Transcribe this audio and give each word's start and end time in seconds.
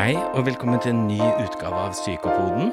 Hei, 0.00 0.14
og 0.16 0.46
velkommen 0.46 0.80
til 0.80 0.94
en 0.94 1.02
ny 1.10 1.18
utgave 1.20 1.76
av 1.76 1.90
Psykopoden. 1.92 2.70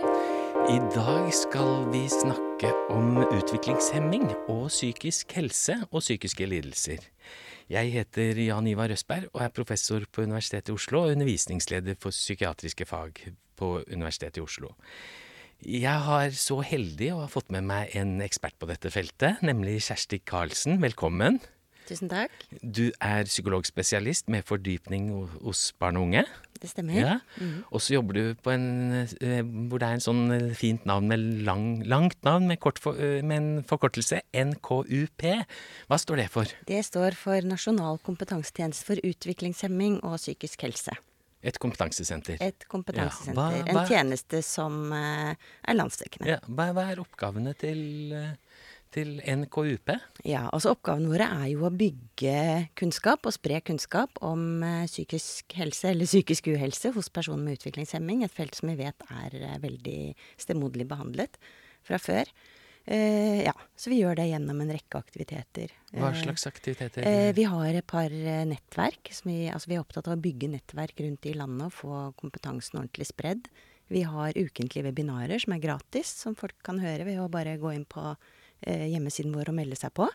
I 0.72 0.78
dag 0.94 1.26
skal 1.36 1.90
vi 1.92 2.06
snakke 2.08 2.70
om 2.94 3.18
utviklingshemming 3.20 4.30
og 4.46 4.70
psykisk 4.70 5.36
helse 5.36 5.76
og 5.90 6.06
psykiske 6.06 6.48
lidelser. 6.48 7.04
Jeg 7.68 7.92
heter 7.98 8.40
Jan 8.46 8.70
Ivar 8.72 8.88
Røsberg 8.94 9.28
og 9.34 9.44
er 9.44 9.52
professor 9.52 10.08
på 10.08 10.24
Universitetet 10.24 10.72
i 10.72 10.78
Oslo 10.78 11.02
og 11.02 11.18
undervisningsleder 11.18 12.00
for 12.00 12.16
psykiatriske 12.16 12.88
fag 12.88 13.20
på 13.60 13.74
Universitetet 13.92 14.40
i 14.40 14.46
Oslo. 14.46 14.72
Jeg 15.60 16.08
har 16.08 16.32
så 16.32 16.62
heldig 16.64 17.12
å 17.12 17.22
ha 17.26 17.28
fått 17.28 17.52
med 17.52 17.68
meg 17.68 17.92
en 18.00 18.22
ekspert 18.24 18.56
på 18.56 18.72
dette 18.72 18.94
feltet, 18.96 19.44
nemlig 19.44 19.82
Kjersti 19.90 20.24
Karlsen. 20.24 20.80
Velkommen. 20.80 21.42
Tusen 21.88 22.10
takk. 22.12 22.34
Du 22.60 22.90
er 23.00 23.28
psykologspesialist 23.30 24.28
med 24.32 24.44
fordypning 24.48 25.08
hos 25.40 25.70
barn 25.80 25.96
og 25.96 26.10
unge. 26.10 26.26
Det 26.60 26.70
stemmer. 26.72 26.98
Ja. 26.98 27.16
Og 27.72 27.82
så 27.84 27.94
jobber 27.98 28.14
du 28.18 28.36
på 28.42 28.52
en 28.54 28.66
eh, 29.22 29.42
hvor 29.44 29.80
det 29.80 29.88
er 29.90 29.98
en 29.98 30.04
sånn 30.04 30.24
eh, 30.34 30.54
fint 30.58 30.86
navn 30.90 31.08
med 31.12 31.20
lang, 31.46 31.66
langt 31.86 32.18
navn 32.26 32.48
med, 32.50 32.60
kort 32.64 32.80
for, 32.82 32.98
eh, 32.98 33.22
med 33.22 33.38
en 33.38 33.64
forkortelse. 33.68 34.22
NKUP. 34.34 35.26
Hva 35.88 36.00
står 36.02 36.24
det 36.24 36.30
for? 36.34 36.46
Det 36.70 36.80
står 36.88 37.16
for 37.20 37.42
Nasjonal 37.48 38.00
kompetansetjeneste 38.06 38.88
for 38.88 39.04
utviklingshemming 39.06 40.00
og 40.04 40.18
psykisk 40.22 40.66
helse. 40.68 40.96
Et 41.48 41.56
kompetansesenter. 41.62 42.40
Et 42.42 42.66
kompetansesenter. 42.68 43.38
Ja, 43.38 43.64
hva- 43.64 43.64
hva- 43.70 43.84
En 43.84 43.88
tjeneste 43.88 44.42
som 44.44 44.92
er 44.92 45.76
landsdekkende. 45.78 46.28
Ja, 46.34 46.40
hva, 46.50 46.72
hva 46.74 46.88
er 46.92 47.00
oppgavene 47.04 47.54
til, 47.56 48.10
til 48.94 49.18
NKUP? 49.22 49.92
Ja, 50.28 50.48
altså 50.54 50.74
Oppgavene 50.76 51.12
våre 51.12 51.28
er 51.40 51.48
jo 51.52 51.66
å 51.68 51.74
bygge 51.74 52.38
kunnskap 52.80 53.28
og 53.28 53.36
spre 53.36 53.62
kunnskap 53.66 54.20
om 54.26 54.64
eh, 54.66 54.86
psykisk 54.90 55.58
helse 55.60 55.92
eller 55.92 56.10
psykisk 56.10 56.52
uhelse 56.54 56.94
hos 56.96 57.12
personer 57.14 57.44
med 57.46 57.60
utviklingshemming. 57.60 58.24
Et 58.26 58.34
felt 58.34 58.58
som 58.58 58.72
vi 58.72 58.78
vet 58.80 59.08
er 59.10 59.40
eh, 59.40 59.58
veldig 59.64 60.00
stemoderlig 60.40 60.88
behandlet 60.90 61.40
fra 61.88 62.00
før. 62.02 62.32
Uh, 62.88 63.44
ja, 63.44 63.52
Så 63.76 63.92
vi 63.92 63.98
gjør 64.00 64.16
det 64.16 64.30
gjennom 64.30 64.62
en 64.64 64.70
rekke 64.72 65.00
aktiviteter. 65.02 65.74
Hva 65.92 66.14
slags 66.16 66.48
aktiviteter? 66.48 67.04
Uh, 67.04 67.34
vi 67.36 67.44
har 67.44 67.76
et 67.76 67.88
par 67.88 68.14
nettverk. 68.48 69.12
Som 69.12 69.34
vi, 69.34 69.42
altså 69.52 69.74
vi 69.74 69.76
er 69.76 69.84
opptatt 69.84 70.08
av 70.08 70.16
å 70.16 70.24
bygge 70.24 70.54
nettverk 70.54 71.04
rundt 71.04 71.28
i 71.28 71.36
landet 71.36 71.68
og 71.68 71.76
få 71.76 72.06
kompetansen 72.22 72.80
ordentlig 72.80 73.10
spredd. 73.12 73.50
Vi 73.92 74.04
har 74.08 74.36
ukentlige 74.36 74.88
webinarer 74.88 75.40
som 75.40 75.56
er 75.56 75.64
gratis, 75.64 76.12
som 76.24 76.36
folk 76.36 76.56
kan 76.66 76.80
høre 76.84 77.08
ved 77.08 77.22
å 77.24 77.30
bare 77.32 77.56
gå 77.60 77.72
inn 77.76 77.86
på 77.88 78.16
hjemmesiden 78.66 79.36
vår 79.36 79.52
og 79.52 79.58
melde 79.60 79.78
seg 79.78 79.94
på. 79.96 80.08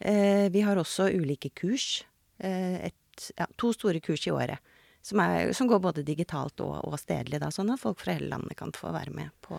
Eh, 0.00 0.48
vi 0.54 0.62
har 0.64 0.78
også 0.78 1.08
ulike 1.12 1.50
kurs. 1.56 2.04
Eh, 2.42 2.88
et, 2.90 3.30
ja, 3.38 3.46
to 3.58 3.72
store 3.74 4.00
kurs 4.04 4.26
i 4.26 4.34
året. 4.34 4.58
Som, 5.02 5.18
er, 5.18 5.50
som 5.56 5.66
går 5.66 5.80
både 5.82 6.04
digitalt 6.06 6.62
og, 6.62 6.76
og 6.86 6.98
stedlig, 7.00 7.40
da, 7.42 7.50
sånn 7.50 7.72
at 7.74 7.82
folk 7.82 7.98
fra 7.98 8.14
hele 8.14 8.30
landet 8.30 8.54
kan 8.58 8.70
få 8.76 8.92
være 8.94 9.14
med 9.16 9.32
på, 9.42 9.58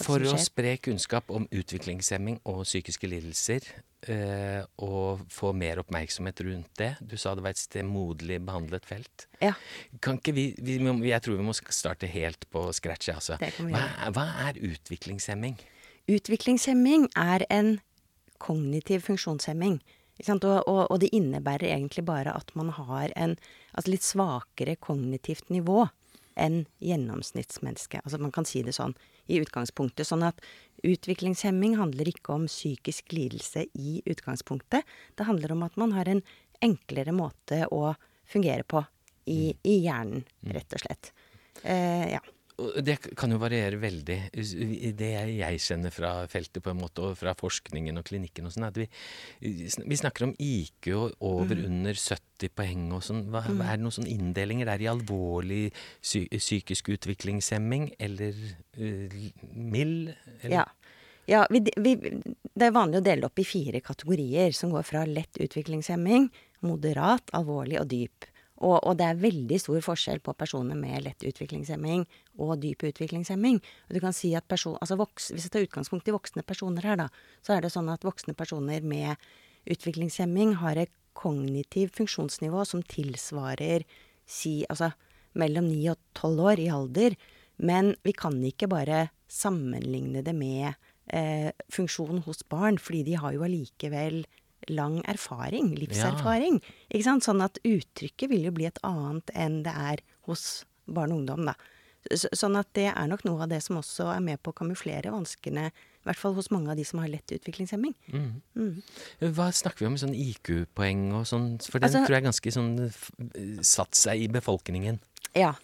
For 0.00 0.18
å 0.26 0.34
spre 0.42 0.72
kunnskap 0.82 1.30
om 1.30 1.46
utviklingshemming 1.54 2.40
og 2.50 2.64
psykiske 2.66 3.06
lidelser, 3.06 3.68
eh, 4.10 4.66
og 4.82 5.22
få 5.30 5.52
mer 5.54 5.78
oppmerksomhet 5.84 6.42
rundt 6.42 6.72
det 6.80 6.90
Du 6.98 7.14
sa 7.14 7.36
det 7.38 7.44
var 7.46 7.54
et 7.54 7.62
stemoderlig 7.62 8.40
behandlet 8.42 8.88
felt. 8.90 9.28
Ja. 9.38 9.54
Kan 10.02 10.18
ikke 10.18 10.34
vi, 10.34 10.48
vi 10.58 10.80
må, 10.82 10.96
Jeg 11.06 11.22
tror 11.22 11.38
vi 11.38 11.46
må 11.46 11.54
starte 11.54 12.10
helt 12.10 12.50
på 12.50 12.66
scratch, 12.74 13.14
altså. 13.14 13.38
Hva, 13.38 13.86
hva 14.10 14.26
er 14.48 14.58
utviklingshemming? 14.58 15.54
Utviklingshemming 16.10 17.08
er 17.16 17.46
en 17.50 17.78
kognitiv 18.42 19.06
funksjonshemming. 19.06 19.78
Og, 20.28 20.44
og, 20.44 20.82
og 20.92 20.98
det 21.02 21.10
innebærer 21.16 21.72
egentlig 21.72 22.04
bare 22.06 22.34
at 22.36 22.52
man 22.54 22.70
har 22.76 23.10
en 23.18 23.34
altså 23.72 23.90
litt 23.90 24.04
svakere 24.06 24.76
kognitivt 24.76 25.48
nivå 25.50 25.88
enn 26.38 26.64
gjennomsnittsmennesket. 26.82 28.04
Altså 28.04 28.20
man 28.22 28.34
kan 28.34 28.46
si 28.46 28.62
det 28.66 28.76
sånn 28.76 28.94
i 29.30 29.40
utgangspunktet. 29.42 30.06
Sånn 30.06 30.26
at 30.26 30.42
utviklingshemming 30.84 31.78
handler 31.80 32.10
ikke 32.10 32.36
om 32.36 32.46
psykisk 32.50 33.14
lidelse 33.14 33.66
i 33.72 34.00
utgangspunktet. 34.10 34.84
Det 35.16 35.28
handler 35.28 35.54
om 35.54 35.64
at 35.66 35.78
man 35.80 35.94
har 35.96 36.10
en 36.10 36.22
enklere 36.64 37.14
måte 37.14 37.64
å 37.72 37.94
fungere 38.28 38.66
på 38.68 38.84
i, 39.30 39.54
i 39.62 39.80
hjernen, 39.86 40.26
rett 40.52 40.76
og 40.76 40.84
slett. 40.84 41.14
Eh, 41.62 42.12
ja. 42.16 42.20
Det 42.54 42.94
kan 43.18 43.32
jo 43.34 43.38
variere 43.42 43.80
veldig. 43.82 44.16
Det 44.94 45.08
jeg 45.10 45.62
kjenner 45.64 45.90
fra 45.90 46.10
feltet 46.30 46.62
på 46.62 46.70
en 46.70 46.78
måte, 46.78 47.02
og 47.02 47.16
fra 47.18 47.32
forskningen 47.34 47.98
og 47.98 48.04
klinikken 48.06 48.46
og 48.46 48.52
sånn, 48.54 48.68
at 48.68 48.76
vi, 48.78 48.86
vi 49.42 49.98
snakker 49.98 50.28
om 50.28 50.34
IQ 50.38 50.92
og 50.94 51.16
over 51.18 51.58
Mm. 51.58 51.64
under 51.66 51.98
70 51.98 52.52
poeng 52.54 52.84
og 52.94 53.02
sånn. 53.02 53.24
Hva, 53.32 53.42
Er 53.42 53.76
det 53.76 53.82
noen 53.82 53.96
sånne 53.96 54.12
inndelinger 54.12 54.66
der 54.70 54.84
i 54.84 54.90
alvorlig 54.90 55.72
psy 56.00 56.28
psykisk 56.30 56.92
utviklingshemming 56.94 57.90
eller 57.98 58.34
uh, 58.78 59.18
mild? 59.50 60.14
Eller? 60.42 60.54
Ja. 60.54 60.64
ja 61.26 61.46
vi, 61.50 61.64
vi, 61.76 61.96
det 61.96 62.68
er 62.68 62.74
vanlig 62.74 63.00
å 63.02 63.04
dele 63.04 63.26
opp 63.26 63.38
i 63.38 63.48
fire 63.48 63.82
kategorier, 63.82 64.54
som 64.54 64.70
går 64.70 64.86
fra 64.86 65.04
lett 65.10 65.42
utviklingshemming, 65.42 66.30
moderat, 66.62 67.34
alvorlig 67.34 67.80
og 67.82 67.90
dyp. 67.90 68.30
Og, 68.62 68.76
og 68.86 68.94
det 68.98 69.06
er 69.08 69.18
veldig 69.18 69.56
stor 69.58 69.80
forskjell 69.82 70.20
på 70.22 70.34
personer 70.38 70.78
med 70.78 71.02
lett 71.02 71.24
utviklingshemming 71.26 72.04
og 72.38 72.60
dyp 72.62 72.84
utviklingshemming. 72.86 73.58
Du 73.90 73.98
kan 74.02 74.14
si 74.14 74.30
at 74.38 74.46
person, 74.48 74.76
altså 74.80 74.98
voks, 75.00 75.32
Hvis 75.34 75.48
jeg 75.48 75.54
tar 75.54 75.66
utgangspunkt 75.66 76.08
i 76.08 76.14
voksne 76.14 76.44
personer 76.46 76.86
her, 76.86 77.00
da, 77.00 77.08
så 77.42 77.56
er 77.56 77.64
det 77.64 77.72
sånn 77.74 77.90
at 77.90 78.06
voksne 78.06 78.36
personer 78.38 78.84
med 78.86 79.18
utviklingshemming 79.70 80.58
har 80.62 80.78
et 80.78 80.92
kognitivt 81.18 81.96
funksjonsnivå 81.98 82.64
som 82.66 82.82
tilsvarer 82.82 83.84
si, 84.26 84.62
altså 84.70 84.92
mellom 85.38 85.66
9 85.70 85.90
og 85.92 86.00
12 86.14 86.46
år 86.50 86.62
i 86.62 86.70
alder. 86.70 87.18
Men 87.58 87.94
vi 88.06 88.14
kan 88.16 88.38
ikke 88.42 88.70
bare 88.70 89.08
sammenligne 89.30 90.22
det 90.26 90.34
med 90.36 90.74
eh, 91.10 91.50
funksjon 91.72 92.22
hos 92.26 92.42
barn, 92.50 92.78
fordi 92.78 93.02
de 93.10 93.18
har 93.18 93.34
jo 93.34 93.44
allikevel 93.46 94.24
lang 94.68 95.00
erfaring, 95.10 95.74
livserfaring. 95.78 96.60
Ikke 96.90 97.04
sant? 97.06 97.24
Sånn 97.26 97.42
at 97.44 97.58
uttrykket 97.64 98.30
vil 98.30 98.46
jo 98.48 98.52
bli 98.56 98.66
et 98.70 98.78
annet 98.86 99.30
enn 99.34 99.62
det 99.66 99.74
er 99.74 100.02
hos 100.28 100.64
barn 100.86 101.12
og 101.14 101.22
ungdom, 101.22 101.46
da. 101.48 101.54
Sånn 102.12 102.56
at 102.60 102.68
det 102.76 102.90
er 102.90 103.06
nok 103.08 103.22
noe 103.24 103.46
av 103.46 103.48
det 103.48 103.62
som 103.64 103.78
også 103.80 104.10
er 104.12 104.20
med 104.20 104.42
på 104.44 104.52
å 104.52 104.56
kamuflere 104.58 105.12
vanskene, 105.14 105.70
i 105.72 106.04
hvert 106.04 106.20
fall 106.20 106.34
hos 106.36 106.50
mange 106.52 106.68
av 106.68 106.76
de 106.76 106.84
som 106.84 107.00
har 107.00 107.08
lett 107.08 107.32
utviklingshemming. 107.32 107.94
Mm. 108.12 108.82
Hva 109.32 109.46
snakker 109.56 109.86
vi 109.86 109.88
om? 109.88 109.96
Sånn 109.96 110.12
IQ-poeng 110.12 111.06
og 111.16 111.24
sånn? 111.30 111.54
For 111.64 111.80
den 111.80 111.88
Altså- 111.88 112.04
tror 112.04 112.18
jeg 112.18 112.26
ganske 112.26 112.52
sånn 112.52 113.64
satt 113.64 113.94
seg 113.96 114.20
i 114.20 114.28
befolkningen. 114.28 115.00
Ja. 115.34 115.54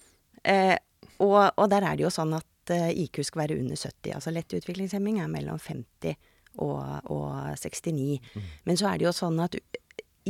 Eh, 0.42 0.78
og, 1.20 1.52
og 1.58 1.68
der 1.68 1.84
er 1.84 1.96
det 1.96 2.06
jo 2.06 2.14
sånn 2.14 2.32
at 2.38 2.72
eh, 2.72 2.88
IQ 3.04 3.20
skal 3.28 3.42
være 3.42 3.60
under 3.60 3.76
70. 3.76 4.14
Altså 4.16 4.32
lett 4.32 4.48
utviklingshemming 4.56 5.20
er 5.20 5.28
mellom 5.28 5.58
50 5.60 6.16
og, 6.60 7.10
og 7.12 7.56
69. 7.58 8.20
Men 8.64 8.80
så 8.80 8.90
er 8.90 9.00
det 9.00 9.08
jo 9.08 9.16
sånn 9.16 9.40
at 9.42 9.56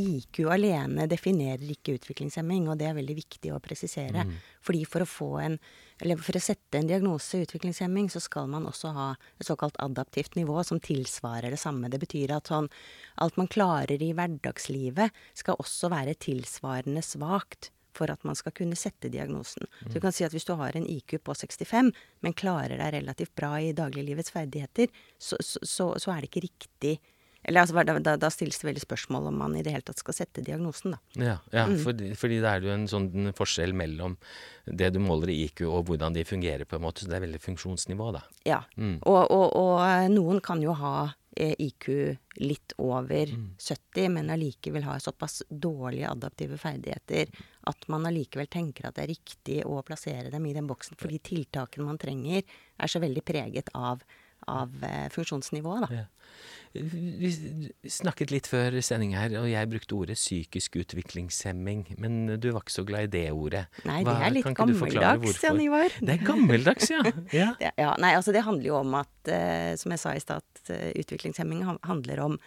IQ 0.01 0.45
alene 0.55 1.07
definerer 1.11 1.67
ikke 1.75 1.97
utviklingshemming, 1.99 2.69
og 2.71 2.79
det 2.79 2.89
er 2.89 2.97
veldig 2.97 3.17
viktig 3.19 3.51
å 3.53 3.61
presisere. 3.63 4.23
Fordi 4.65 4.85
for 4.89 5.05
å 5.05 5.09
få 5.09 5.31
en 5.43 5.59
eller 6.01 6.17
for 6.17 6.39
å 6.39 6.41
sette 6.41 6.79
en 6.79 6.89
diagnose 6.89 7.43
utviklingshemming, 7.45 8.07
så 8.09 8.23
skal 8.25 8.47
man 8.49 8.65
også 8.65 8.93
ha 8.97 9.09
et 9.37 9.45
såkalt 9.45 9.77
adaptivt 9.85 10.39
nivå 10.39 10.63
som 10.65 10.81
tilsvarer 10.81 11.53
det 11.53 11.61
samme. 11.61 11.91
Det 11.93 12.01
betyr 12.01 12.33
at 12.39 12.49
sånn 12.49 12.71
alt 13.21 13.37
man 13.37 13.51
klarer 13.53 14.01
i 14.01 14.15
hverdagslivet, 14.17 15.13
skal 15.37 15.61
også 15.61 15.91
være 15.93 16.17
tilsvarende 16.17 17.05
svakt 17.05 17.69
for 17.97 18.13
at 18.13 18.25
man 18.27 18.39
skal 18.39 18.55
kunne 18.57 18.79
sette 18.79 19.11
diagnosen. 19.13 19.69
Så 19.85 19.95
du 19.95 20.01
kan 20.03 20.15
si 20.15 20.27
at 20.27 20.35
hvis 20.35 20.49
du 20.49 20.55
har 20.59 20.77
en 20.77 20.89
IQ 20.89 21.21
på 21.27 21.37
65, 21.37 21.93
men 22.25 22.37
klarer 22.37 22.81
deg 22.81 22.95
relativt 22.99 23.35
bra 23.39 23.57
i 23.61 23.73
dagliglivets 23.77 24.33
ferdigheter, 24.35 24.93
så, 25.19 25.39
så, 25.41 25.63
så, 25.63 25.89
så 26.01 26.15
er 26.15 26.23
det 26.23 26.31
ikke 26.31 26.47
riktig 26.49 27.01
Eller 27.43 27.63
altså, 27.63 27.81
da, 28.05 28.17
da, 28.21 28.29
stilles 28.29 28.59
det 28.61 28.67
veldig 28.69 28.83
spørsmål 28.83 29.31
om 29.31 29.39
man 29.41 29.55
i 29.57 29.63
det 29.65 29.73
hele 29.73 29.87
tatt 29.87 30.03
skal 30.03 30.13
sette 30.13 30.43
diagnosen, 30.45 30.93
da. 30.93 30.99
Ja, 31.17 31.37
ja 31.55 31.63
fordi, 31.81 32.11
fordi 32.19 32.43
det 32.43 32.51
er 32.51 32.67
jo 32.67 32.75
en 32.75 32.85
sånn 32.91 33.31
forskjell 33.37 33.73
mellom 33.73 34.19
det 34.67 34.91
du 34.93 35.01
måler 35.01 35.33
i 35.33 35.39
IQ 35.47 35.65
og 35.71 35.89
hvordan 35.89 36.13
de 36.19 36.27
fungerer, 36.29 36.69
på 36.69 36.77
en 36.77 36.85
måte. 36.85 37.01
Så 37.01 37.09
det 37.09 37.17
er 37.17 37.25
veldig 37.25 37.41
funksjonsnivå, 37.41 38.11
da. 38.19 38.27
Ja. 38.45 38.61
Og, 38.77 39.23
og, 39.25 39.47
og 39.57 39.73
eh, 39.87 40.11
noen 40.13 40.45
kan 40.45 40.61
jo 40.61 40.77
ha 40.77 40.95
IQ 41.37 41.87
litt 42.43 42.73
over 42.83 43.31
70, 43.59 44.09
men 44.11 44.33
allikevel 44.35 44.83
har 44.83 44.99
såpass 44.99 45.43
dårlige 45.49 46.11
adaptive 46.11 46.59
ferdigheter 46.59 47.31
at 47.71 47.87
man 47.89 48.09
allikevel 48.09 48.49
tenker 48.51 48.89
at 48.89 48.97
det 48.97 49.05
er 49.05 49.13
riktig 49.13 49.59
å 49.69 49.79
plassere 49.87 50.33
dem 50.33 50.49
i 50.49 50.55
den 50.57 50.67
boksen, 50.67 50.99
fordi 50.99 51.21
tiltakene 51.31 51.87
man 51.87 52.01
trenger, 52.03 52.43
er 52.81 52.91
så 52.91 53.03
veldig 53.03 53.23
preget 53.27 53.71
av, 53.79 54.03
av 54.51 54.87
eh, 54.87 55.07
funksjonsnivået, 55.15 55.87
da. 55.87 56.03
Ja. 56.03 56.09
Vi 56.71 57.31
snakket 57.91 58.31
litt 58.31 58.47
før 58.47 58.77
sending 58.85 59.17
her, 59.19 59.33
og 59.41 59.49
jeg 59.51 59.69
brukte 59.73 59.97
ordet 59.97 60.15
psykisk 60.15 60.79
utviklingshemming. 60.85 61.83
Men 61.99 62.37
du 62.39 62.47
var 62.55 62.63
ikke 62.63 62.77
så 62.77 62.85
glad 62.87 63.09
i 63.09 63.11
det 63.17 63.25
ordet. 63.35 63.65
Nei, 63.89 64.05
det 64.07 64.15
er 64.15 64.37
litt 64.37 64.47
forklare 64.47 65.17
gammeldags? 65.17 65.43
Jan 65.43 65.65
Ivar. 65.65 65.97
Det 65.99 66.15
er 66.15 66.23
gammeldags, 66.29 66.93
ja. 66.93 67.03
ja. 67.41 67.49
Det, 67.59 67.73
ja, 67.75 67.91
nei, 67.99 68.13
altså 68.21 68.35
det 68.37 68.45
handler 68.47 68.71
jo 68.71 68.79
om 68.85 68.95
at, 69.01 69.13
eh, 69.35 69.75
som 69.83 69.97
jeg 69.97 70.03
sa 70.05 70.15
i 70.15 70.23
stad, 70.23 70.47
at 70.47 70.73
eh, 70.77 70.87
utviklingshemming 71.03 71.67
handler 71.67 72.25
om 72.29 72.39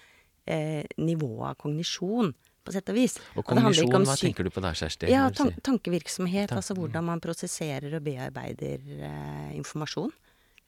eh, 0.48 0.88
nivået 1.04 1.52
av 1.52 1.60
kognisjon 1.60 2.32
på 2.64 2.72
sett 2.72 2.90
og 2.94 2.98
vis. 2.98 3.18
Og 3.36 3.44
kognisjon, 3.44 3.92
og 3.92 4.08
hva 4.08 4.16
tenker 4.20 4.48
du 4.48 4.54
på 4.54 4.64
da, 4.64 4.72
Kjersti? 4.78 5.12
Ja, 5.12 5.28
tan 5.36 5.52
tankevirksomhet. 5.68 6.48
Tan 6.52 6.62
altså 6.62 6.78
hvordan 6.78 7.12
man 7.12 7.24
prosesserer 7.24 8.00
og 8.00 8.06
bearbeider 8.08 8.80
eh, 8.80 9.50
informasjon. 9.58 10.14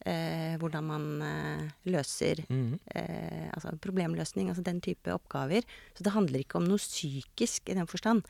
Eh, 0.06 0.54
hvordan 0.62 0.84
man 0.86 1.06
eh, 1.26 1.70
løser 1.90 2.44
Mhm. 2.46 2.76
eh, 2.94 3.50
altså 3.56 3.72
problemløsning, 3.82 4.50
altså 4.52 4.62
den 4.64 4.80
type 4.80 5.10
oppgaver. 5.10 5.64
Så 5.98 6.04
det 6.06 6.14
handler 6.14 6.40
ikke 6.44 6.60
om 6.60 6.68
noe 6.70 6.78
psykisk 6.78 7.70
i 7.70 7.74
den 7.74 7.88
forstand. 7.88 8.22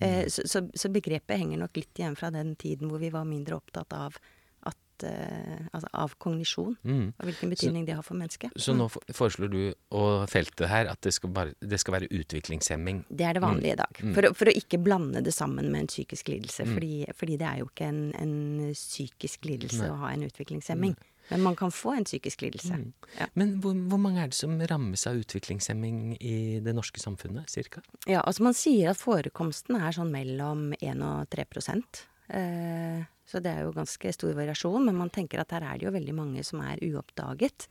Eh, 0.00 0.22
Mm. 0.22 0.30
så, 0.30 0.42
så, 0.46 0.60
så 0.76 0.88
begrepet 0.92 1.38
henger 1.40 1.58
nok 1.58 1.74
litt 1.76 1.94
igjen 1.98 2.14
fra 2.16 2.30
den 2.30 2.54
tiden 2.54 2.88
hvor 2.90 3.00
vi 3.00 3.10
var 3.10 3.24
mindre 3.24 3.56
opptatt 3.56 3.92
av 3.96 4.18
at, 4.66 5.02
eh, 5.04 5.66
altså 5.72 5.88
av 5.94 6.14
kognisjon, 6.18 6.76
mm. 6.84 7.12
og 7.18 7.24
hvilken 7.26 7.50
betydning 7.50 7.86
det 7.86 7.94
har 7.96 8.02
for 8.06 8.14
mennesket. 8.14 8.52
Så 8.56 8.74
nå 8.76 8.86
foreslår 9.10 9.50
du 9.50 9.74
og 9.90 10.28
feltet 10.28 10.68
her 10.68 10.86
at 10.86 11.00
det 11.02 11.12
skal, 11.16 11.30
bare, 11.30 11.54
det 11.60 11.80
skal 11.80 11.94
være 11.98 12.08
utviklingshemming. 12.12 13.02
Det 13.10 13.26
er 13.26 13.32
det 13.34 13.42
vanlige 13.42 13.72
i 13.72 13.80
dag. 13.82 13.98
Mm. 14.02 14.14
For, 14.14 14.30
for 14.34 14.46
å 14.46 14.54
ikke 14.54 14.78
blande 14.82 15.24
det 15.24 15.34
sammen 15.34 15.72
med 15.72 15.80
en 15.80 15.86
psykisk 15.90 16.28
lidelse. 16.28 16.66
Fordi, 16.70 17.06
fordi 17.16 17.36
det 17.36 17.46
er 17.50 17.58
jo 17.64 17.66
ikke 17.72 17.88
en, 17.88 18.00
en 18.20 18.72
psykisk 18.74 19.44
lidelse 19.44 19.82
Nei. 19.82 19.90
å 19.90 19.96
ha 20.04 20.12
en 20.14 20.22
utviklingshemming. 20.28 20.94
Men 21.30 21.42
man 21.42 21.56
kan 21.58 21.72
få 21.74 21.96
en 21.96 22.06
psykisk 22.06 22.44
lidelse. 22.44 22.76
Mm. 22.78 22.92
Ja. 23.18 23.26
Men 23.34 23.56
hvor, 23.62 23.74
hvor 23.90 23.98
mange 23.98 24.22
er 24.22 24.30
det 24.30 24.38
som 24.38 24.54
rammes 24.70 25.06
av 25.10 25.18
utviklingshemming 25.18 26.16
i 26.20 26.36
det 26.62 26.74
norske 26.76 27.02
samfunnet, 27.02 27.50
cirka? 27.50 27.82
ja, 28.06 28.20
altså 28.20 28.46
man 28.46 28.54
sier 28.54 28.92
at 28.92 29.00
forekomsten 29.00 29.80
er 29.80 29.96
sånn 29.96 30.12
mellom 30.14 30.68
1 30.78 31.02
og 31.02 31.26
3 31.34 31.46
prosent. 31.50 32.06
Eh, 32.28 33.02
så 33.26 33.42
det 33.42 33.52
er 33.52 33.66
jo 33.66 33.74
ganske 33.74 34.12
stor 34.14 34.36
variasjon. 34.38 34.86
Men 34.86 34.98
man 34.98 35.10
tenker 35.14 35.42
at 35.42 35.54
her 35.54 35.66
er 35.66 35.80
det 35.80 35.88
jo 35.88 35.94
veldig 35.94 36.14
mange 36.16 36.44
som 36.46 36.62
er 36.64 36.82
uoppdaget 36.86 37.66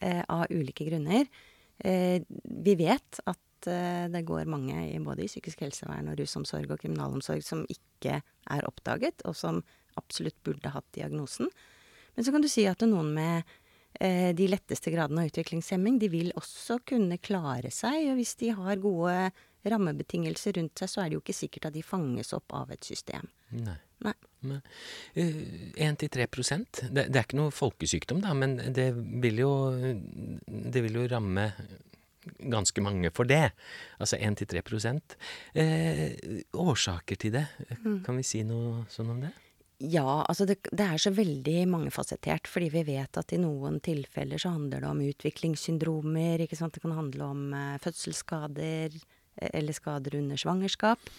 eh, 0.00 0.22
av 0.22 0.46
ulike 0.50 0.88
grunner. 0.88 1.28
Eh, 1.84 2.22
vi 2.66 2.74
vet 2.80 3.20
at 3.28 3.68
eh, 3.68 4.06
det 4.12 4.24
går 4.28 4.48
mange 4.48 4.78
i 4.88 4.98
både 5.02 5.26
i 5.26 5.30
psykisk 5.30 5.66
helsevern 5.66 6.08
og 6.12 6.20
rusomsorg 6.20 6.72
og 6.72 6.80
kriminalomsorg 6.80 7.44
som 7.44 7.66
ikke 7.72 8.20
er 8.22 8.68
oppdaget, 8.68 9.24
og 9.28 9.36
som 9.36 9.60
absolutt 10.00 10.38
burde 10.44 10.72
hatt 10.72 10.88
diagnosen. 10.96 11.50
Men 12.16 12.26
så 12.26 12.34
kan 12.34 12.44
du 12.44 12.50
si 12.50 12.66
at 12.68 12.84
noen 12.88 13.12
med 13.16 13.56
eh, 14.00 14.32
de 14.36 14.48
letteste 14.50 14.92
gradene 14.94 15.24
av 15.24 15.32
utviklingshemming, 15.32 15.98
de 16.02 16.10
vil 16.12 16.32
også 16.36 16.80
kunne 16.88 17.20
klare 17.22 17.72
seg. 17.74 18.10
Og 18.10 18.20
hvis 18.20 18.36
de 18.40 18.52
har 18.56 18.82
gode 18.82 19.16
rammebetingelser 19.66 20.56
rundt 20.58 20.78
seg, 20.80 20.90
så 20.90 21.02
er 21.02 21.10
det 21.10 21.18
jo 21.18 21.24
ikke 21.24 21.36
sikkert 21.36 21.70
at 21.70 21.76
de 21.76 21.84
fanges 21.84 22.32
opp 22.36 22.54
av 22.56 22.72
et 22.74 22.86
system. 22.86 23.28
Nei. 23.56 23.80
Nei. 24.04 24.16
Men, 24.46 24.62
Uh, 25.16 25.72
1-3 25.80 26.26
prosent? 26.28 26.82
Det, 26.92 27.06
det 27.08 27.16
er 27.16 27.24
ikke 27.24 27.38
noe 27.38 27.54
folkesykdom, 27.54 28.20
da, 28.20 28.34
men 28.36 28.58
det 28.76 28.90
vil 29.24 29.40
jo, 29.40 29.52
det 30.44 30.82
vil 30.84 30.98
jo 31.00 31.06
ramme 31.08 31.46
ganske 32.38 32.82
mange 32.84 33.10
for 33.16 33.28
det. 33.28 33.54
Altså 34.02 34.18
1-3 34.20 34.62
prosent. 34.66 35.16
Eh, 35.54 36.42
årsaker 36.52 37.20
til 37.22 37.36
det, 37.38 37.46
kan 38.04 38.18
vi 38.18 38.26
si 38.26 38.42
noe 38.46 38.84
sånn 38.92 39.14
om 39.14 39.24
det? 39.24 39.32
Ja, 39.76 40.22
altså 40.24 40.46
det, 40.48 40.62
det 40.72 40.84
er 40.86 41.00
så 41.00 41.10
veldig 41.12 41.66
mangefasettert, 41.68 42.48
fordi 42.48 42.70
vi 42.72 42.82
vet 42.88 43.18
at 43.20 43.32
i 43.36 43.40
noen 43.42 43.76
tilfeller 43.84 44.40
så 44.40 44.54
handler 44.54 44.80
det 44.80 44.88
om 44.88 45.02
utviklingssyndromer, 45.04 46.40
ikke 46.46 46.56
sant. 46.56 46.72
Det 46.72 46.80
kan 46.84 46.96
handle 46.96 47.28
om 47.28 47.42
eh, 47.52 47.74
fødselsskader 47.84 48.96
eh, 48.96 49.50
eller 49.50 49.76
skader 49.76 50.16
under 50.16 50.40
svangerskap. 50.40 51.10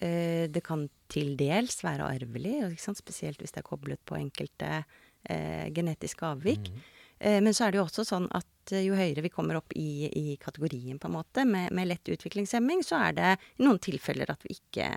Eh, 0.00 0.46
det 0.48 0.64
kan 0.64 0.86
til 1.12 1.34
dels 1.36 1.82
være 1.84 2.08
arvelig, 2.08 2.56
ikke 2.70 2.86
sant? 2.86 3.02
spesielt 3.02 3.42
hvis 3.42 3.52
det 3.52 3.60
er 3.60 3.68
koblet 3.68 4.00
på 4.08 4.16
enkelte 4.16 4.72
eh, 4.80 5.68
genetiske 5.76 6.24
avvik. 6.24 6.72
Eh, 7.20 7.40
men 7.44 7.52
så 7.52 7.66
er 7.66 7.74
det 7.74 7.82
jo 7.82 7.84
også 7.84 8.06
sånn 8.08 8.30
at 8.32 8.72
eh, 8.72 8.86
jo 8.86 8.96
høyere 8.96 9.26
vi 9.26 9.32
kommer 9.32 9.60
opp 9.60 9.74
i, 9.76 10.08
i 10.08 10.36
kategorien 10.40 10.96
på 10.96 11.10
en 11.10 11.18
måte, 11.18 11.44
med, 11.44 11.68
med 11.76 11.90
lett 11.90 12.14
utviklingshemming, 12.16 12.80
så 12.86 13.02
er 13.10 13.18
det 13.18 13.34
i 13.36 13.66
noen 13.66 13.80
tilfeller 13.82 14.32
at 14.32 14.46
vi 14.46 14.56
ikke, 14.56 14.88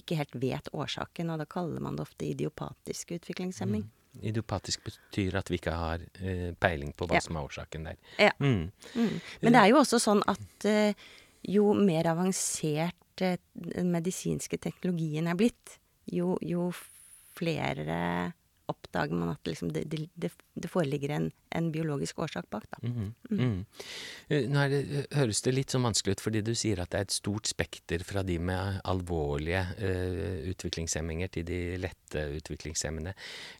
ikke 0.00 0.16
helt 0.18 0.34
vet 0.40 0.68
årsaken, 0.72 1.30
og 1.34 1.38
da 1.42 1.46
kaller 1.50 1.80
man 1.84 1.96
det 1.98 2.04
ofte 2.06 2.26
idiopatisk 2.28 3.12
utviklingshemming. 3.18 3.84
Idiopatisk 4.22 4.82
betyr 4.88 5.36
at 5.38 5.50
vi 5.52 5.58
ikke 5.60 5.74
har 5.78 6.02
eh, 6.20 6.52
peiling 6.58 6.94
på 6.96 7.06
hva 7.06 7.18
Ja. 7.18 7.20
som 7.22 7.36
er 7.36 7.46
årsaken 7.46 7.84
der. 7.90 7.98
Ja. 8.18 8.30
Mm. 8.40 8.70
Mm. 8.94 9.20
Men 9.42 9.52
det 9.52 9.60
er 9.62 9.68
jo 9.72 9.82
også 9.82 10.00
sånn 10.02 10.22
at 10.26 10.64
eh, 10.66 10.94
jo 11.46 11.74
mer 11.74 12.08
avansert 12.10 13.22
eh, 13.22 13.36
den 13.54 13.92
medisinske 13.94 14.58
teknologien 14.58 15.28
er 15.30 15.38
blitt, 15.38 15.76
jo, 16.10 16.38
jo 16.42 16.70
flere 17.38 18.32
oppdager 18.68 19.16
man 19.16 19.32
at 19.32 19.48
liksom 19.48 19.70
det, 19.72 19.84
det, 19.88 20.30
det, 20.54 20.70
foreligger 20.70 21.14
en, 21.16 21.28
en 21.56 21.70
biologisk 21.72 22.18
årsak 22.24 22.48
bak. 22.52 22.66
Da. 22.72 22.80
Mm. 22.82 23.14
mhm. 23.30 23.54
Eh, 24.28 24.48
Nå 24.50 24.66
det, 24.72 24.82
høres 25.16 25.42
det 25.44 25.54
litt 25.56 25.74
sånn 25.74 25.86
vanskelig 25.88 26.18
ut, 26.18 26.24
fordi 26.24 26.42
du 26.44 26.52
sier 26.58 26.82
at 26.82 26.92
det 26.92 27.00
er 27.00 27.08
et 27.08 27.16
stort 27.16 27.48
spekter 27.50 28.04
fra 28.06 28.24
de 28.26 28.38
med 28.38 28.80
alvorlige 28.88 29.64
uh, 29.80 30.50
utviklingshemminger 30.52 31.32
til 31.34 31.48
de 31.48 31.60
lette 31.80 32.26
utviklingshemmene. 32.40 33.14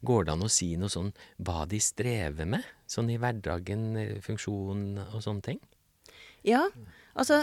Går 0.06 0.28
det 0.28 0.36
an 0.36 0.46
å 0.46 0.52
si 0.52 0.74
noe 0.80 0.92
sånn 0.92 1.12
hva 1.44 1.64
de 1.70 1.80
strever 1.82 2.48
med? 2.48 2.66
Sånn 2.88 3.10
i 3.12 3.18
hverdagen, 3.20 3.90
funksjon 4.24 4.86
og 5.08 5.20
sånne 5.24 5.44
ting? 5.50 5.60
Ja, 6.46 6.62
altså 7.18 7.42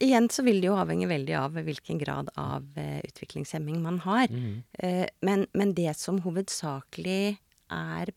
Igjen 0.00 0.28
så 0.32 0.42
vil 0.46 0.62
det 0.62 0.70
jo 0.70 0.78
avhenge 0.80 1.06
veldig 1.10 1.34
av 1.36 1.58
hvilken 1.66 1.98
grad 2.00 2.30
av 2.40 2.64
eh, 2.80 3.00
utviklingshemming 3.04 3.82
man 3.82 4.00
har. 4.06 4.32
Mm. 4.32 4.62
Eh, 4.72 5.06
men, 5.20 5.46
men 5.52 5.74
det 5.76 5.92
som 6.00 6.22
hovedsakelig 6.24 7.36
er 7.72 8.12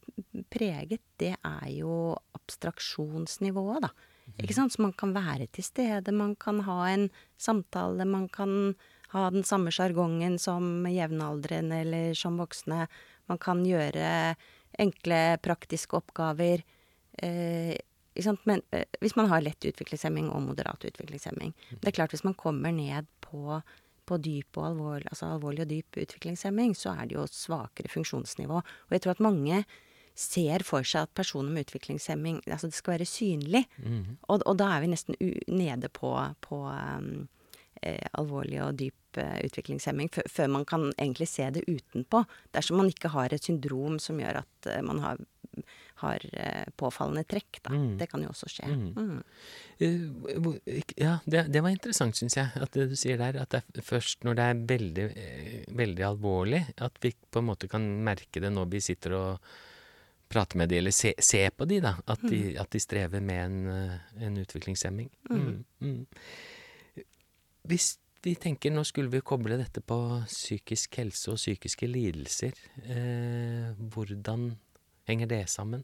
preget, 0.51 1.03
det 1.21 1.35
er 1.35 1.69
jo 1.75 2.15
abstraksjonsnivået, 2.37 3.87
da. 3.87 4.11
Ikke 4.41 4.55
sant? 4.57 4.73
Så 4.73 4.81
man 4.81 4.95
kan 4.97 5.13
være 5.13 5.47
til 5.53 5.65
stede, 5.67 6.13
man 6.15 6.33
kan 6.39 6.63
ha 6.65 6.79
en 6.89 7.09
samtale, 7.37 8.07
man 8.09 8.27
kan 8.33 8.73
ha 9.13 9.27
den 9.31 9.45
samme 9.47 9.71
sjargongen 9.73 10.39
som 10.41 10.87
jevnaldrende 10.89 11.83
eller 11.85 12.15
som 12.17 12.39
voksne. 12.41 12.87
Man 13.29 13.41
kan 13.41 13.61
gjøre 13.65 14.35
enkle, 14.81 15.19
praktiske 15.45 15.99
oppgaver. 15.99 16.65
Eh? 17.23 17.75
Men 18.47 18.61
eh, 18.71 18.85
hvis 19.03 19.15
man 19.19 19.27
har 19.27 19.43
lett 19.43 19.65
utviklingshemming 19.67 20.29
og 20.31 20.45
moderat 20.45 20.85
utviklingshemming 20.87 21.51
Det 21.81 21.89
er 21.89 21.97
klart 21.97 22.13
hvis 22.15 22.23
man 22.23 22.37
kommer 22.39 22.71
ned 22.71 23.09
på 23.21 23.61
på 24.05 24.19
dyp 24.21 24.59
og 24.59 24.67
alvorlig, 24.67 25.07
altså 25.09 25.31
alvorlig 25.33 25.63
og 25.63 25.69
dyp 25.71 25.97
utviklingshemming, 25.97 26.75
så 26.77 26.93
er 26.93 27.07
det 27.09 27.15
jo 27.17 27.23
svakere 27.25 27.89
funksjonsnivå. 27.89 28.59
Og 28.61 28.93
jeg 28.93 29.01
tror 29.01 29.15
at 29.15 29.23
mange 29.25 29.63
ser 30.15 30.63
for 30.63 30.85
seg 30.87 31.07
at 31.07 31.15
personer 31.17 31.51
med 31.51 31.65
utviklingshemming 31.65 32.37
Altså 32.45 32.69
det 32.69 32.77
skal 32.77 32.95
være 32.95 33.09
synlig. 33.09 33.65
Mhm. 33.77 34.17
Og, 34.29 34.43
og 34.45 34.59
da 34.61 34.69
er 34.75 34.83
vi 34.83 34.91
nesten 34.93 35.17
nede 35.47 35.89
på, 35.89 36.13
på 36.41 36.61
um, 36.69 37.27
alvorlig 38.17 38.61
og 38.63 38.77
dyp 38.79 39.19
eh, 39.21 39.39
utviklingshemming 39.47 40.11
før, 40.13 40.51
man 40.51 40.65
kan 40.67 40.89
egentlig 40.97 41.27
se 41.31 41.47
det 41.55 41.65
utenpå. 41.67 42.23
Dersom 42.55 42.81
man 42.81 42.91
ikke 42.91 43.11
har 43.13 43.33
et 43.33 43.47
syndrom 43.47 43.99
som 44.03 44.19
gjør 44.21 44.41
at 44.41 44.69
eh, 44.71 44.81
man 44.85 45.01
har, 45.03 45.21
har 46.03 46.25
eh, 46.33 46.65
påfallende 46.79 47.25
trekk, 47.29 47.61
da. 47.67 47.75
Mm. 47.75 47.91
Det 48.01 48.09
kan 48.11 48.25
jo 48.25 48.31
også 48.33 48.49
skje. 48.51 48.71
Mm. 48.71 48.89
Mm. 48.95 49.21
Eh, 49.79 50.81
Ja, 50.99 51.19
det, 51.25 51.45
det 51.53 51.61
var 51.61 51.73
interessant, 51.73 52.17
syns 52.17 52.37
jeg, 52.37 52.51
at 52.55 52.73
det 52.75 52.89
du 52.91 52.97
sier 52.99 53.21
der. 53.21 53.39
At 53.43 53.53
det 53.55 53.63
er 53.83 53.85
først 53.85 54.25
når 54.27 54.39
det 54.39 54.49
er 54.49 54.65
veldig, 54.73 55.07
eh, 55.13 55.61
veldig 55.83 56.09
alvorlig, 56.09 56.65
at 56.81 56.99
vi 57.03 57.13
på 57.31 57.43
en 57.43 57.49
måte 57.51 57.71
kan 57.71 57.85
merke 58.05 58.43
det 58.43 58.51
når 58.53 58.69
vi 58.73 58.83
sitter 58.83 59.17
og 59.19 59.55
prater 60.31 60.57
med 60.57 60.69
de, 60.71 60.79
eller 60.81 60.91
se, 60.91 61.13
se 61.21 61.43
på 61.53 61.67
de, 61.69 61.79
da. 61.83 61.95
At 62.09 62.23
de, 62.25 62.55
at 62.59 62.71
de 62.73 62.81
strever 62.81 63.21
med 63.23 63.41
en, 63.45 63.57
eh, 63.71 64.25
en 64.25 64.37
utviklingshemming. 64.41 65.09
Mm. 65.29 65.63
Mm. 65.79 66.05
Hvis 67.65 67.95
vi 68.25 68.35
tenker 68.41 68.73
nå 68.73 68.83
skulle 68.85 69.11
vi 69.13 69.21
koble 69.25 69.57
dette 69.59 69.81
på 69.85 69.97
psykisk 70.29 70.97
helse 71.01 71.33
og 71.33 71.39
psykiske 71.39 71.89
lidelser, 71.89 72.57
eh, 72.85 73.73
hvordan 73.77 74.51
henger 75.09 75.29
det 75.29 75.43
sammen? 75.49 75.83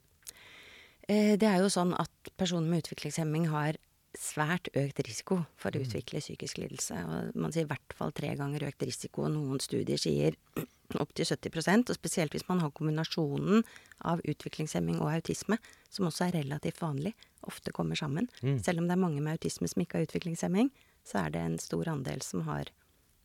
Eh, 1.08 1.38
Det 1.38 1.48
er 1.48 1.62
jo 1.62 1.70
sånn 1.70 1.94
at 2.00 2.12
personer 2.38 2.70
med 2.70 2.84
utviklingshemming 2.84 3.48
har 3.50 3.78
svært 4.18 4.68
økt 4.76 5.00
risiko 5.08 5.46
for 5.60 5.72
å 5.72 5.82
utvikle 5.82 6.20
psykisk 6.20 6.60
lidelse. 6.60 6.98
Og 7.08 7.36
man 7.36 7.54
sier 7.54 7.64
i 7.64 7.70
hvert 7.70 7.96
fall 7.96 8.12
tre 8.12 8.36
ganger 8.36 8.68
økt 8.68 8.84
risiko. 8.84 9.28
Noen 9.32 9.60
studier 9.64 9.98
sier 9.98 10.36
opptil 11.04 11.26
70% 11.26 11.90
og 11.90 11.96
spesielt 11.96 12.36
hvis 12.36 12.48
man 12.50 12.60
har 12.60 12.74
kombinasjonen 12.76 13.64
av 14.04 14.22
utviklingshemming 14.28 15.00
og 15.00 15.14
autisme, 15.14 15.58
som 15.90 16.10
også 16.10 16.28
er 16.28 16.42
relativt 16.42 16.82
vanlig, 16.82 17.14
ofte 17.48 17.72
kommer 17.72 17.96
sammen. 17.96 18.28
Mm. 18.42 18.60
Selv 18.64 18.80
om 18.80 18.90
det 18.90 18.98
er 18.98 19.06
mange 19.06 19.22
med 19.22 19.38
autisme 19.38 19.70
som 19.72 19.82
ikke 19.82 20.00
har 20.00 20.10
utviklingshemming, 20.10 20.72
så 21.08 21.26
er 21.26 21.34
det 21.34 21.42
en 21.42 21.58
stor 21.62 21.90
andel 21.92 22.22
som 22.26 22.46
har 22.48 22.70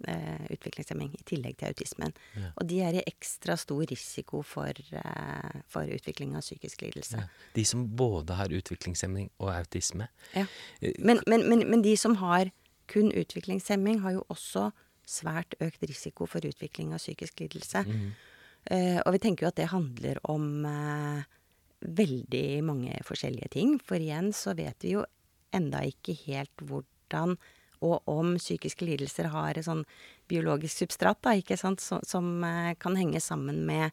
eh, 0.09 0.47
utviklingshemming 0.52 1.14
i 1.16 1.25
tillegg 1.28 1.59
til 1.61 1.71
autismen. 1.71 2.14
Ja. 2.37 2.50
Og 2.56 2.68
de 2.71 2.80
er 2.85 2.99
i 2.99 3.04
ekstra 3.06 3.56
stor 3.61 3.85
risiko 3.90 4.42
for, 4.47 4.73
eh, 4.73 5.61
for 5.73 5.88
utvikling 5.88 6.37
av 6.37 6.45
psykisk 6.45 6.87
lidelse. 6.87 7.23
Ja. 7.23 7.50
De 7.54 7.64
som 7.64 7.87
både 7.97 8.37
har 8.38 8.52
utviklingshemming 8.52 9.30
og 9.38 9.52
autisme. 9.54 10.09
Ja. 10.35 10.47
Eh, 10.80 10.95
Men, 10.99 11.21
men, 11.26 11.49
men, 11.49 11.68
men 11.71 11.83
de 11.83 11.97
som 11.97 12.16
har 12.16 12.50
kun 12.87 13.11
utviklingshemming, 13.12 14.00
har 14.00 14.12
jo 14.16 14.25
også 14.30 14.71
svært 15.06 15.54
økt 15.62 15.83
risiko 15.87 16.26
for 16.26 16.45
utvikling 16.47 16.92
av 16.95 17.02
psykisk 17.02 17.40
lidelse. 17.40 17.83
Mm. 17.87 18.12
Eh, 18.71 19.00
og 19.04 19.12
vi 19.14 19.23
tenker 19.23 19.47
jo 19.47 19.50
at 19.52 19.59
det 19.59 19.68
handler 19.71 20.18
om 20.26 20.64
eh, 20.66 21.26
veldig 21.87 22.49
mange 22.66 22.97
forskjellige 23.06 23.52
ting. 23.54 23.76
For 23.83 24.02
igjen 24.02 24.33
så 24.35 24.56
vet 24.59 24.83
vi 24.83 24.97
jo 24.97 25.04
enda 25.54 25.85
ikke 25.87 26.16
helt 26.26 26.66
hvordan 26.66 27.37
og 27.85 28.09
om 28.11 28.35
psykiske 28.40 28.87
lidelser 28.87 29.30
har 29.33 29.59
sånn 29.64 29.85
biologisk 30.30 30.85
substrat, 30.85 31.21
da, 31.25 31.35
ikke 31.38 31.59
sant, 31.61 31.83
så, 31.85 32.00
som 32.06 32.45
eh, 32.45 32.75
kan 32.80 32.97
henge 32.99 33.21
sammen 33.23 33.62
med 33.68 33.90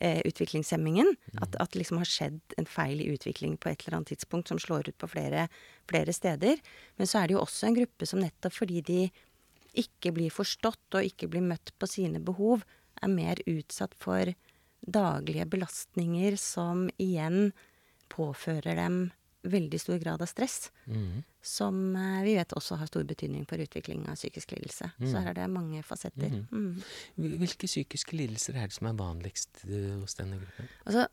eh, 0.00 0.22
utviklingshemmingen. 0.26 1.12
At, 1.40 1.56
at 1.60 1.72
det 1.72 1.82
liksom 1.82 2.00
har 2.00 2.10
skjedd 2.10 2.56
en 2.60 2.68
feil 2.70 3.02
i 3.02 3.10
utvikling 3.12 3.56
på 3.60 3.70
et 3.70 3.84
eller 3.84 4.00
annet 4.00 4.14
tidspunkt 4.14 4.52
som 4.52 4.60
slår 4.62 4.90
ut 4.90 4.98
på 4.98 5.10
flere, 5.12 5.46
flere 5.90 6.14
steder. 6.16 6.60
Men 6.96 7.10
så 7.10 7.20
er 7.20 7.28
det 7.28 7.36
jo 7.36 7.44
også 7.44 7.68
en 7.68 7.78
gruppe 7.78 8.08
som 8.08 8.22
nettopp 8.22 8.56
fordi 8.56 8.82
de 8.86 9.00
ikke 9.76 10.14
blir 10.16 10.32
forstått 10.32 10.96
og 10.96 11.04
ikke 11.04 11.28
blir 11.28 11.44
møtt 11.44 11.74
på 11.76 11.88
sine 11.90 12.22
behov, 12.24 12.64
er 13.04 13.12
mer 13.12 13.40
utsatt 13.44 13.92
for 14.00 14.32
daglige 14.86 15.44
belastninger 15.52 16.36
som 16.40 16.86
igjen 17.02 17.50
påfører 18.12 18.78
dem 18.78 18.98
veldig 19.52 19.78
stor 19.80 19.98
grad 20.02 20.22
av 20.22 20.28
stress. 20.30 20.70
mm. 20.86 21.24
Som 21.46 21.94
eh, 21.94 22.22
vi 22.26 22.34
vet 22.34 22.52
også 22.58 22.76
har 22.80 22.88
stor 22.90 23.04
betydning 23.06 23.44
for 23.46 23.60
utvikling 23.62 24.06
av 24.10 24.16
psykisk 24.18 24.50
lidelse. 24.56 24.88
Så 24.98 25.20
her 25.22 25.30
er 25.30 25.34
det 25.38 25.50
mange 25.52 25.82
fasetter. 25.86 26.32
Mm. 26.50 26.82
Hvil- 27.18 27.36
Hvilke 27.38 27.68
psykiske 27.70 28.16
lidelser 28.18 28.56
er 28.58 28.66
det 28.66 28.74
som 28.74 28.88
er 28.90 28.96
vanligst 28.98 29.62
eh, 29.68 29.92
hos 30.00 30.14
denne 30.18 30.40
gruppen? 30.42 30.68
Altså, 30.86 31.06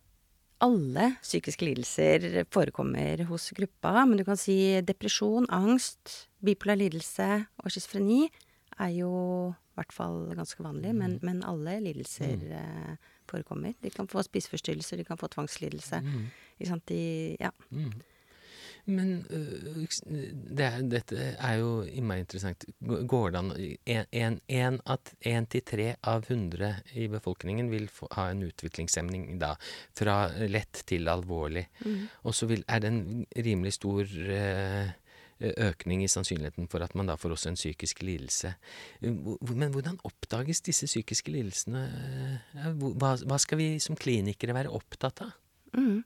alle 0.63 1.09
psykiske 1.21 1.65
lidelser 1.67 2.45
forekommer 2.55 3.25
hos 3.29 3.49
gruppa, 3.53 4.05
men 4.07 4.17
du 4.17 4.23
kan 4.23 4.37
si 4.39 4.55
depresjon, 4.81 5.45
angst, 5.53 6.29
bipolar 6.43 6.77
lidelse 6.79 7.27
og 7.63 7.69
schizofreni 7.73 8.29
er 8.79 8.93
jo 8.95 9.11
i 9.51 9.75
hvert 9.77 9.93
fall 9.93 10.31
ganske 10.37 10.61
vanlig, 10.63 10.93
men, 10.95 11.19
men 11.25 11.43
alle 11.49 11.79
lidelser 11.81 12.41
eh, 12.57 12.95
forekommer. 13.29 13.73
De 13.81 13.89
kan 13.93 14.07
få 14.09 14.21
spiseforstyrrelser, 14.25 14.97
de 15.01 15.05
kan 15.07 15.17
få 15.17 15.27
tvangslidelse. 15.33 15.99
Sant? 16.63 16.85
De, 16.89 17.35
ja. 17.41 17.49
Mm. 17.73 17.91
Men 18.85 19.25
øh, 19.31 19.85
det 20.57 20.65
er, 20.65 20.81
dette 20.91 21.27
er 21.39 21.53
jo 21.61 21.83
innmari 21.87 22.25
interessant. 22.25 22.65
G- 22.83 23.05
Går 23.07 23.31
det 23.31 23.39
an 23.39 24.39
en 24.49 25.47
til 25.47 25.63
tre 25.63 25.85
av 26.03 26.25
hundre 26.27 26.73
i 26.99 27.05
befolkningen 27.07 27.69
vil 27.71 27.87
få, 27.87 28.09
ha 28.17 28.25
en 28.33 28.43
utviklingshemning 28.43 29.37
da, 29.39 29.53
fra 29.95 30.17
lett 30.51 30.83
til 30.89 31.07
alvorlig. 31.07 31.63
Og 32.25 32.35
så 32.35 32.49
er 32.67 32.83
det 32.83 32.91
en 32.91 33.25
rimelig 33.37 33.73
stor 33.79 34.03
øh, 34.03 34.91
økning 35.39 36.03
i 36.03 36.11
sannsynligheten 36.11 36.67
for 36.71 36.83
at 36.83 36.93
man 36.95 37.07
da 37.07 37.15
får 37.19 37.33
også 37.37 37.49
en 37.53 37.59
psykisk 37.59 38.03
lidelse. 38.03 38.53
Men 39.01 39.71
hvordan 39.71 39.99
oppdages 40.03 40.61
disse 40.61 40.87
psykiske 40.91 41.31
lidelsene? 41.31 41.87
Hva 42.99 43.39
skal 43.39 43.59
vi 43.59 43.73
som 43.83 43.95
klinikere 43.99 44.55
være 44.55 44.71
opptatt 44.75 45.23
av? 45.25 45.33
Mm. 45.73 46.03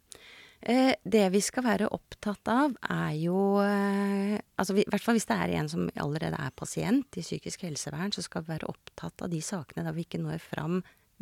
Eh, 0.61 0.95
det 1.05 1.25
vi 1.29 1.41
skal 1.43 1.65
være 1.67 1.89
opptatt 1.93 2.49
av, 2.49 2.73
er 2.89 3.13
jo 3.21 3.59
eh, 3.61 4.37
altså 4.57 4.73
I 4.73 4.85
hvert 4.89 5.03
fall 5.03 5.17
hvis 5.17 5.27
det 5.29 5.37
er 5.37 5.53
en 5.59 5.69
som 5.69 5.89
allerede 6.01 6.39
er 6.41 6.55
pasient 6.57 7.19
i 7.19 7.25
psykisk 7.25 7.67
helsevern, 7.67 8.13
så 8.13 8.23
skal 8.25 8.45
vi 8.45 8.55
være 8.55 8.69
opptatt 8.71 9.21
av 9.25 9.29
de 9.33 9.41
sakene 9.43 9.85
da 9.85 9.93
vi 9.93 10.07
ikke 10.07 10.21
når 10.21 10.41
fram 10.41 10.79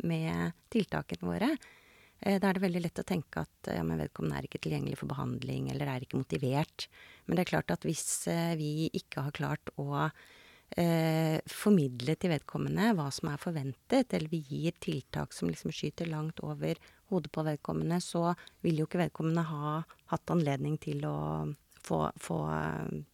med 0.08 0.56
tiltakene 0.72 1.28
våre. 1.28 1.50
Eh, 2.20 2.38
da 2.40 2.48
er 2.48 2.56
det 2.56 2.64
veldig 2.64 2.82
lett 2.86 3.04
å 3.04 3.06
tenke 3.06 3.44
at 3.44 3.72
ja, 3.76 3.84
men 3.84 4.00
vedkommende 4.00 4.40
er 4.40 4.48
ikke 4.48 4.62
tilgjengelig 4.64 5.02
for 5.02 5.12
behandling, 5.12 5.68
eller 5.74 5.92
er 5.92 6.08
ikke 6.08 6.22
motivert. 6.22 6.88
Men 7.26 7.36
det 7.36 7.44
er 7.44 7.52
klart 7.52 7.76
at 7.76 7.84
hvis 7.84 8.24
vi 8.56 8.88
ikke 8.96 9.28
har 9.28 9.36
klart 9.36 9.74
å 9.76 10.08
eh, 10.70 11.38
formidle 11.50 12.16
til 12.18 12.32
vedkommende 12.34 12.92
hva 12.96 13.08
som 13.14 13.30
er 13.32 13.42
forventet, 13.42 14.14
eller 14.16 14.32
vi 14.32 14.42
gir 14.48 14.76
tiltak 14.82 15.36
som 15.36 15.50
liksom 15.50 15.74
skyter 15.74 16.10
langt 16.10 16.42
over 16.44 16.80
hodet 17.12 17.32
på 17.32 17.44
vedkommende, 17.46 18.00
så 18.02 18.32
vil 18.66 18.80
jo 18.80 18.88
ikke 18.88 19.04
vedkommende 19.04 19.46
ha 19.46 19.76
hatt 20.12 20.32
anledning 20.34 20.78
til 20.82 21.04
å 21.06 21.18
få, 21.86 22.06
få 22.18 22.40
eh, 22.50 23.04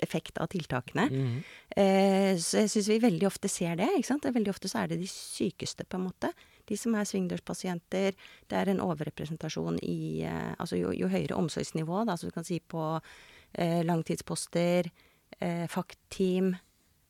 effekt 0.00 0.38
av 0.38 0.48
tiltakene. 0.52 1.06
Mm. 1.10 1.42
Eh, 1.76 2.38
så 2.40 2.64
jeg 2.64 2.72
syns 2.72 2.88
vi 2.90 3.00
veldig 3.02 3.26
ofte 3.28 3.50
ser 3.50 3.76
det. 3.80 3.90
ikke 3.96 4.10
sant? 4.12 4.28
Veldig 4.34 4.52
ofte 4.52 4.70
så 4.70 4.82
er 4.82 4.92
det 4.92 5.00
de 5.02 5.10
sykeste, 5.10 5.84
på 5.84 5.98
en 5.98 6.06
måte. 6.08 6.32
De 6.70 6.78
som 6.78 6.94
er 6.94 7.08
svingdørspasienter. 7.08 8.16
Det 8.48 8.56
er 8.56 8.70
en 8.70 8.82
overrepresentasjon 8.84 9.80
i 9.82 10.22
eh, 10.28 10.54
Altså 10.56 10.78
jo, 10.80 10.94
jo 10.96 11.10
høyere 11.10 11.38
omsorgsnivå, 11.38 12.04
da, 12.08 12.16
så 12.16 12.30
du 12.30 12.34
kan 12.36 12.46
si 12.46 12.60
på 12.60 12.84
eh, 12.96 13.80
langtidsposter, 13.86 14.90
eh, 15.40 15.66
FACT-team, 15.70 16.54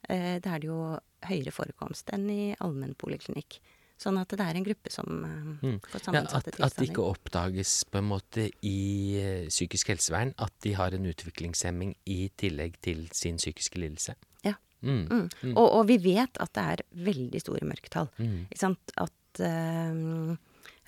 eh, 0.08 0.38
det 0.40 0.46
er 0.46 0.62
det 0.62 0.70
jo 0.70 0.80
høyere 1.28 1.52
forekomst 1.52 2.10
enn 2.14 2.28
i 2.32 2.42
allmennpoliklinikk. 2.60 3.60
Sånn 4.00 4.16
at 4.16 4.32
det 4.32 4.40
er 4.40 4.56
en 4.56 4.64
gruppe 4.64 4.88
som 4.92 5.24
eh, 5.26 5.66
Mm. 5.66 5.80
får 5.84 6.00
Ja, 6.00 6.04
sammensatte 6.06 6.54
at, 6.54 6.60
at 6.70 6.76
det 6.78 6.88
ikke 6.88 7.04
oppdages 7.04 7.84
på 7.84 7.98
en 8.00 8.08
måte 8.08 8.46
i 8.64 8.78
eh, 9.20 9.48
psykisk 9.52 9.92
helsevern 9.92 10.32
at 10.38 10.54
de 10.64 10.72
har 10.72 10.96
en 10.96 11.04
utviklingshemming 11.10 11.94
i 12.08 12.30
tillegg 12.40 12.78
til 12.80 13.08
sin 13.12 13.36
psykiske 13.36 13.76
lidelse. 13.82 14.14
Ja. 14.46 14.54
Mm. 14.80 15.04
Mm. 15.10 15.52
Og, 15.52 15.66
og 15.66 15.86
vi 15.90 15.98
vet 16.00 16.40
at 16.40 16.54
det 16.56 16.64
er 16.64 16.82
veldig 17.10 17.40
store 17.44 17.68
mørketall. 17.68 18.08
Mm. 18.16 18.46
Ikke 18.48 18.62
sant? 18.62 18.94
At 18.96 19.42
eh, 19.44 20.36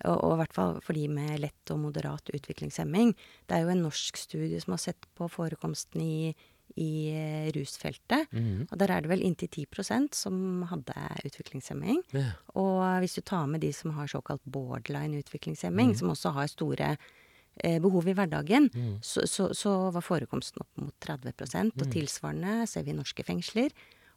og, 0.08 0.16
og 0.25 0.32
i 0.32 0.38
hvert 0.40 0.56
fall 0.56 0.80
for 0.82 0.96
de 0.99 1.04
med 1.12 1.37
lett 1.44 1.70
og 1.70 1.78
moderat 1.84 2.32
utviklingshemming. 2.34 3.12
Det 3.46 3.54
er 3.58 3.66
jo 3.66 3.75
en 3.75 3.84
norsk 3.84 4.16
studie 4.18 4.58
som 4.62 4.72
har 4.75 4.80
sett 4.82 5.06
på 5.18 5.28
forekomsten 5.30 6.00
i, 6.02 6.32
i 6.81 7.12
eh, 7.12 7.49
rusfeltet. 7.55 8.31
Mm. 8.33 8.67
Og 8.69 8.76
der 8.81 8.93
er 8.93 9.05
det 9.05 9.11
vel 9.12 9.25
inntil 9.26 9.50
10% 9.67 10.17
som 10.17 10.37
hadde 10.71 10.95
utviklingshemming. 11.29 12.02
Ja. 12.17 12.33
Og 12.59 12.83
hvis 13.02 13.17
du 13.19 13.23
tar 13.26 13.49
med 13.50 13.64
de 13.64 13.73
som 13.76 13.95
har 13.97 14.11
såkalt 14.11 14.45
borderline 14.45 15.21
utviklingshemming, 15.23 15.95
som 15.99 16.12
også 16.14 16.35
har 16.37 16.50
store 16.50 16.91
eh, 16.97 17.79
behov 17.83 18.09
i 18.09 18.17
hverdagen, 18.17 18.71
så, 19.05 19.26
så, 19.29 19.50
så 19.57 19.75
var 19.95 20.07
forekomsten 20.07 20.64
opp 20.64 20.85
mot 20.85 20.95
30% 21.05 21.76
og 21.76 21.93
tilsvarende 21.93 22.62
ser 22.71 22.87
vi 22.87 22.95
i 22.95 22.99
norske 22.99 23.26
fengsler. 23.26 23.73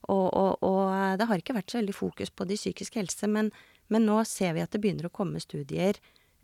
Og, 0.05 0.27
og, 0.29 0.61
og 0.61 1.17
det 1.17 1.25
har 1.25 1.41
ikke 1.41 1.55
vært 1.57 1.73
så 1.73 1.81
veldig 1.81 1.95
fokus 1.97 2.29
på 2.29 2.45
de 2.45 2.59
psykiske 2.59 3.01
helse, 3.01 3.27
men, 3.27 3.49
men 3.89 4.05
nå 4.05 4.19
ser 4.29 4.53
vi 4.53 4.61
at 4.61 4.71
det 4.71 4.83
begynner 4.83 5.09
å 5.09 5.15
komme 5.15 5.41
studier 5.41 5.97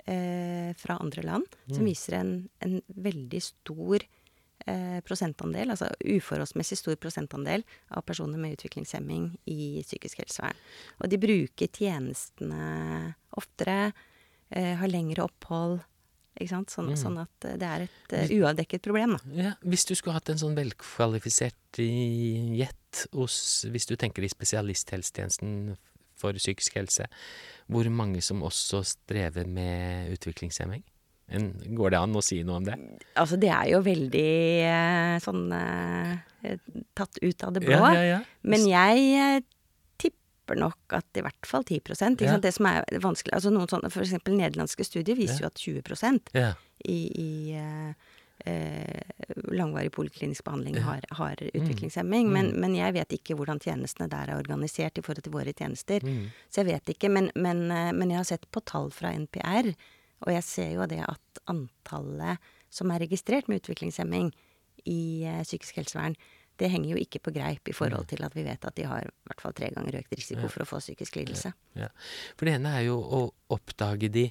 eh, 0.09 0.71
fra 0.81 0.97
andre 0.97 1.23
land 1.27 1.59
som 1.69 1.85
viser 1.85 2.17
en, 2.17 2.33
en 2.65 2.79
veldig 3.05 3.41
stor 3.45 4.01
eh, 4.01 4.20
prosentandel, 5.07 5.73
altså 5.73 5.87
uforholdsmessig 6.05 6.77
stor 6.79 6.97
prosentandel 7.01 7.63
av 7.89 8.05
personer 8.07 8.41
med 8.41 8.57
utviklingshemming 8.57 9.31
i 9.49 9.81
psykisk 9.85 10.21
helsevern. 10.21 10.59
Og 11.01 11.11
de 11.11 11.19
bruker 11.21 11.71
tjenestene 11.71 13.15
oftere, 13.39 13.93
eh, 14.51 14.75
har 14.77 14.91
lengre 14.91 15.25
opphold, 15.25 15.79
ikke 16.39 16.51
sant. 16.53 16.73
Sånn, 16.73 16.91
sånn 16.99 17.19
at 17.21 17.47
eh, 17.47 17.57
det 17.59 17.67
er 17.67 17.85
et 17.85 18.15
uh, 18.15 18.35
uavdekket 18.41 18.83
problem, 18.85 19.17
da. 19.17 19.35
Ja, 19.35 19.53
hvis 19.67 19.85
du 19.89 19.95
skulle 19.97 20.15
hatt 20.15 20.31
en 20.31 20.39
sånn 20.41 20.57
velkvalifisert 20.57 21.79
gjett 21.81 23.05
Hvis 23.71 23.87
du 23.87 23.93
tenker 23.95 24.25
i 24.25 24.29
spesialisthelsetjenesten 24.31 25.77
for 26.19 26.35
psykisk 26.35 26.75
helse, 26.75 27.05
hvor 27.71 27.87
mange 27.89 28.19
som 28.21 28.43
også 28.43 28.81
strever 28.85 29.47
med 29.47 30.11
utviklingshemming? 30.11 30.83
En, 31.31 31.47
går 31.77 31.93
det 31.93 31.99
an 32.01 32.17
å 32.19 32.23
si 32.25 32.41
noe 32.43 32.59
om 32.59 32.67
det? 32.67 32.75
Altså, 33.19 33.39
det 33.39 33.51
er 33.53 33.71
jo 33.71 33.81
veldig 33.85 34.27
eh, 34.67 35.15
sånn 35.23 35.47
eh, 35.55 36.13
tatt 36.97 37.19
ut 37.21 37.43
av 37.47 37.55
det 37.55 37.63
blå. 37.65 37.79
Ja, 37.79 37.91
ja, 37.95 38.05
ja. 38.15 38.21
Men 38.43 38.65
jeg 38.67 39.03
eh, 39.15 39.43
tipper 40.01 40.59
nok 40.59 40.95
at 40.97 41.19
i 41.19 41.25
hvert 41.25 41.47
fall 41.47 41.63
10 41.67 41.81
ikke 41.81 41.97
sant? 41.97 42.23
Det 42.43 42.53
som 42.55 42.67
er 42.69 42.87
vanskelig 43.03 43.35
altså 43.37 43.53
noen 43.53 43.69
sånne, 43.71 43.91
For 43.93 44.03
eksempel 44.03 44.35
nederlandske 44.39 44.87
studier 44.87 45.19
viser 45.19 45.45
jo 45.45 45.51
at 45.51 45.61
20 45.61 46.33
Ja. 46.35 46.51
i, 46.83 46.99
i 47.21 47.29
eh, 47.55 47.93
eh, 48.49 49.13
langvarig 49.53 49.93
poliklinisk 49.93 50.43
behandling 50.43 50.81
har, 50.81 51.05
har 51.21 51.39
utviklingshemming. 51.53 52.31
Men, 52.33 52.51
men 52.59 52.75
jeg 52.75 52.97
vet 52.97 53.17
ikke 53.19 53.37
hvordan 53.39 53.61
tjenestene 53.63 54.09
der 54.11 54.33
er 54.33 54.41
organisert 54.41 54.97
i 54.97 55.05
forhold 55.05 55.23
til 55.23 55.37
våre 55.37 55.53
tjenester. 55.53 56.03
Mm. 56.03 56.29
Så 56.49 56.63
jeg 56.63 56.73
vet 56.73 56.95
ikke. 56.95 57.09
Men, 57.13 57.31
men, 57.35 57.67
men 57.69 58.09
jeg 58.09 58.19
har 58.19 58.29
sett 58.33 58.49
på 58.51 58.63
tall 58.65 58.91
fra 58.95 59.13
NPR, 59.13 59.71
og 60.21 60.33
jeg 60.35 60.45
ser 60.45 60.75
jo 60.75 60.87
det 60.89 61.01
at 61.05 61.41
antallet 61.51 62.51
som 62.71 62.91
er 62.93 63.03
registrert 63.03 63.49
med 63.51 63.61
utviklingshemming 63.61 64.31
i 64.89 65.01
eh, 65.27 65.41
psykisk 65.43 65.81
helsevern, 65.81 66.15
det 66.61 66.69
henger 66.69 66.93
jo 66.93 66.99
ikke 67.01 67.21
på 67.25 67.33
greip 67.33 67.69
i 67.71 67.73
forhold 67.73 68.05
til 68.11 68.21
at 68.25 68.35
vi 68.37 68.43
vet 68.45 68.65
at 68.67 68.75
de 68.77 68.85
har 68.85 69.05
i 69.05 69.27
hvert 69.29 69.41
fall 69.41 69.53
tre 69.57 69.71
ganger 69.73 69.97
økt 70.01 70.13
risiko 70.13 70.49
for 70.51 70.61
å 70.61 70.67
få 70.69 70.81
psykisk 70.83 71.17
lidelse. 71.17 71.53
Ja. 71.79 71.87
For 72.37 72.45
det 72.45 72.53
ene 72.59 72.73
er 72.77 72.83
jo 72.85 72.99
å 73.01 73.21
oppdage 73.55 74.11
de 74.13 74.27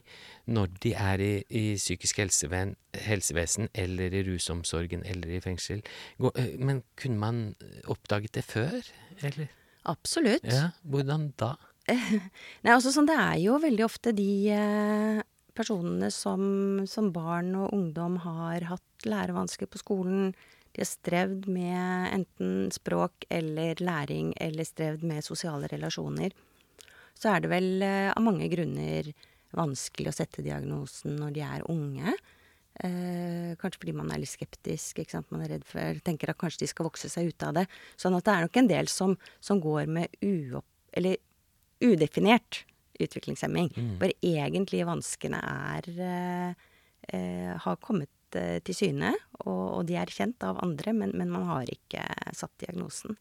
når 0.47 0.77
de 0.85 0.93
er 0.95 1.25
i, 1.25 1.33
i 1.49 1.65
psykisk 1.81 2.21
helseven, 2.23 2.77
helsevesen, 3.07 3.71
eller 3.75 4.15
i 4.15 4.23
rusomsorgen, 4.29 5.03
eller 5.11 5.33
i 5.35 5.41
fengsel. 5.43 5.83
Eh, 6.31 6.55
men 6.61 6.85
kunne 7.01 7.19
man 7.19 7.43
oppdaget 7.91 8.39
det 8.39 8.47
før, 8.47 8.79
eller? 9.25 9.51
Absolutt. 9.91 10.47
Ja, 10.47 10.71
hvordan 10.87 11.33
da? 11.41 11.55
Nei, 11.91 12.71
altså 12.71 12.93
sånn, 12.95 13.09
Det 13.09 13.17
er 13.19 13.39
jo 13.43 13.59
veldig 13.59 13.87
ofte 13.87 14.15
de 14.15 14.31
eh, 14.55 15.23
personene 15.61 16.11
som, 16.15 16.43
som 16.89 17.11
barn 17.15 17.53
og 17.59 17.75
ungdom 17.77 18.19
har 18.25 18.67
hatt 18.71 19.09
lærevansker 19.09 19.69
på 19.71 19.81
skolen. 19.81 20.33
De 20.73 20.83
har 20.83 20.89
strevd 20.89 21.49
med 21.51 22.15
enten 22.15 22.71
språk 22.75 23.27
eller 23.33 23.81
læring, 23.83 24.33
eller 24.41 24.67
strevd 24.67 25.05
med 25.07 25.27
sosiale 25.27 25.69
relasjoner. 25.71 26.35
Så 27.21 27.33
er 27.33 27.43
det 27.43 27.51
vel 27.53 27.85
eh, 27.85 28.11
av 28.15 28.23
mange 28.25 28.49
grunner 28.53 29.11
vanskelig 29.57 30.13
å 30.13 30.15
sette 30.15 30.45
diagnosen 30.47 31.19
når 31.19 31.35
de 31.37 31.43
er 31.45 31.67
unge. 31.73 32.15
Eh, 32.81 33.51
kanskje 33.61 33.83
fordi 33.83 33.97
man 33.99 34.13
er 34.15 34.23
litt 34.23 34.33
skeptisk. 34.33 35.03
Man 35.29 35.45
er 35.45 35.57
redd 35.57 35.67
for 35.69 36.01
Tenker 36.07 36.33
at 36.33 36.41
kanskje 36.41 36.65
de 36.65 36.71
skal 36.71 36.89
vokse 36.89 37.11
seg 37.13 37.33
ut 37.33 37.47
av 37.49 37.59
det. 37.59 37.67
Sånn 38.01 38.17
at 38.17 38.25
det 38.27 38.37
er 38.37 38.47
nok 38.47 38.61
en 38.63 38.71
del 38.71 38.93
som, 38.93 39.19
som 39.43 39.61
går 39.63 39.91
med 39.91 40.23
uopp... 40.23 40.67
Eller 40.97 41.21
udefinert 41.81 42.65
utviklingshemming. 43.07 43.73
Mm. 43.77 43.91
Hvor 44.01 44.13
egentlig 44.15 44.85
vanskene 44.89 45.41
er 45.41 45.91
eh, 45.95 46.69
eh, 47.09 47.53
Har 47.65 47.81
kommet 47.83 48.39
eh, 48.39 48.59
til 48.67 48.77
syne, 48.77 49.15
og, 49.45 49.65
og 49.81 49.83
de 49.89 49.99
er 50.01 50.13
kjent 50.13 50.43
av 50.47 50.61
andre, 50.65 50.95
men, 50.97 51.15
men 51.19 51.33
man 51.33 51.49
har 51.51 51.71
ikke 51.73 52.05
satt 52.37 52.55
diagnosen. 52.63 53.19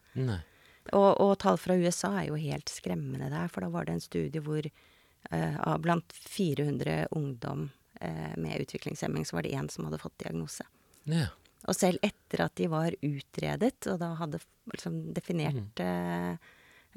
Og, 0.96 1.10
og 1.22 1.36
tall 1.42 1.60
fra 1.62 1.76
USA 1.78 2.16
er 2.22 2.30
jo 2.32 2.40
helt 2.40 2.72
skremmende 2.72 3.30
der, 3.32 3.50
for 3.52 3.66
da 3.66 3.70
var 3.74 3.86
det 3.86 3.98
en 3.98 4.04
studie 4.04 4.42
hvor 4.42 4.66
eh, 4.66 5.60
av 5.60 5.84
blant 5.84 6.14
400 6.14 7.12
ungdom 7.12 7.70
eh, 8.02 8.34
med 8.38 8.64
utviklingshemming, 8.64 9.26
så 9.26 9.38
var 9.38 9.46
det 9.46 9.54
én 9.58 9.70
som 9.70 9.86
hadde 9.86 10.02
fått 10.02 10.18
diagnose. 10.24 10.66
Ja. 11.10 11.28
Og 11.68 11.76
selv 11.76 12.00
etter 12.06 12.46
at 12.46 12.56
de 12.56 12.70
var 12.72 12.96
utredet, 13.04 13.76
og 13.92 14.00
da 14.02 14.14
hadde 14.20 14.40
liksom 14.72 15.02
definert 15.16 15.82
eh, 15.84 16.40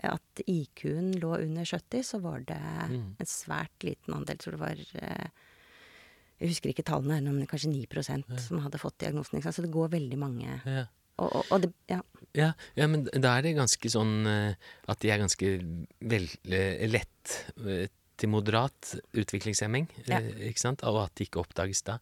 at 0.02 0.42
IQ-en 0.48 1.12
lå 1.20 1.34
under 1.42 1.64
70, 1.68 2.02
så 2.06 2.20
var 2.22 2.40
det 2.48 2.58
Mm. 2.88 3.16
en 3.20 3.26
svært 3.28 3.84
liten 3.84 4.14
andel. 4.14 4.36
Jeg 4.36 4.38
tror 4.44 4.56
det 4.56 4.60
var 4.60 4.78
eh, 5.02 5.28
Jeg 6.40 6.48
husker 6.48 6.70
ikke 6.72 6.82
tallene, 6.82 7.30
men 7.32 7.46
kanskje 7.46 7.70
9 7.70 7.86
ja. 8.26 8.36
som 8.38 8.58
hadde 8.58 8.78
fått 8.78 8.98
diagnosen. 8.98 9.42
Så 9.42 9.62
det 9.62 9.70
går 9.70 9.92
veldig 9.92 10.18
mange. 10.18 10.60
Ja. 10.66 10.86
Og, 11.18 11.28
og, 11.36 11.44
og 11.52 11.60
det, 11.62 11.72
ja. 11.88 12.00
Ja, 12.34 12.52
ja, 12.74 12.86
men 12.88 13.04
da 13.04 13.36
er 13.36 13.42
det 13.42 13.54
ganske 13.54 13.88
sånn 13.92 14.26
eh, 14.26 14.54
at 14.88 14.98
de 15.04 15.10
er 15.12 15.18
ganske 15.22 15.52
vel, 16.00 16.26
eh, 16.48 16.88
lett 16.90 17.36
til 18.16 18.28
moderat 18.28 18.94
utviklingshemming, 19.18 19.86
ikke 20.06 20.60
sant? 20.60 20.82
og 20.82 20.98
at 21.04 21.14
det 21.18 21.28
ikke 21.28 21.40
oppdages 21.42 21.82
da. 21.86 21.98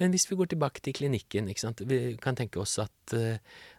Men 0.00 0.10
hvis 0.14 0.26
vi 0.30 0.36
går 0.36 0.52
tilbake 0.52 0.82
til 0.84 0.94
klinikken, 0.94 1.48
vi 1.86 2.16
kan 2.22 2.36
tenke 2.38 2.60
oss 2.62 2.78
at, 2.82 3.14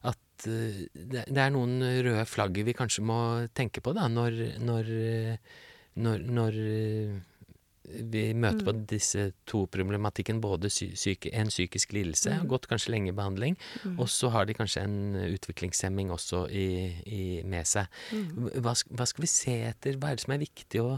at 0.04 0.25
det 0.44 1.24
det 1.30 1.42
er 1.42 1.54
noen 1.54 1.80
røde 1.82 2.26
flagg 2.28 2.58
vi 2.68 2.76
kanskje 2.76 3.06
må 3.06 3.20
tenke 3.56 3.84
på 3.84 3.94
da, 3.96 4.10
når, 4.12 4.42
når, 4.64 4.92
eh, 4.92 5.56
når, 6.04 6.28
når 6.38 6.60
eh, 6.60 7.16
vi 7.86 8.24
møter 8.34 8.66
på 8.66 8.74
disse 8.90 9.28
to 9.48 9.66
problematikken, 9.72 10.40
både 10.42 10.72
sy 10.74 10.88
syke, 10.98 11.30
en 11.38 11.52
psykisk 11.52 11.94
lidelse, 11.96 12.34
har 12.34 12.48
gått 12.50 12.68
kanskje 12.72 12.96
lenge 12.96 13.12
i 13.12 13.16
behandling, 13.16 13.58
og 13.96 14.10
så 14.10 14.32
har 14.34 14.48
de 14.50 14.56
kanskje 14.58 14.86
en 14.86 14.98
utviklingshemming 15.28 16.12
også 16.14 16.46
i, 16.50 16.68
i, 17.06 17.22
med 17.46 17.70
seg. 17.70 17.86
Hva, 18.58 18.74
hva 18.74 19.06
skal 19.10 19.26
vi 19.26 19.30
se 19.30 19.60
etter? 19.70 20.00
Hva 20.02 20.12
er 20.12 20.18
det 20.18 20.26
som 20.26 20.34
er 20.36 20.42
viktig 20.42 20.82
å, 20.82 20.98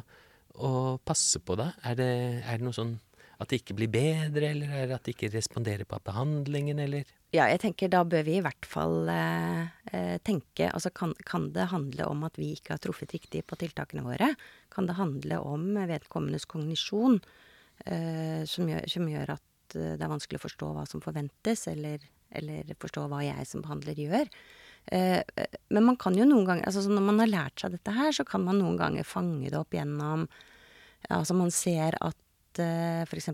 å 0.64 0.72
passe 1.04 1.44
på 1.44 1.60
da? 1.60 1.74
Er 1.84 2.00
det, 2.00 2.12
er 2.46 2.62
det 2.62 2.68
noe 2.68 2.78
sånn 2.78 2.96
at 3.38 3.52
det 3.52 3.62
ikke 3.62 3.76
blir 3.78 3.92
bedre, 3.94 4.50
eller 4.50 4.72
er 4.74 4.88
det 4.90 4.96
at 4.98 5.06
de 5.06 5.14
ikke 5.14 5.30
responderer 5.36 5.86
på 5.86 6.00
behandlingen, 6.08 6.80
eller? 6.88 7.06
Ja, 7.36 7.50
jeg 7.52 7.60
tenker 7.60 7.90
da 7.92 8.06
bør 8.08 8.24
vi 8.24 8.38
i 8.38 8.44
hvert 8.44 8.68
fall 8.68 9.10
eh, 9.12 9.66
eh, 9.92 10.16
tenke 10.24 10.70
Altså 10.72 10.94
kan, 10.96 11.12
kan 11.28 11.50
det 11.56 11.66
handle 11.74 12.06
om 12.08 12.22
at 12.24 12.38
vi 12.40 12.54
ikke 12.56 12.78
har 12.78 12.80
truffet 12.84 13.12
riktig 13.18 13.42
på 13.44 13.58
tiltakene 13.60 14.06
våre? 14.06 14.30
Kan 14.72 14.88
det 14.88 14.96
handle 14.96 15.42
om 15.44 15.66
vedkommendes 15.90 16.48
kognisjon, 16.48 17.20
eh, 17.84 18.46
som, 18.48 18.72
gjør, 18.72 18.88
som 18.94 19.10
gjør 19.12 19.34
at 19.36 19.76
eh, 19.76 19.98
det 20.00 20.06
er 20.06 20.14
vanskelig 20.14 20.40
å 20.40 20.46
forstå 20.46 20.70
hva 20.78 20.86
som 20.88 21.04
forventes, 21.04 21.66
eller, 21.68 22.06
eller 22.32 22.72
forstå 22.80 23.04
hva 23.12 23.20
jeg 23.26 23.50
som 23.50 23.66
behandler 23.66 24.00
gjør? 24.00 24.32
Eh, 24.96 25.20
eh, 25.20 25.60
men 25.76 25.84
man 25.90 26.00
kan 26.00 26.16
jo 26.16 26.24
noen 26.24 26.48
ganger 26.48 26.70
altså 26.70 26.86
Når 26.88 27.04
man 27.10 27.20
har 27.20 27.28
lært 27.28 27.60
seg 27.60 27.76
dette 27.76 27.92
her, 27.92 28.14
så 28.16 28.24
kan 28.24 28.46
man 28.48 28.62
noen 28.62 28.80
ganger 28.80 29.04
fange 29.04 29.52
det 29.52 29.60
opp 29.60 29.76
gjennom 29.76 30.24
Altså 31.12 31.36
man 31.36 31.52
ser 31.52 32.00
at 32.00 32.64
eh, 32.64 33.04
f.eks. 33.04 33.30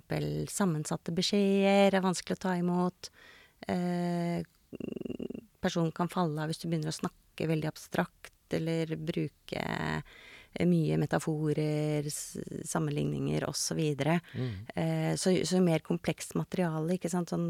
sammensatte 0.50 1.14
beskjeder 1.14 1.94
er 1.94 2.04
vanskelig 2.04 2.40
å 2.40 2.44
ta 2.48 2.58
imot. 2.58 3.12
Eh, 3.68 4.44
personen 5.64 5.94
kan 5.96 6.12
falle 6.12 6.42
av 6.42 6.52
hvis 6.52 6.62
du 6.64 6.68
begynner 6.68 6.92
å 6.92 7.02
snakke 7.02 7.50
veldig 7.50 7.70
abstrakt, 7.70 8.34
eller 8.54 8.96
bruke 9.00 9.60
eh, 9.60 10.66
mye 10.70 10.98
metaforer, 11.02 12.06
sammenligninger 12.66 13.46
osv. 13.48 13.80
Mm. 13.80 14.52
Eh, 14.76 15.16
så, 15.18 15.34
så 15.46 15.62
mer 15.64 15.82
komplekst 15.86 16.36
materiale, 16.38 16.98
ikke 16.98 17.10
sant 17.10 17.34
sånn, 17.34 17.48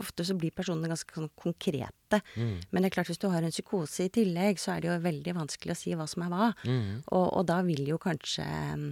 Ofte 0.00 0.24
så 0.26 0.34
blir 0.38 0.54
personene 0.54 0.90
ganske 0.90 1.14
sånn 1.14 1.30
konkrete. 1.38 2.22
Mm. 2.34 2.56
Men 2.70 2.82
det 2.82 2.90
er 2.90 2.96
klart, 2.96 3.12
hvis 3.12 3.22
du 3.22 3.28
har 3.30 3.44
en 3.44 3.54
psykose 3.54 4.08
i 4.08 4.12
tillegg, 4.12 4.58
så 4.60 4.74
er 4.74 4.82
det 4.82 4.90
jo 4.90 4.98
veldig 5.04 5.36
vanskelig 5.38 5.76
å 5.76 5.78
si 5.78 5.94
hva 5.98 6.08
som 6.10 6.26
er 6.26 6.32
hva. 6.32 6.50
Mm. 6.66 6.90
Og, 7.04 7.26
og 7.26 7.46
da 7.50 7.60
vil 7.66 7.86
jo 7.92 8.00
kanskje 8.02 8.46
eh, 8.46 8.88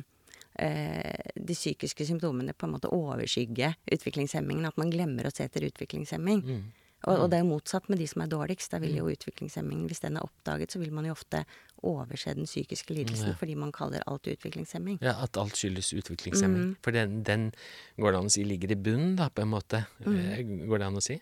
de 0.61 1.55
psykiske 1.57 2.05
symptomene 2.07 2.53
på 2.53 2.67
en 2.69 2.75
måte 2.77 2.91
overskygge 2.93 3.73
utviklingshemmingen. 3.97 4.69
At 4.69 4.77
man 4.81 4.93
glemmer 4.93 5.29
å 5.29 5.33
se 5.35 5.47
etter 5.49 5.65
utviklingshemming. 5.71 6.45
Mm. 6.45 6.63
Og, 7.09 7.17
og 7.17 7.31
det 7.33 7.39
er 7.39 7.45
jo 7.47 7.55
motsatt 7.55 7.87
med 7.89 7.97
de 8.01 8.07
som 8.11 8.21
er 8.21 8.29
dårligst. 8.29 8.75
Da 8.75 8.81
vil 8.83 8.99
jo 8.99 9.07
utviklingshemmingen, 9.09 9.87
hvis 9.89 10.03
den 10.05 10.19
er 10.21 10.27
oppdaget, 10.27 10.75
så 10.75 10.83
vil 10.83 10.93
man 10.93 11.07
jo 11.09 11.15
ofte 11.15 11.47
overse 11.89 12.35
den 12.37 12.45
psykiske 12.45 12.93
lidelsen 12.93 13.33
Ja. 13.33 13.37
fordi 13.41 13.57
man 13.57 13.73
kaller 13.73 14.05
alt 14.07 14.29
utviklingshemming. 14.29 14.99
Ja, 15.01 15.15
At 15.25 15.39
alt 15.41 15.57
skyldes 15.57 15.95
utviklingshemming. 15.97 16.75
Mm. 16.75 16.77
For 16.85 16.93
den, 16.93 17.23
den 17.25 17.53
går 17.97 18.13
det 18.13 18.21
an 18.21 18.29
å 18.29 18.35
si 18.37 18.45
ligger 18.45 18.73
i 18.73 18.77
bunnen, 18.77 19.17
da, 19.17 19.31
på 19.33 19.47
en 19.47 19.53
måte. 19.55 19.87
Mm. 20.05 20.69
Går 20.69 20.79
det 20.79 20.87
an 20.91 21.01
å 21.01 21.05
si? 21.05 21.17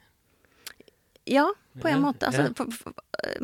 Ja, 1.29 1.45
på 1.79 1.89
en 1.91 2.01
måte. 2.03 2.27
Altså, 2.27 2.49
for, 2.57 2.73
for, 2.75 2.95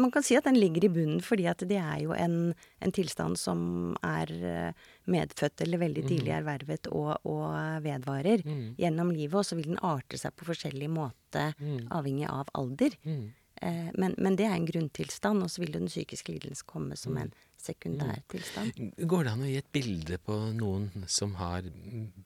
man 0.01 0.11
kan 0.15 0.25
si 0.27 0.35
at 0.39 0.47
den 0.49 0.57
ligger 0.59 0.87
i 0.87 0.91
bunnen 0.91 1.21
fordi 1.23 1.45
at 1.51 1.63
det 1.69 1.77
er 1.79 2.01
jo 2.03 2.15
en, 2.17 2.55
en 2.83 2.95
tilstand 2.95 3.37
som 3.39 3.95
er 4.03 4.33
eh, 4.33 4.89
medfødt 5.11 5.61
eller 5.67 5.83
veldig 5.83 6.05
tidlig 6.09 6.33
ervervet 6.41 6.89
og, 6.91 7.15
og 7.29 7.55
vedvarer 7.85 8.43
Mm. 8.45 8.75
gjennom 8.81 9.11
livet, 9.15 9.35
og 9.39 9.45
så 9.47 9.57
vil 9.59 9.71
den 9.75 9.81
arte 9.85 10.19
seg 10.19 10.35
på 10.37 10.47
forskjellig 10.49 10.89
måte 10.91 11.51
Mm. 11.61 11.89
avhengig 11.91 12.29
av 12.31 12.49
alder. 12.55 12.95
Mm. 13.05 13.33
Eh, 13.63 13.91
men, 13.99 14.15
men 14.19 14.37
det 14.37 14.47
er 14.47 14.55
en 14.57 14.67
grunntilstand, 14.67 15.43
og 15.43 15.51
så 15.51 15.63
vil 15.63 15.73
den 15.77 15.87
psykiske 15.91 16.33
lidelsen 16.33 16.67
komme 16.67 16.97
som 16.99 17.17
en 17.21 17.33
sekundær 17.61 18.21
tilstand. 18.31 18.75
Går 18.99 19.25
det 19.25 19.33
an 19.33 19.45
å 19.47 19.51
gi 19.51 19.57
et 19.61 19.71
bilde 19.75 20.19
på 20.23 20.37
noen 20.59 20.91
som 21.11 21.35
har 21.41 21.63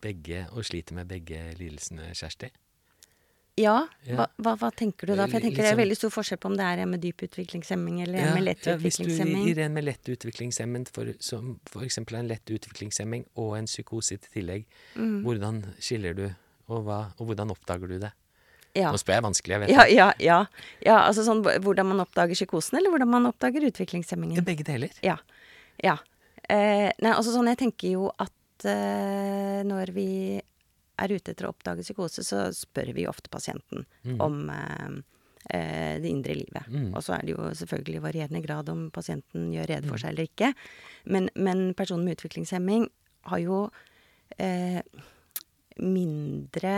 begge, 0.03 0.47
og 0.53 0.65
sliter 0.69 0.97
med 0.99 1.09
begge 1.11 1.41
lidelsene, 1.59 2.11
Kjersti? 2.17 2.51
Ja, 3.59 3.75
hva, 4.07 4.27
hva, 4.39 4.53
hva 4.61 4.69
tenker 4.77 5.11
du 5.11 5.15
da? 5.17 5.25
For 5.27 5.39
jeg 5.41 5.49
tenker 5.49 5.65
det 5.65 5.65
er 5.65 5.75
Liksom- 5.75 5.81
veldig 5.83 5.97
stor 5.99 6.13
forskjell 6.15 6.39
på 6.39 6.47
om 6.53 6.57
det 6.59 6.67
er 6.69 6.83
en 6.85 6.91
med 6.93 7.01
dyp 7.03 7.25
utviklingshemming 7.27 7.97
eller 8.05 8.19
en 8.23 8.35
med 8.39 8.45
lett 8.47 8.67
ja, 8.71 8.77
hvis 8.79 8.99
du 9.03 9.09
gir 9.11 9.59
en 9.65 9.75
med 9.75 9.85
lett 9.89 10.09
utviklingshemming, 10.15 10.87
for, 10.95 11.11
som 11.19 11.57
for 11.67 11.83
eksempel 11.83 12.21
en 12.21 12.29
lett 12.31 12.47
utviklingshemming 12.55 13.25
og 13.37 13.57
en 13.59 13.67
psykose 13.67 14.19
til 14.21 14.31
tillegg, 14.37 14.65
Mm. 14.95 15.23
hvordan 15.25 15.63
skiller 15.81 16.15
du, 16.15 16.25
og, 16.69 16.85
hva, 16.87 17.01
og 17.19 17.27
hvordan 17.33 17.51
oppdager 17.51 17.89
du 17.89 17.99
det? 17.99 18.13
Ja. 18.77 18.93
Nå 18.93 18.99
spør 19.01 19.17
jeg 19.17 19.25
vanskelig, 19.25 19.55
jeg 19.57 19.61
vet 19.65 19.71
Ja, 19.75 19.85
ja, 19.91 20.13
ja. 20.21 20.47
ja 20.85 20.99
altså 21.09 21.25
sånn 21.27 21.43
hvordan 21.43 21.87
man 21.89 22.01
oppdager 22.05 22.35
psykosen, 22.37 22.79
eller 22.79 22.91
hvordan 22.93 23.09
man 23.11 23.27
oppdager 23.27 23.65
utviklingshemmingen. 23.67 24.37
Det 24.37 24.45
er 24.45 24.51
Begge 24.53 24.65
deler. 24.69 24.91
Ja. 25.03 25.17
ja. 25.83 25.97
Eh, 26.49 26.93
nei, 27.03 27.11
altså 27.13 27.33
sånn, 27.35 27.49
jeg 27.51 27.59
tenker 27.65 27.91
jo 27.97 28.13
at 28.21 28.67
eh, 28.69 29.63
når 29.67 29.91
vi 29.97 30.09
er 30.99 31.15
ute 31.15 31.33
etter 31.33 31.47
å 31.49 31.53
oppdage 31.53 31.85
psykose, 31.87 32.25
så 32.27 32.49
spør 32.55 32.93
vi 32.97 33.07
ofte 33.11 33.31
pasienten 33.33 33.87
om 34.23 34.49
eh, 34.53 34.99
eh, 35.55 35.97
det 36.03 36.11
indre 36.11 36.37
livet. 36.39 36.69
Mm. 36.69 36.91
Og 36.93 37.05
så 37.05 37.17
er 37.17 37.27
det 37.27 37.37
jo 37.37 37.51
selvfølgelig 37.61 38.01
i 38.01 38.05
varierende 38.05 38.43
grad 38.45 38.71
om 38.73 38.89
pasienten 38.95 39.51
gjør 39.55 39.71
rede 39.73 39.91
for 39.91 40.01
seg 40.01 40.15
eller 40.15 40.31
ikke. 40.31 40.53
Men, 41.07 41.31
men 41.35 41.71
personen 41.79 42.07
med 42.07 42.19
utviklingshemming 42.19 42.89
har 43.29 43.43
jo 43.43 43.61
eh, 44.39 44.81
mindre 45.79 46.75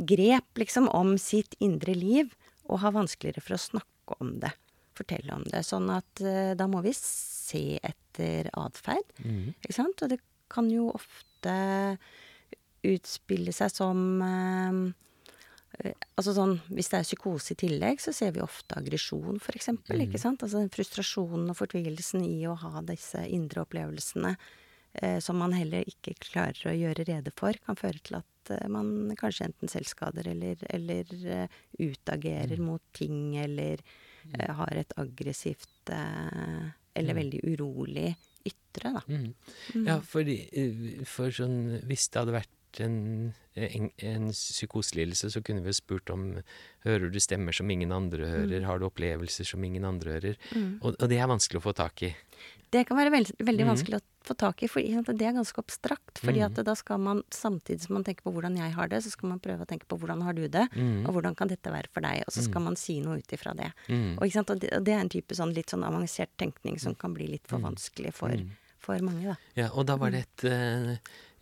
grep, 0.00 0.48
liksom, 0.56 0.88
om 0.96 1.16
sitt 1.20 1.56
indre 1.60 1.94
liv, 1.96 2.32
og 2.70 2.80
har 2.84 2.94
vanskeligere 2.96 3.42
for 3.44 3.56
å 3.56 3.62
snakke 3.62 4.18
om 4.22 4.36
det. 4.42 4.52
Fortelle 4.96 5.34
om 5.34 5.44
det. 5.48 5.62
Sånn 5.66 5.90
at 5.92 6.22
eh, 6.24 6.52
da 6.58 6.66
må 6.70 6.82
vi 6.84 6.94
se 6.96 7.80
etter 7.82 8.50
atferd, 8.58 9.06
mm. 9.24 9.60
ikke 9.60 9.76
sant? 9.76 10.02
Og 10.04 10.12
det 10.12 10.20
kan 10.50 10.70
jo 10.72 10.90
ofte 10.92 11.54
utspille 12.86 13.52
seg 13.54 13.72
som 13.74 14.22
eh, 14.24 14.80
eh, 15.80 16.08
Altså 16.16 16.34
sånn, 16.36 16.56
Hvis 16.68 16.90
det 16.92 17.00
er 17.00 17.06
psykose 17.08 17.54
i 17.54 17.60
tillegg, 17.64 18.00
så 18.02 18.12
ser 18.16 18.34
vi 18.36 18.42
ofte 18.44 18.76
aggresjon, 18.76 19.38
for 19.40 19.56
eksempel. 19.56 20.02
Ikke 20.04 20.20
sant? 20.20 20.42
Altså 20.44 20.60
den 20.60 20.72
frustrasjonen 20.72 21.52
og 21.52 21.56
fortvilelsen 21.56 22.24
i 22.26 22.42
å 22.48 22.56
ha 22.60 22.82
disse 22.84 23.22
indre 23.28 23.64
opplevelsene 23.64 24.34
eh, 24.92 25.18
som 25.22 25.38
man 25.40 25.54
heller 25.56 25.86
ikke 25.88 26.16
klarer 26.20 26.70
å 26.70 26.76
gjøre 26.76 27.06
rede 27.08 27.32
for, 27.36 27.56
kan 27.66 27.78
føre 27.78 28.02
til 28.04 28.20
at 28.20 28.52
eh, 28.54 28.68
man 28.72 29.12
kanskje 29.18 29.50
enten 29.50 29.72
selvskader 29.72 30.30
eller, 30.32 30.60
eller 30.70 31.14
uh, 31.24 31.60
utagerer 31.78 32.60
mot 32.62 32.82
ting, 32.96 33.36
eller 33.40 33.82
uh, 34.34 34.50
har 34.62 34.82
et 34.82 34.96
aggressivt 35.00 35.92
uh, 35.94 36.70
eller 36.98 37.16
veldig 37.16 37.42
urolig 37.52 38.08
ytre, 38.46 38.94
da. 38.96 39.02
Mhm. 39.06 39.84
Ja, 39.86 39.98
fordi, 40.00 40.38
for 41.08 41.32
sånn 41.34 41.82
Hvis 41.86 42.08
det 42.08 42.22
hadde 42.22 42.34
vært 42.38 42.56
en, 42.78 43.32
en, 43.58 43.90
en 43.98 44.30
psykoselidelse, 44.30 45.32
så 45.34 45.42
kunne 45.42 45.64
vi 45.64 45.72
jo 45.72 45.78
spurt 45.80 46.10
om 46.14 46.28
Hører 46.86 47.10
du 47.12 47.18
stemmer 47.20 47.52
som 47.52 47.68
ingen 47.70 47.90
andre 47.92 48.30
hører? 48.30 48.62
Har 48.64 48.78
du 48.78 48.86
opplevelser 48.86 49.44
som 49.44 49.64
ingen 49.66 49.84
andre 49.84 50.14
hører? 50.16 50.38
Og, 50.80 50.94
og 50.94 51.08
det 51.10 51.18
er 51.18 51.28
vanskelig 51.28 51.60
å 51.60 51.66
få 51.66 51.74
tak 51.76 52.06
i. 52.06 52.14
Det 52.70 52.84
kan 52.86 52.96
være 53.00 53.10
veld, 53.10 53.32
veldig 53.42 53.64
mm. 53.66 53.68
vanskelig 53.72 53.98
å 53.98 54.02
få 54.28 54.34
tak 54.38 54.62
i, 54.62 54.68
for 54.70 54.80
det 55.10 55.26
er 55.26 55.34
ganske 55.34 55.58
abstrakt. 55.58 56.20
fordi 56.22 56.42
at 56.46 56.54
da 56.66 56.74
skal 56.78 57.00
man, 57.02 57.22
samtidig 57.34 57.82
som 57.82 57.96
man 57.98 58.04
tenker 58.06 58.22
på 58.22 58.32
hvordan 58.36 58.56
jeg 58.60 58.76
har 58.76 58.90
det, 58.92 59.00
så 59.02 59.10
skal 59.10 59.32
man 59.32 59.40
prøve 59.42 59.66
å 59.66 59.68
tenke 59.68 59.88
på 59.90 59.98
hvordan 59.98 60.22
har 60.22 60.36
du 60.38 60.44
det, 60.46 60.68
Mhm. 60.76 61.02
og 61.06 61.16
hvordan 61.16 61.34
kan 61.36 61.50
dette 61.50 61.72
være 61.72 61.90
for 61.90 62.00
deg, 62.06 62.22
og 62.26 62.32
så 62.32 62.44
skal 62.46 62.62
man 62.62 62.76
si 62.76 63.00
noe 63.00 63.18
ut 63.18 63.32
ifra 63.34 63.56
det. 63.58 63.72
Og, 63.90 64.22
og 64.22 64.60
det, 64.60 64.70
og 64.76 64.84
det 64.86 64.94
er 64.94 65.00
en 65.00 65.10
type 65.10 65.34
sånn 65.34 65.54
litt 65.54 65.74
sånn 65.74 65.82
avansert 65.84 66.30
tenkning 66.38 66.78
som 66.78 66.94
kan 66.94 67.12
bli 67.12 67.26
litt 67.26 67.46
for 67.50 67.58
vanskelig 67.58 68.14
for, 68.14 68.30
for 68.78 69.02
mange, 69.02 69.34
da. 69.34 69.36
Ja, 69.58 69.68
og 69.74 69.86
da 69.90 69.96
var 69.96 70.14
det 70.14 70.28
et, 70.28 70.44
eh, 70.44 70.96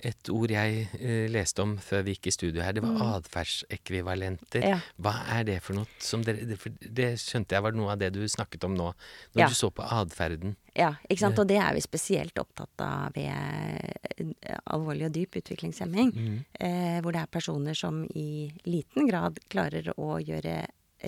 et 0.06 0.28
ord 0.30 0.50
jeg 0.52 0.84
uh, 1.00 1.26
leste 1.32 1.62
om 1.64 1.72
før 1.82 2.04
vi 2.06 2.14
gikk 2.14 2.28
i 2.30 2.34
studio 2.36 2.62
her. 2.62 2.76
Det 2.76 2.82
var 2.84 3.18
atferdsekvivalenter. 3.18 4.62
Ja. 4.64 4.78
Hva 5.02 5.14
er 5.34 5.46
det 5.48 5.56
for 5.64 5.78
noe? 5.78 5.88
Som 6.02 6.22
dere, 6.26 6.44
det, 6.46 6.58
for 6.60 6.70
det 6.80 7.08
skjønte 7.22 7.56
jeg 7.56 7.64
var 7.66 7.74
noe 7.76 7.92
av 7.94 7.98
det 8.02 8.12
du 8.14 8.20
snakket 8.30 8.64
om 8.68 8.76
nå. 8.78 8.92
Når 9.34 9.42
Ja. 9.42 9.48
du 9.50 9.54
så 9.58 9.70
på 9.74 9.82
atferden. 9.82 10.56
Ja, 10.78 10.92
ikke 11.10 11.24
sant? 11.24 11.38
Og 11.42 11.48
det 11.50 11.56
er 11.58 11.74
vi 11.74 11.80
spesielt 11.82 12.38
opptatt 12.38 12.84
av 12.84 13.12
ved 13.16 13.26
eh, 13.26 14.58
alvorlig 14.70 15.08
og 15.08 15.12
dyp 15.16 15.40
utviklingshemming. 15.40 16.12
Eh, 16.60 17.00
hvor 17.02 17.12
det 17.12 17.22
er 17.24 17.26
personer 17.34 17.74
som 17.74 18.04
i 18.14 18.52
liten 18.66 19.08
grad 19.10 19.40
klarer 19.50 19.90
å 19.98 20.18
gjøre 20.22 20.60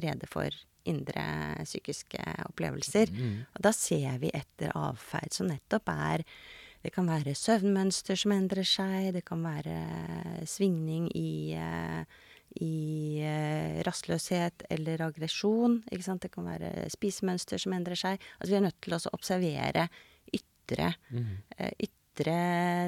rede 0.03 0.27
for 0.31 0.51
indre 0.89 1.23
psykiske 1.63 2.23
opplevelser. 2.49 3.11
Og 3.55 3.61
da 3.63 3.71
ser 3.77 4.19
vi 4.23 4.31
etter 4.35 4.73
atferd 4.75 5.35
som 5.37 5.47
nettopp 5.51 5.89
er 5.93 6.25
Det 6.81 6.93
kan 6.95 7.09
være 7.11 7.37
søvnmønster 7.37 8.17
som 8.17 8.33
endrer 8.33 8.65
seg, 8.65 9.13
det 9.17 9.25
kan 9.29 9.43
være 9.45 9.77
svingning 10.49 11.11
i 11.17 11.53
eh, 11.59 12.19
i 12.59 13.21
eh, 13.23 13.79
rastløshet 13.87 14.65
eller 14.75 15.05
aggresjon. 15.07 15.77
Ikke 15.93 16.07
sant? 16.07 16.25
Det 16.25 16.33
kan 16.35 16.49
være 16.49 16.89
spisemønster 16.91 17.63
som 17.63 17.77
endrer 17.77 17.99
seg. 17.99 18.19
Altså 18.41 18.51
vi 18.51 18.59
er 18.59 18.65
nødt 18.65 18.81
til 18.83 18.97
å 18.97 19.01
observere 19.15 19.87
ytre, 20.35 20.93
mm. 21.15 21.31
ytre 21.77 22.00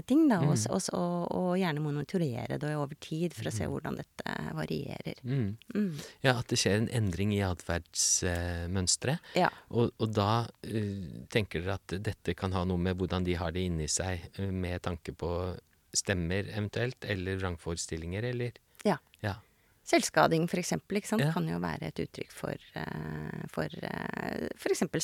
ting, 0.09 0.27
da, 0.31 0.41
og, 0.45 0.55
og, 0.69 0.89
og, 0.97 1.17
og 1.33 1.49
gjerne 1.61 1.83
monitorere 1.85 2.59
det 2.61 2.73
over 2.77 2.99
tid 3.03 3.35
for 3.37 3.49
å 3.49 3.55
se 3.55 3.69
hvordan 3.71 3.99
dette 4.01 4.37
varierer. 4.57 5.21
Mm. 5.25 5.57
Mm. 5.75 5.91
Ja, 6.25 6.37
at 6.37 6.53
det 6.53 6.59
skjer 6.61 6.83
en 6.83 6.91
endring 6.93 7.33
i 7.37 7.43
atferdsmønsteret. 7.47 9.33
Ja. 9.39 9.51
Og, 9.71 9.93
og 9.97 10.13
da 10.15 10.45
uh, 10.47 11.05
tenker 11.33 11.63
dere 11.63 11.79
at 11.81 11.97
dette 12.11 12.37
kan 12.39 12.55
ha 12.57 12.65
noe 12.69 12.81
med 12.83 12.99
hvordan 13.01 13.27
de 13.27 13.39
har 13.41 13.55
det 13.55 13.67
inni 13.71 13.89
seg, 13.91 14.27
uh, 14.39 14.51
med 14.53 14.83
tanke 14.85 15.15
på 15.17 15.33
stemmer 15.93 16.49
eventuelt, 16.49 17.05
eller 17.05 17.41
vrangforestillinger, 17.41 18.25
eller 18.33 18.57
ja. 18.89 18.97
Ja. 19.21 19.37
Selvskading, 19.89 20.47
for 20.51 20.63
eksempel, 20.63 21.01
ikke 21.01 21.11
sant? 21.11 21.25
Ja. 21.27 21.33
kan 21.35 21.49
jo 21.49 21.59
være 21.63 21.91
et 21.91 22.03
uttrykk 22.05 22.33
for, 22.33 22.69
uh, 22.79 23.43
for 23.53 23.83
eh, 23.83 24.49
for 24.57 24.73
eksempel 24.75 25.03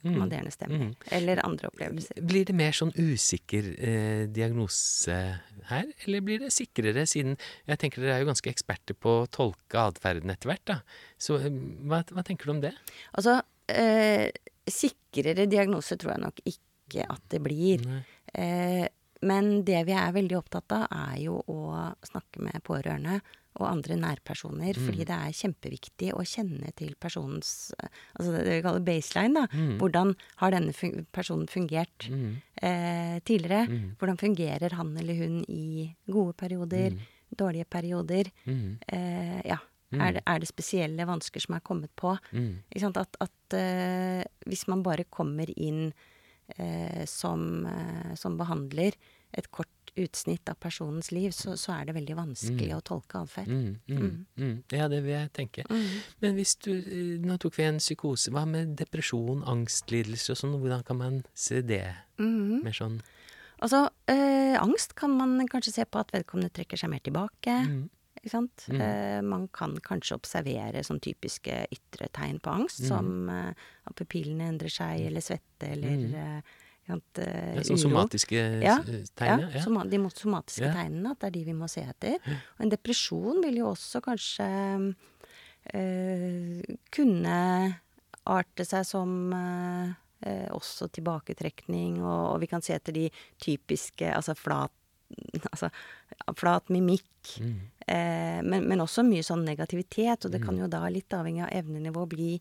stemmehøring. 0.00 0.94
ja. 0.94 1.06
Mm. 1.10 1.16
Eller 1.16 1.42
andre 1.44 1.70
opplevelser. 1.70 2.20
Blir 2.32 2.46
det 2.48 2.56
mer 2.56 2.76
sånn 2.76 2.92
usikker 2.96 3.70
eh, 3.76 4.22
diagnose 4.32 5.18
her, 5.70 5.90
eller 6.06 6.24
blir 6.26 6.44
det 6.44 6.52
sikrere, 6.54 7.06
siden 7.06 7.36
jeg 7.68 7.80
tenker 7.82 8.02
dere 8.02 8.18
er 8.18 8.24
jo 8.24 8.30
ganske 8.30 8.52
eksperter 8.52 8.96
på 8.98 9.20
å 9.22 9.28
tolke 9.32 9.82
atferden 9.82 10.32
etter 10.32 10.52
hvert, 10.52 10.64
da. 10.70 10.78
Så 11.20 11.40
eh, 11.40 11.50
hva, 11.90 12.02
hva 12.10 12.24
tenker 12.26 12.48
du 12.48 12.56
om 12.56 12.62
det? 12.64 12.72
Altså, 13.12 13.40
eh, 13.72 14.30
sikrere 14.70 15.48
diagnose 15.50 15.98
tror 16.00 16.16
jeg 16.16 16.24
nok 16.24 16.42
ikke 16.48 17.06
at 17.10 17.28
det 17.30 17.42
blir. 17.44 17.84
Eh, 18.34 18.86
men 19.26 19.50
det 19.68 19.82
vi 19.84 19.94
er 19.96 20.16
veldig 20.16 20.38
opptatt 20.38 20.72
av, 20.72 20.86
er 20.88 21.18
jo 21.26 21.40
å 21.44 21.60
snakke 22.08 22.40
med 22.44 22.62
pårørende 22.64 23.20
og 23.58 23.66
andre 23.66 23.96
nærpersoner, 23.98 24.78
fordi 24.78 25.04
det 25.08 25.16
er 25.16 25.36
kjempeviktig 25.36 26.12
å 26.14 26.22
kjenne 26.26 26.70
til 26.78 26.92
personens 27.02 27.72
eh, 27.80 27.88
Altså 28.14 28.34
det 28.36 28.44
vi 28.46 28.60
kaller 28.64 28.84
baseline, 28.86 29.42
da. 29.42 29.62
Hvordan 29.80 30.12
har 30.42 30.54
denne 30.54 30.74
fun 30.76 31.06
personen 31.12 31.48
fungert 31.50 32.06
eh, 32.62 33.16
tidligere? 33.26 33.64
Hvordan 33.98 34.20
fungerer 34.20 34.76
han 34.78 34.94
eller 35.00 35.18
hun 35.18 35.40
i 35.48 35.88
gode 36.06 36.36
perioder, 36.38 36.94
dårlige 37.30 37.66
perioder? 37.70 38.30
Eh, 38.46 39.40
ja. 39.48 39.58
Er, 39.90 40.12
det, 40.14 40.22
er 40.22 40.38
det 40.38 40.46
spesielle 40.46 41.02
vansker 41.02 41.42
som 41.42 41.56
er 41.56 41.64
kommet 41.66 41.90
på? 41.98 42.12
Ikke 42.70 42.84
sant? 42.84 43.00
At, 43.00 43.16
at 43.18 43.56
uh, 43.58 44.22
hvis 44.46 44.68
man 44.70 44.84
bare 44.86 45.02
kommer 45.10 45.50
inn 45.56 45.88
som, 47.06 47.66
eh, 47.66 48.14
som 48.18 48.38
behandler 48.40 48.96
et 49.32 49.50
kort 49.54 49.68
utsnitt 49.98 50.48
av 50.48 50.58
personens 50.62 51.10
liv, 51.12 51.30
så, 51.34 51.56
så 51.58 51.74
er 51.74 51.88
det 51.88 51.96
veldig 51.96 52.16
vanskelig 52.18 52.70
å 52.76 52.80
tolke 52.86 53.20
atferd. 53.20 53.50
Mm, 53.50 53.76
mm, 53.90 54.26
mm. 54.38 54.56
Ja, 54.76 54.88
det 54.90 55.02
vil 55.04 55.16
jeg 55.16 55.32
tenke. 55.36 55.64
Men 56.22 56.36
hvis 56.38 56.56
du 56.62 56.72
eh, 56.78 57.16
Nå 57.20 57.36
tok 57.42 57.58
vi 57.58 57.66
en 57.66 57.80
psykose. 57.82 58.32
Hva 58.34 58.46
med 58.48 58.76
depresjon, 58.78 59.42
angstlidelser 59.50 60.34
og 60.34 60.40
sånn? 60.40 60.58
Hvordan 60.62 60.84
kan 60.86 61.00
man 61.00 61.22
se 61.34 61.60
det 61.66 61.84
mer 62.20 62.76
sånn 62.76 63.00
Altså, 63.60 63.90
eh, 64.08 64.56
angst 64.56 64.94
kan 64.96 65.12
man 65.12 65.34
kanskje 65.50 65.74
se 65.74 65.84
på 65.84 66.00
at 66.00 66.14
vedkommende 66.14 66.48
trekker 66.56 66.80
seg 66.80 66.88
mer 66.94 67.02
tilbake. 67.04 67.58
Ikke 68.20 68.30
sant? 68.34 68.66
Eh, 68.68 69.20
man 69.24 69.46
kan 69.48 69.78
kanskje 69.80 70.16
observere 70.18 70.82
sånn 70.84 71.00
typiske 71.00 71.54
ytre 71.72 72.08
tegn 72.12 72.36
på 72.44 72.52
angst, 72.52 72.82
som 72.84 73.30
eh, 73.32 73.54
at 73.88 73.94
pupillene 73.96 74.50
endrer 74.52 74.68
seg, 74.74 75.06
eller 75.08 75.24
svette, 75.24 75.70
eller 75.72 76.02
eh, 76.20 76.42
sant, 76.90 77.20
eh, 77.22 77.54
ja, 77.56 77.62
Sånn 77.64 77.78
uro. 77.78 77.86
somatiske 77.88 78.42
Ja, 78.60 78.74
eh, 78.84 79.06
tegn? 79.16 79.46
Ja, 79.54 79.62
soma, 79.64 79.86
de 79.88 80.02
somatiske 80.12 80.66
Ja. 80.68 80.74
tegnene, 80.76 81.14
at 81.14 81.20
det 81.24 81.30
er 81.30 81.36
de 81.38 81.44
vi 81.48 81.56
må 81.56 81.68
se 81.72 81.80
etter. 81.80 82.18
Og 82.58 82.66
en 82.66 82.74
depresjon 82.76 83.40
vil 83.46 83.56
jo 83.62 83.70
også 83.72 84.02
kanskje 84.04 84.50
eh, 85.72 86.60
kunne 86.92 87.36
arte 88.30 88.66
seg 88.68 88.84
som 88.86 89.32
eh, 89.32 89.92
eh, 90.28 90.48
også 90.52 90.90
tilbaketrekning, 90.92 92.02
og, 92.02 92.34
og 92.34 92.40
vi 92.44 92.50
kan 92.52 92.60
se 92.64 92.74
etter 92.76 92.92
de 92.96 93.06
typiske, 93.40 94.12
altså 94.12 94.36
flat 94.36 94.72
Altså 95.50 95.70
flat 96.38 96.68
mimikk, 96.70 97.36
eh, 97.86 98.40
men, 98.42 98.64
men 98.68 98.80
også 98.80 99.02
mye 99.06 99.22
sånn 99.26 99.44
negativitet, 99.44 100.24
og 100.24 100.30
det 100.32 100.40
kan 100.44 100.56
jo 100.58 100.68
da, 100.70 100.84
litt 100.88 101.10
avhengig 101.12 101.42
av 101.46 101.52
evnenivå, 101.52 102.06
bli 102.08 102.40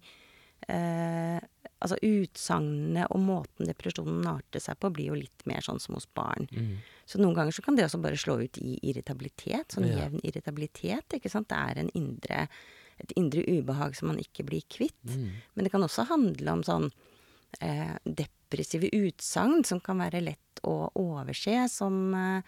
eh, 0.67 1.39
Altså 1.79 1.95
utsagnene 2.03 3.05
og 3.15 3.21
måten 3.23 3.69
depresjonen 3.69 4.25
arter 4.27 4.59
seg 4.59 4.75
på, 4.83 4.89
blir 4.91 5.13
jo 5.13 5.15
litt 5.15 5.45
mer 5.47 5.61
sånn 5.63 5.79
som 5.79 5.95
hos 5.95 6.09
barn. 6.13 6.43
Så 7.07 7.21
noen 7.21 7.33
ganger 7.37 7.55
så 7.55 7.61
kan 7.63 7.77
det 7.77 7.85
også 7.85 8.01
bare 8.03 8.19
slå 8.19 8.35
ut 8.43 8.57
i 8.59 8.73
irritabilitet, 8.83 9.71
sånn 9.71 9.87
Ja. 9.87 10.01
jevn 10.03 10.19
irritabilitet, 10.27 11.07
ikke 11.15 11.31
sant. 11.31 11.47
Det 11.47 11.55
er 11.55 11.79
en 11.79 11.89
indre, 11.95 12.49
et 12.99 13.13
indre 13.15 13.45
ubehag 13.47 13.95
som 13.95 14.09
man 14.11 14.19
ikke 14.19 14.43
blir 14.43 14.61
kvitt. 14.67 14.99
Men 15.55 15.63
det 15.63 15.71
kan 15.71 15.81
også 15.81 16.05
handle 16.09 16.51
om 16.51 16.63
sånn 16.63 16.91
eh, 17.61 17.95
depressive 18.03 18.89
utsagn 18.91 19.63
som 19.65 19.79
kan 19.79 19.97
være 19.97 20.21
lett 20.21 20.48
å 20.67 20.75
overse, 20.99 21.55
som, 21.71 22.13
eh, 22.13 22.41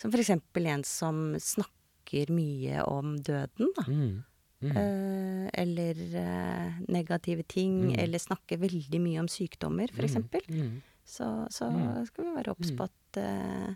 som 0.00 0.12
eksempel 0.12 0.66
en 0.66 0.84
som 0.84 1.22
snakker 1.38 2.32
mye 2.34 2.82
om 2.84 3.16
døden, 3.22 3.72
da. 3.76 3.86
Mm. 3.88 4.22
Eh, 4.62 5.46
eller 5.58 5.98
uh, 6.14 6.82
negative 6.88 7.42
ting, 7.42 7.96
eller 7.98 8.18
snakker 8.22 8.60
veldig 8.62 9.00
mye 9.02 9.22
om 9.24 9.30
sykdommer, 9.30 9.90
for 9.90 10.06
eksempel. 10.06 10.44
Mm. 10.48 10.76
Så, 11.02 11.26
så 11.50 11.66
skal 12.06 12.28
vi 12.28 12.34
være 12.36 12.52
obs 12.54 12.70
på 12.78 12.86
at 12.86 13.18
uh, 13.18 13.74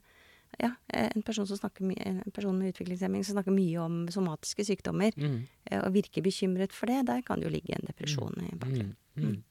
ja, 0.62 0.70
en 0.94 1.25
person, 1.27 1.46
som 1.46 1.59
en 1.99 2.22
person 2.33 2.55
med 2.55 2.70
utviklingshemming 2.70 3.25
som 3.27 3.35
snakker 3.35 3.53
mye 3.53 3.83
om 3.83 4.07
somatiske 4.09 4.64
sykdommer, 4.70 5.12
Mm. 5.16 5.42
og 5.83 5.92
virker 5.92 6.22
bekymret 6.22 6.72
for 6.72 6.87
det, 6.87 7.07
der 7.09 7.20
kan 7.27 7.40
det 7.40 7.49
jo 7.49 7.55
ligge 7.57 7.75
en 7.75 7.88
depresjon 7.88 8.38
i 8.46 8.55
bakgrunnen. 8.55 8.94
Mm. 9.16 9.42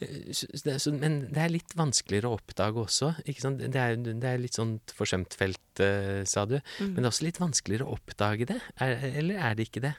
Eh, 0.00 0.90
men 0.96 1.18
det 1.28 1.42
er 1.42 1.52
litt 1.52 1.74
vanskeligere 1.78 2.30
å 2.30 2.38
oppdage 2.38 2.82
også. 2.84 3.12
Ikke 3.28 3.44
sant? 3.44 3.60
Det, 3.60 3.80
er, 3.80 3.96
det 4.00 4.28
er 4.30 4.42
litt 4.42 4.56
sånn 4.58 4.78
forsømt 4.96 5.36
felt, 5.38 5.82
eh, 5.84 6.22
sa 6.28 6.46
du. 6.48 6.58
Men 6.80 7.00
det 7.00 7.06
er 7.06 7.12
også 7.12 7.28
litt 7.28 7.40
vanskeligere 7.42 7.88
å 7.88 7.96
oppdage 7.98 8.48
det. 8.50 8.60
Er, 8.80 8.96
eller 9.22 9.40
er 9.50 9.58
det 9.58 9.68
ikke 9.68 9.84
det? 9.84 9.94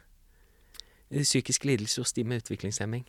Eh, 1.12 1.24
Psykisk 1.26 1.68
lidelse 1.70 2.04
hos 2.04 2.16
de 2.18 2.26
med 2.28 2.44
utviklingshemming. 2.44 3.06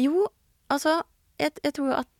Jo, 0.00 0.28
altså, 0.72 1.00
jeg, 1.40 1.56
jeg 1.64 1.76
tror 1.76 2.00
at 2.02 2.16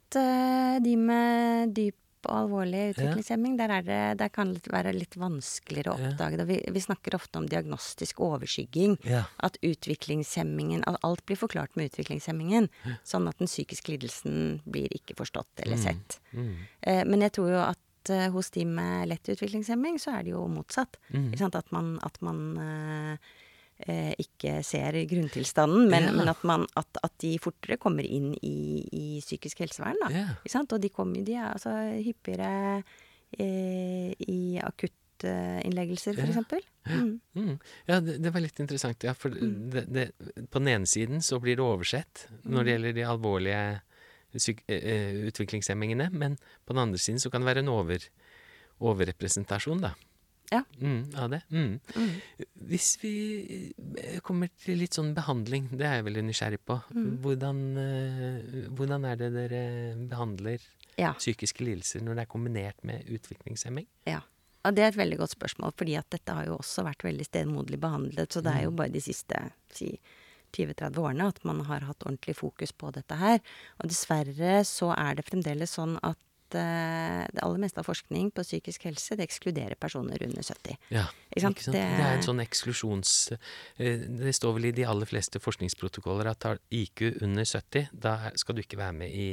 de 0.82 0.96
med 0.98 1.70
dyp 1.76 1.94
og 2.28 2.36
alvorlig 2.44 2.82
utviklingshemming, 2.92 3.56
der, 3.58 3.72
er 3.78 3.84
det, 3.86 4.00
der 4.20 4.30
kan 4.32 4.52
det 4.56 4.70
være 4.72 4.92
litt 4.96 5.16
vanskeligere 5.20 5.94
å 5.94 5.98
oppdage 6.10 6.40
det. 6.40 6.46
Vi, 6.50 6.58
vi 6.76 6.82
snakker 6.84 7.16
ofte 7.16 7.40
om 7.40 7.46
diagnostisk 7.50 8.20
overskygging. 8.26 8.98
At 9.40 9.56
utviklingshemmingen 9.64 10.84
at 10.90 10.98
Alt 11.06 11.24
blir 11.26 11.38
forklart 11.40 11.76
med 11.76 11.90
utviklingshemmingen. 11.90 12.68
Sånn 13.06 13.28
at 13.30 13.38
den 13.40 13.48
psykiske 13.50 13.94
lidelsen 13.94 14.60
blir 14.64 14.92
ikke 14.96 15.16
forstått 15.18 15.64
eller 15.64 15.76
sett. 15.80 16.20
Eh, 16.82 17.04
men 17.06 17.22
jeg 17.24 17.32
tror 17.38 17.50
jo 17.54 17.60
at 17.64 18.10
eh, 18.12 18.28
hos 18.34 18.50
de 18.50 18.64
med 18.68 19.08
lett 19.08 19.28
utviklingshemming, 19.32 19.98
så 20.02 20.18
er 20.18 20.24
det 20.26 20.34
jo 20.34 20.46
motsatt. 20.48 21.00
Sant? 21.40 21.56
At 21.56 21.70
man, 21.72 21.94
at 22.06 22.20
man 22.24 22.42
eh, 22.58 23.30
ikke 24.20 24.58
ser 24.66 24.92
grunntilstanden, 25.08 25.88
men, 25.90 26.02
Ja. 26.10 26.12
men 26.12 26.28
at, 26.28 26.42
man, 26.44 26.66
at, 26.76 26.86
at 27.02 27.12
de 27.22 27.38
fortere 27.40 27.76
kommer 27.80 28.04
inn 28.04 28.34
i, 28.42 28.82
i 28.92 29.20
psykisk 29.24 29.58
helsevern. 29.64 29.96
Da. 30.02 30.10
Ja. 30.12 30.26
Og 30.60 30.80
de, 30.82 30.88
kommer, 30.92 31.22
de 31.24 31.34
er 31.34 31.52
altså 31.54 31.72
hyppigere 32.04 32.82
eh, 33.38 34.12
i 34.28 34.60
akuttinnleggelser, 34.62 36.14
for 36.16 36.58
Ja. 36.60 36.96
Mm. 37.00 37.20
Mm. 37.36 37.58
Ja, 37.88 38.00
det, 38.00 38.18
det 38.24 38.32
var 38.32 38.40
litt 38.40 38.60
interessant. 38.60 39.02
Ja, 39.04 39.12
for 39.12 39.30
det, 39.30 39.86
det, 39.92 40.10
på 40.50 40.58
den 40.62 40.68
ene 40.68 40.86
siden 40.88 41.20
så 41.22 41.38
blir 41.40 41.56
det 41.56 41.64
oversett 41.64 42.26
når 42.44 42.64
det 42.64 42.72
gjelder 42.76 42.92
de 42.96 43.04
alvorlige 43.04 43.64
syk, 44.40 44.62
eh, 44.68 45.26
utviklingshemmingene, 45.28 46.10
men 46.12 46.36
på 46.64 46.72
den 46.72 46.84
andre 46.86 46.98
siden 46.98 47.20
så 47.20 47.30
kan 47.30 47.42
det 47.42 47.50
være 47.50 47.64
en 47.64 47.72
over, 47.72 48.06
overrepresentasjon, 48.80 49.80
da. 49.84 49.94
Ja. 50.50 50.64
Mm, 50.80 51.04
av 51.14 51.30
det. 51.30 51.40
Mm. 51.54 51.78
Mm. 51.94 52.14
Hvis 52.70 52.88
vi 53.02 53.12
eh, 54.02 54.16
kommer 54.26 54.50
til 54.64 54.80
litt 54.82 54.96
sånn 54.98 55.12
behandling, 55.14 55.68
det 55.70 55.86
er 55.86 56.00
jeg 56.00 56.06
veldig 56.08 56.24
nysgjerrig 56.26 56.58
på. 56.66 56.76
Mm. 56.90 57.10
Hvordan, 57.22 57.60
eh, 57.78 58.56
hvordan 58.74 59.06
er 59.06 59.20
det 59.20 59.30
dere 59.36 59.62
behandler 60.10 60.58
Ja. 60.98 61.12
psykiske 61.14 61.62
lidelser 61.64 62.02
når 62.02 62.18
det 62.18 62.24
er 62.26 62.32
kombinert 62.34 62.82
med 62.84 63.06
utviklingshemming? 63.06 63.86
Ja. 64.10 64.22
ja. 64.64 64.72
Det 64.74 64.82
er 64.82 64.90
et 64.90 64.98
veldig 64.98 65.20
godt 65.22 65.36
spørsmål, 65.38 65.72
fordi 65.78 65.94
at 65.96 66.10
dette 66.10 66.34
har 66.34 66.50
jo 66.50 66.58
også 66.58 66.82
vært 66.84 67.06
veldig 67.06 67.24
stemoderlig 67.30 67.78
behandlet. 67.80 68.32
Så 68.32 68.42
det 68.42 68.52
er 68.52 68.66
jo 68.66 68.74
bare 68.76 68.92
de 68.92 69.00
siste 69.00 69.38
si, 69.72 69.94
20-30 70.52 70.98
årene 70.98 71.28
at 71.30 71.38
man 71.46 71.62
har 71.68 71.86
hatt 71.86 72.02
ordentlig 72.04 72.34
fokus 72.36 72.72
på 72.74 72.90
dette 72.92 73.16
her. 73.16 73.38
Og 73.78 73.88
dessverre 73.88 74.64
så 74.66 74.90
er 74.98 75.14
det 75.14 75.28
fremdeles 75.30 75.78
sånn 75.78 75.94
at 76.02 76.18
det 76.54 77.42
aller 77.44 77.60
meste 77.62 77.80
av 77.82 77.86
forskning 77.88 78.30
på 78.34 78.42
psykisk 78.46 78.84
helse 78.88 79.16
det 79.18 79.26
ekskluderer 79.28 79.76
personer 79.80 80.22
under 80.26 80.42
70. 80.42 80.76
Ja, 80.94 81.06
Ikke 81.30 81.42
sant? 81.46 81.62
Det... 81.66 81.72
Det- 81.72 82.04
er 82.04 82.16
en 82.18 82.26
sånn 82.26 82.42
eksklusjons... 82.44 83.14
eh, 83.78 84.04
Det 84.20 84.34
står 84.36 84.54
vel 84.58 84.68
i 84.70 84.74
de 84.76 84.84
aller 84.88 85.06
fleste 85.10 85.40
forskningsprotokoller 85.42 86.30
at 86.32 86.46
har 86.48 86.60
IQ 86.70 87.04
under 87.22 87.44
70, 87.44 87.88
da 87.92 88.16
skal 88.40 88.56
du 88.58 88.62
ikke 88.64 88.78
være 88.80 88.96
med 89.00 89.10
i, 89.14 89.30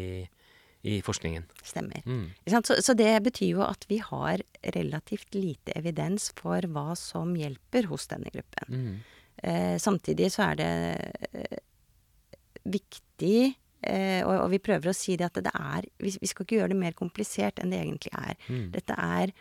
i 0.88 1.00
forskningen. 1.02 1.46
Stemmer. 1.66 2.02
Mm. 2.06 2.26
Ikke 2.44 2.54
sant? 2.56 2.68
Så, 2.70 2.78
så 2.86 2.94
det 2.98 3.12
betyr 3.26 3.54
jo 3.58 3.64
at 3.66 3.86
vi 3.90 3.98
har 4.04 4.44
relativt 4.78 5.34
lite 5.36 5.74
evidens 5.76 6.30
for 6.38 6.62
hva 6.74 6.94
som 7.00 7.34
hjelper 7.36 7.90
hos 7.92 8.08
denne 8.12 8.30
gruppen. 8.34 8.68
Mm. 8.74 8.98
Eh, 9.38 9.76
samtidig 9.82 10.32
så 10.34 10.48
er 10.52 10.56
det 10.62 10.72
eh, 11.34 11.58
viktig, 12.68 13.56
eh, 13.84 14.24
og, 14.26 14.34
og 14.46 14.50
vi 14.52 14.60
prøver 14.60 14.90
å 14.90 14.96
si 14.96 15.16
det 15.18 15.26
at 15.26 15.34
det 15.44 15.54
er 15.54 15.86
vi, 16.00 16.14
vi 16.22 16.28
skal 16.28 16.46
ikke 16.46 16.58
gjøre 16.60 16.70
det 16.74 16.78
mer 16.82 16.94
komplisert 16.98 17.60
enn 17.60 17.70
det 17.72 17.80
egentlig 17.84 18.14
er. 18.18 18.36
Mm. 18.50 18.72
Dette 18.72 18.94
er 18.98 19.34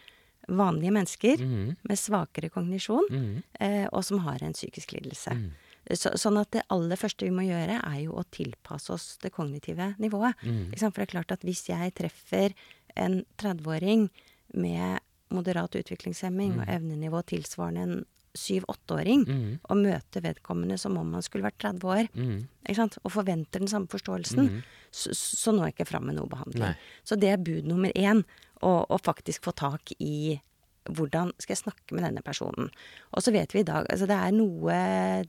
vanlige 0.49 0.92
mennesker 0.94 1.40
Mm. 1.42 1.77
med 1.83 1.99
svakere 1.99 2.51
kognisjon, 2.51 3.09
Mm. 3.11 3.42
eh, 3.61 3.87
og 3.92 4.05
som 4.05 4.18
har 4.20 4.42
en 4.42 4.53
psykisk 4.53 4.92
lidelse. 4.92 5.31
Mm. 5.35 5.51
Så, 5.94 6.11
sånn 6.18 6.38
at 6.40 6.51
det 6.51 6.62
aller 6.70 6.96
første 6.96 7.22
vi 7.27 7.31
må 7.31 7.42
gjøre, 7.46 7.81
er 7.85 8.01
jo 8.05 8.12
å 8.12 8.25
tilpasse 8.31 8.90
oss 8.90 9.18
det 9.22 9.33
kognitive 9.33 9.94
nivået. 9.99 10.35
Mm. 10.42 10.70
For 10.79 10.90
det 10.90 11.09
er 11.09 11.12
klart 11.14 11.33
at 11.33 11.40
hvis 11.42 11.66
jeg 11.68 11.94
treffer 11.94 12.55
en 12.96 13.25
30-åring 13.38 14.09
med 14.55 15.01
moderat 15.31 15.70
utviklingshemming 15.75 16.61
og 16.61 16.66
evnenivå 16.68 17.22
tilsvarende 17.27 17.83
en 17.83 18.05
7-8-åring, 18.37 19.25
Mm. 19.27 19.59
og 19.68 19.77
møter 19.77 20.22
vedkommende 20.22 20.79
som 20.79 20.96
om 20.96 21.12
han 21.12 21.22
skulle 21.22 21.44
vært 21.49 21.59
30 21.59 21.85
år, 21.85 22.09
Mm. 22.14 22.46
ikke 22.68 22.77
sant? 22.77 22.99
og 23.05 23.12
forventer 23.12 23.59
den 23.61 23.68
samme 23.68 23.88
forståelsen, 23.88 24.49
mm. 24.51 24.62
så, 24.92 25.14
så 25.14 25.53
når 25.53 25.66
jeg 25.70 25.75
ikke 25.77 25.88
fram 25.90 26.05
med 26.07 26.16
noe 26.16 26.29
behandling. 26.29 26.62
Nei. 26.62 26.77
Så 27.05 27.18
det 27.18 27.29
er 27.33 27.37
bud 27.42 27.64
nummer 27.64 27.90
én, 27.94 28.25
å, 28.62 28.99
faktisk 29.03 29.42
få 29.44 29.53
tak 29.55 29.92
i 30.01 30.40
hvordan 30.87 31.33
skal 31.38 31.57
jeg 31.57 31.64
snakke 31.64 31.92
med 31.96 32.05
denne 32.05 32.22
personen. 32.22 32.70
Og 33.12 33.22
så 33.22 33.33
vet 33.35 33.53
vi 33.53 33.61
i 33.61 33.66
dag 33.66 33.87
Altså 33.90 34.07
det 34.07 34.16
er 34.16 34.31
noe 34.31 35.25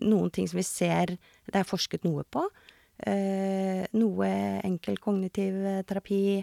Noen 0.00 0.30
ting 0.32 0.48
som 0.48 0.56
vi 0.56 0.64
ser 0.64 1.12
det 1.50 1.58
er 1.60 1.66
forsket 1.68 2.06
noe 2.06 2.22
på. 2.24 2.46
Eh, 3.06 3.84
noe 3.92 4.28
enkel 4.64 4.96
kognitiv 5.02 5.58
terapi. 5.88 6.40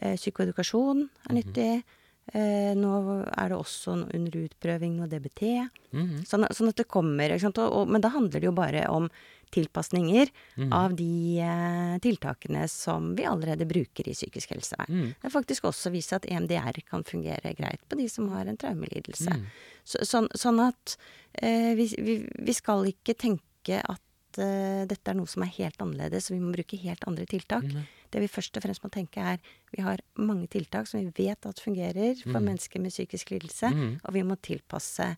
Eh, 0.00 0.16
psykoedukasjon 0.18 1.04
er 1.28 1.36
nyttig. 1.36 1.68
Eh, 1.76 1.82
nå 2.34 2.92
er 3.30 3.52
det 3.52 3.56
også 3.56 3.92
under 4.02 4.38
utprøving 4.40 4.96
noe 4.98 5.06
DBT. 5.06 5.42
Mhm. 5.94 6.24
Sånn, 6.26 6.48
sånn 6.50 6.72
at 6.72 6.80
det 6.80 6.88
kommer. 6.90 7.30
Og, 7.36 7.58
og, 7.62 7.84
men 7.88 8.02
da 8.02 8.10
handler 8.10 8.42
det 8.42 8.48
jo 8.48 8.56
bare 8.56 8.82
om 8.90 9.06
tilpasninger 9.54 10.30
av 10.74 10.94
de 10.96 11.38
eh, 11.40 11.98
tiltakene 12.02 12.66
som 12.68 13.12
vi 13.16 13.26
allerede 13.28 13.66
bruker 13.68 14.08
i 14.08 14.14
psykisk 14.14 14.54
helsevern. 14.56 14.90
Mm. 14.90 15.12
Det 15.14 15.28
er 15.28 15.34
faktisk 15.34 15.68
også 15.70 15.92
vist 15.94 16.14
at 16.16 16.26
EMDR 16.28 16.80
kan 16.88 17.04
fungere 17.06 17.54
greit 17.58 17.84
på 17.88 17.98
de 18.00 18.08
som 18.12 18.28
har 18.34 18.46
en 18.46 18.58
traumelidelse. 18.60 19.32
Mm. 19.32 19.44
Så, 19.84 20.02
sånn, 20.08 20.28
sånn 20.34 20.60
at 20.66 20.96
eh, 21.40 21.72
vi, 21.78 21.88
vi, 21.98 22.18
vi 22.26 22.56
skal 22.56 22.88
ikke 22.90 23.16
tenke 23.18 23.80
at 23.80 24.42
eh, 24.42 24.82
dette 24.88 25.12
er 25.12 25.18
noe 25.18 25.30
som 25.30 25.46
er 25.46 25.54
helt 25.60 25.80
annerledes, 25.82 26.32
vi 26.32 26.42
må 26.42 26.52
bruke 26.56 26.80
helt 26.82 27.06
andre 27.08 27.28
tiltak. 27.30 27.68
Det 28.10 28.20
vi 28.22 28.28
først 28.30 28.56
og 28.56 28.62
fremst 28.64 28.82
må 28.84 28.90
tenke 28.94 29.20
er 29.34 29.38
vi 29.74 29.82
har 29.82 30.00
mange 30.18 30.46
tiltak 30.52 30.86
som 30.88 31.00
vi 31.00 31.10
vet 31.24 31.46
at 31.46 31.60
fungerer 31.62 32.14
for 32.22 32.40
mennesker 32.40 32.80
med 32.80 32.90
psykisk 32.94 33.30
lidelse, 33.34 33.70
Mm. 33.72 34.00
og 34.04 34.14
vi 34.14 34.22
må 34.22 34.36
tilpasse 34.40 35.16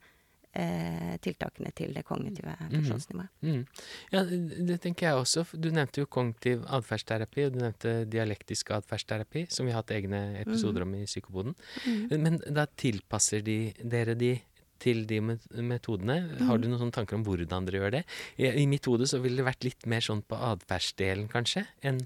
eh, 0.58 1.18
tiltakene 1.22 1.70
til 1.76 1.92
det 1.94 2.02
kognitive 2.08 2.54
funksjonsnivået. 2.72 3.28
Mm. 3.42 3.66
Ja, 4.12 4.22
det 4.24 4.80
tenker 4.82 5.06
jeg 5.06 5.14
også. 5.20 5.44
Du 5.60 5.68
nevnte 5.70 6.00
jo 6.00 6.06
kognitiv 6.06 6.64
atferdsterapi, 6.66 7.44
og 7.46 7.52
du 7.52 7.58
nevnte 7.62 7.92
dialektisk 8.10 8.70
atferdsterapi, 8.70 9.46
som 9.52 9.66
vi 9.68 9.72
har 9.72 9.82
hatt 9.84 9.92
egne 9.94 10.40
episoder 10.40 10.82
om 10.82 10.94
i 10.98 11.04
Psykopoden. 11.04 11.54
Men 12.10 12.40
da 12.48 12.66
tilpasser 12.66 13.44
de, 13.44 13.72
dere 13.84 14.16
de 14.18 14.32
til 14.78 15.04
de 15.10 15.20
metodene. 15.62 16.38
Har 16.46 16.58
du 16.58 16.68
noen 16.70 16.92
tanker 16.94 17.18
om 17.18 17.24
hvordan 17.26 17.66
dere 17.66 17.80
gjør 17.82 17.90
det? 17.98 18.04
I, 18.38 18.46
I 18.62 18.66
mitt 18.70 18.86
hode 18.86 19.06
så 19.10 19.18
ville 19.22 19.36
det 19.40 19.46
vært 19.46 19.64
litt 19.66 19.86
mer 19.90 20.00
sånn 20.00 20.22
på 20.22 20.38
atferdsdelen, 20.52 21.28
kanskje, 21.28 21.66
enn 21.82 22.00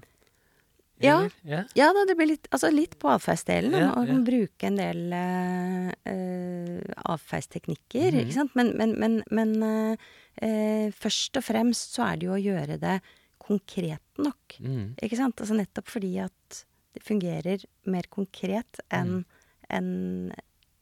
Ja. 1.03 1.17
Yeah. 1.43 1.65
ja. 1.77 1.89
Da, 1.95 2.05
det 2.09 2.15
blir 2.19 2.31
litt, 2.33 2.47
altså 2.55 2.71
litt 2.73 2.95
på 3.01 3.11
atferdsdelen. 3.11 3.75
Ja, 3.75 3.89
og 3.99 4.07
ja. 4.09 4.19
bruke 4.25 4.69
en 4.69 4.79
del 4.79 5.01
uh, 5.13 5.89
eh, 6.09 6.93
atferdsteknikker, 7.13 8.09
Mhm. 8.13 8.21
ikke 8.23 8.37
sant. 8.37 8.55
Men, 8.55 8.71
men, 8.79 8.95
men, 8.99 9.19
men 9.31 9.53
uh, 9.63 10.07
uh, 10.43 10.87
først 10.95 11.37
og 11.39 11.45
fremst 11.49 11.97
så 11.97 12.07
er 12.07 12.21
det 12.21 12.29
jo 12.31 12.37
å 12.37 12.41
gjøre 12.41 12.79
det 12.81 12.97
konkret 13.43 14.23
nok. 14.23 14.55
Mm. 14.63 14.95
Ikke 15.03 15.17
sant? 15.19 15.35
Altså 15.43 15.55
nettopp 15.57 15.89
fordi 15.91 16.13
at 16.23 16.63
det 16.95 17.01
fungerer 17.03 17.65
mer 17.91 18.07
konkret 18.13 18.79
enn 18.93 19.25
en, 19.73 19.87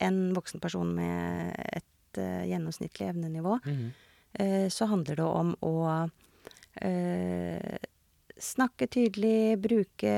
en 0.04 0.20
voksen 0.36 0.62
person 0.62 0.90
med 0.94 1.56
et 1.72 2.20
eh, 2.22 2.44
gjennomsnittlig 2.52 3.08
evnenivå. 3.14 3.58
mm. 3.66 3.92
Eh, 4.40 4.68
så 4.72 4.86
handler 4.88 5.18
det 5.20 5.26
om 5.28 5.50
å 5.68 5.74
eh, 6.82 7.78
snakke 8.42 8.88
tydelig, 8.92 9.60
bruke 9.62 10.16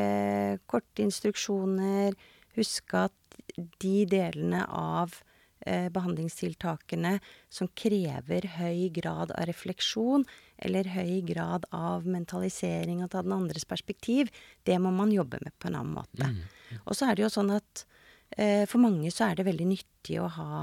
korte 0.69 1.05
instruksjoner, 1.05 2.15
huske 2.57 3.05
at 3.07 3.37
de 3.81 4.03
delene 4.09 4.63
av 4.69 5.15
eh, 5.65 5.89
behandlingstiltakene 5.93 7.17
som 7.51 7.69
krever 7.77 8.47
høy 8.57 8.89
grad 8.95 9.33
av 9.35 9.47
refleksjon, 9.49 10.25
eller 10.57 10.89
høy 10.93 11.21
grad 11.27 11.67
av 11.75 12.07
mentalisering 12.07 13.03
og 13.03 13.11
ta 13.13 13.23
den 13.25 13.35
andres 13.35 13.67
perspektiv, 13.69 14.31
det 14.63 14.79
må 14.81 14.93
man 14.95 15.13
jobbe 15.13 15.41
med 15.43 15.55
på 15.59 15.69
en 15.69 15.81
annen 15.81 15.97
måte. 15.97 16.31
Og 16.85 16.95
så 16.97 17.09
er 17.09 17.17
det 17.17 17.25
jo 17.25 17.33
sånn 17.33 17.53
at 17.53 17.85
eh, 18.37 18.63
for 18.69 18.81
mange 18.83 19.11
så 19.13 19.29
er 19.29 19.39
det 19.39 19.49
veldig 19.49 19.69
nyttig 19.73 20.19
å 20.21 20.31
ha 20.39 20.57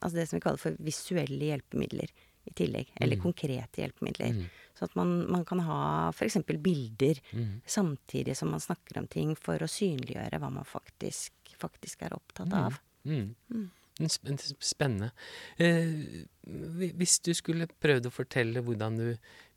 altså 0.00 0.16
det 0.16 0.26
som 0.28 0.38
vi 0.38 0.44
kaller 0.44 0.60
for 0.60 0.76
visuelle 0.80 1.50
hjelpemidler 1.50 2.12
i 2.48 2.54
tillegg. 2.56 2.92
Eller 3.00 3.20
konkrete 3.20 3.82
hjelpemidler. 3.82 4.38
Så 4.80 4.86
at 4.88 4.94
man, 4.96 5.10
man 5.28 5.44
kan 5.44 5.60
ha 5.66 5.80
f.eks. 6.08 6.38
bilder 6.64 7.20
samtidig 7.68 8.32
som 8.38 8.48
man 8.54 8.62
snakker 8.64 8.96
om 9.02 9.06
ting, 9.12 9.34
for 9.36 9.60
å 9.60 9.68
synliggjøre 9.68 10.40
hva 10.40 10.48
man 10.50 10.64
faktisk, 10.64 11.52
faktisk 11.60 12.02
er 12.08 12.16
opptatt 12.16 12.54
av. 12.56 12.78
Mm. 13.04 13.34
mm. 13.52 13.68
sp- 14.08 14.56
Spennende. 14.64 15.10
Eh, 15.60 16.24
hvis 16.96 17.18
du 17.20 17.34
skulle 17.36 17.68
prøvd 17.68 18.08
å 18.08 18.12
fortelle 18.12 18.62
hvordan 18.64 18.96
du 18.96 19.06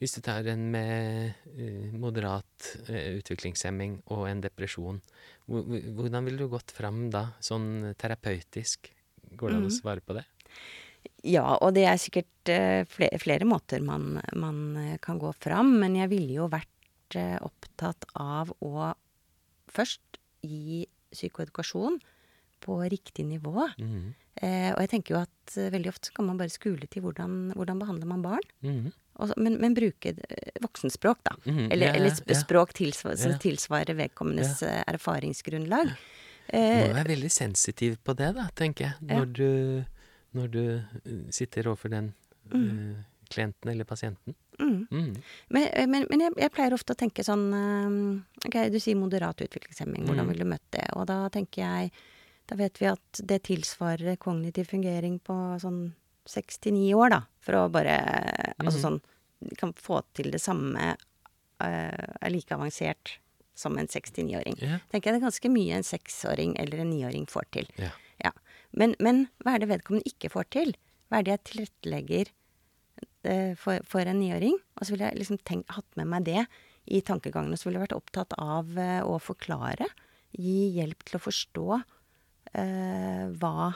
Hvis 0.03 0.17
du 0.17 0.21
tar 0.21 0.43
en 0.51 0.65
med 0.71 1.33
eh, 1.55 1.91
moderat 1.95 2.73
eh, 2.89 3.15
utviklingshemming 3.21 4.01
og 4.11 4.27
en 4.27 4.41
depresjon, 4.43 4.99
hvor- 5.47 5.63
hvor- 5.63 5.85
hvordan 5.95 6.25
ville 6.27 6.37
du 6.43 6.49
gått 6.51 6.71
fram 6.75 7.09
da, 7.09 7.29
sånn 7.39 7.95
terapeutisk? 7.95 8.91
Går 9.39 9.49
det 9.49 9.55
an 9.61 9.69
å 9.69 9.71
svare 9.71 10.01
på 10.03 10.13
det? 10.19 10.25
Ja, 11.23 11.45
og 11.63 11.73
det 11.77 11.85
er 11.87 11.99
sikkert 12.01 12.51
eh, 12.51 12.83
flere, 12.91 13.19
flere 13.21 13.47
måter 13.47 13.83
man, 13.83 14.17
man 14.35 14.57
eh, 14.79 14.97
kan 15.03 15.19
gå 15.21 15.31
fram, 15.39 15.77
men 15.79 15.95
jeg 15.95 16.11
ville 16.11 16.33
jo 16.41 16.49
vært 16.51 17.15
eh, 17.19 17.37
opptatt 17.43 18.03
av 18.19 18.51
å 18.59 18.89
først 19.71 20.19
gi 20.43 20.83
psykoedukasjon 21.13 21.99
på 22.63 22.75
riktig 22.91 23.23
nivå. 23.29 23.69
Mm. 23.79 24.11
Eh, 24.43 24.69
og 24.73 24.81
jeg 24.83 24.91
tenker 24.91 25.15
jo 25.15 25.21
at 25.21 25.55
veldig 25.75 25.91
ofte 25.93 26.11
kan 26.15 26.27
man 26.27 26.39
bare 26.39 26.51
skule 26.51 26.87
til 26.91 27.05
hvordan, 27.05 27.53
hvordan 27.55 27.79
behandler 27.79 28.09
man 28.09 28.23
barn. 28.25 28.45
Mm. 28.65 28.91
Så- 29.13 29.37
men, 29.37 29.59
men 29.61 29.75
bruke 29.77 30.15
voksenspråk, 30.63 31.19
da. 31.23 31.35
Mm, 31.45 31.67
Eller, 31.71 31.87
ja, 31.87 31.93
eller 31.99 32.09
sp 32.17 32.31
ja. 32.33 32.39
språk 32.39 32.73
tilsvar, 32.73 33.15
som 33.21 33.35
tilsvarer 33.39 33.93
vedkommendes 33.99 34.63
ja. 34.65 34.79
erfaringsgrunnlag. 34.89 35.91
Du 36.49 36.57
må 36.57 36.95
være 36.97 37.11
veldig 37.13 37.29
sensitiv 37.31 37.99
på 38.03 38.15
det, 38.19 38.33
da, 38.35 38.47
tenker 38.57 38.89
jeg. 38.89 39.05
Når 39.07 39.29
du, 39.37 39.85
når 40.33 40.51
du 40.51 40.61
eh, 40.77 41.31
sitter 41.31 41.67
overfor 41.71 41.89
den 41.93 42.13
eh, 42.53 43.03
klienten 43.29 43.69
eller 43.71 43.83
pasienten. 43.85 44.35
mm. 44.59 44.87
Mm. 44.91 45.13
Men, 45.49 45.67
eh, 45.73 45.87
men, 45.87 46.05
men 46.09 46.19
jeg, 46.21 46.33
jeg 46.37 46.51
pleier 46.53 46.73
ofte 46.73 46.93
å 46.93 46.99
tenke 46.99 47.23
sånn 47.25 47.47
Ok, 48.45 48.57
du 48.69 48.79
sier 48.79 48.95
moderat 48.99 49.39
utviklingshemming. 49.41 50.03
Hvordan 50.05 50.25
Mm. 50.25 50.29
ville 50.33 50.43
du 50.45 50.49
møtt 50.51 50.67
det? 50.75 50.85
Og 50.97 51.07
da 51.07 51.29
tenker 51.29 51.63
jeg 51.63 51.91
Da 52.47 52.55
vet 52.59 52.77
vi 52.81 52.85
at 52.91 53.21
det 53.23 53.43
tilsvarer 53.47 54.17
kognitiv 54.19 54.67
fungering 54.69 55.19
på 55.23 55.33
sånn 55.63 55.93
seks 56.27 56.57
til 56.59 56.73
ni 56.73 56.93
år, 56.93 57.09
da. 57.09 57.21
For 57.41 57.53
å 57.53 57.71
bare 57.71 57.95
Altså 58.59 58.77
Mhm. 58.77 58.83
sånn 58.83 59.57
kan 59.57 59.73
få 59.73 60.01
til 60.13 60.29
det 60.31 60.39
samme 60.41 60.95
er 61.59 62.29
like 62.29 62.51
avansert 62.55 63.17
som 63.55 63.77
en 63.77 63.87
seks 63.87 64.11
til 64.11 64.25
niåring. 64.25 64.55
Ja. 64.61 64.79
Tenker 64.91 65.11
jeg 65.11 65.19
det 65.19 65.21
er 65.21 65.27
ganske 65.29 65.49
mye 65.51 65.73
en 65.77 65.83
seksåring 65.83 66.55
eller 66.59 66.79
en 66.79 66.89
niåring 66.89 67.25
får 67.29 67.43
til. 67.51 67.67
Ja. 67.77 67.89
Men, 68.73 68.95
men 69.03 69.27
hva 69.43 69.55
er 69.55 69.63
det 69.63 69.71
vedkommende 69.71 70.09
ikke 70.09 70.31
får 70.33 70.49
til? 70.55 70.73
Hva 71.09 71.19
er 71.19 71.27
det 71.27 71.33
jeg 71.35 71.43
tilrettelegger 71.49 72.31
eh, 73.29 73.53
for, 73.59 73.83
for 73.89 74.09
en 74.09 74.21
niåring? 74.21 74.57
Og 74.77 74.85
så 74.85 74.95
ville 74.95 75.11
jeg 75.11 75.21
liksom 75.21 75.41
tenkt, 75.45 75.73
hatt 75.75 75.99
med 75.99 76.09
meg 76.09 76.25
det 76.29 76.45
i 76.89 77.01
tankegangen. 77.05 77.53
Og 77.53 77.61
så 77.61 77.69
ville 77.69 77.79
jeg 77.79 77.87
vært 77.87 77.99
opptatt 77.99 78.35
av 78.41 78.73
eh, 78.81 79.01
å 79.05 79.19
forklare, 79.21 79.89
gi 80.33 80.71
hjelp 80.79 81.05
til 81.05 81.19
å 81.19 81.21
forstå 81.21 81.67
eh, 81.77 83.25
hva 83.37 83.73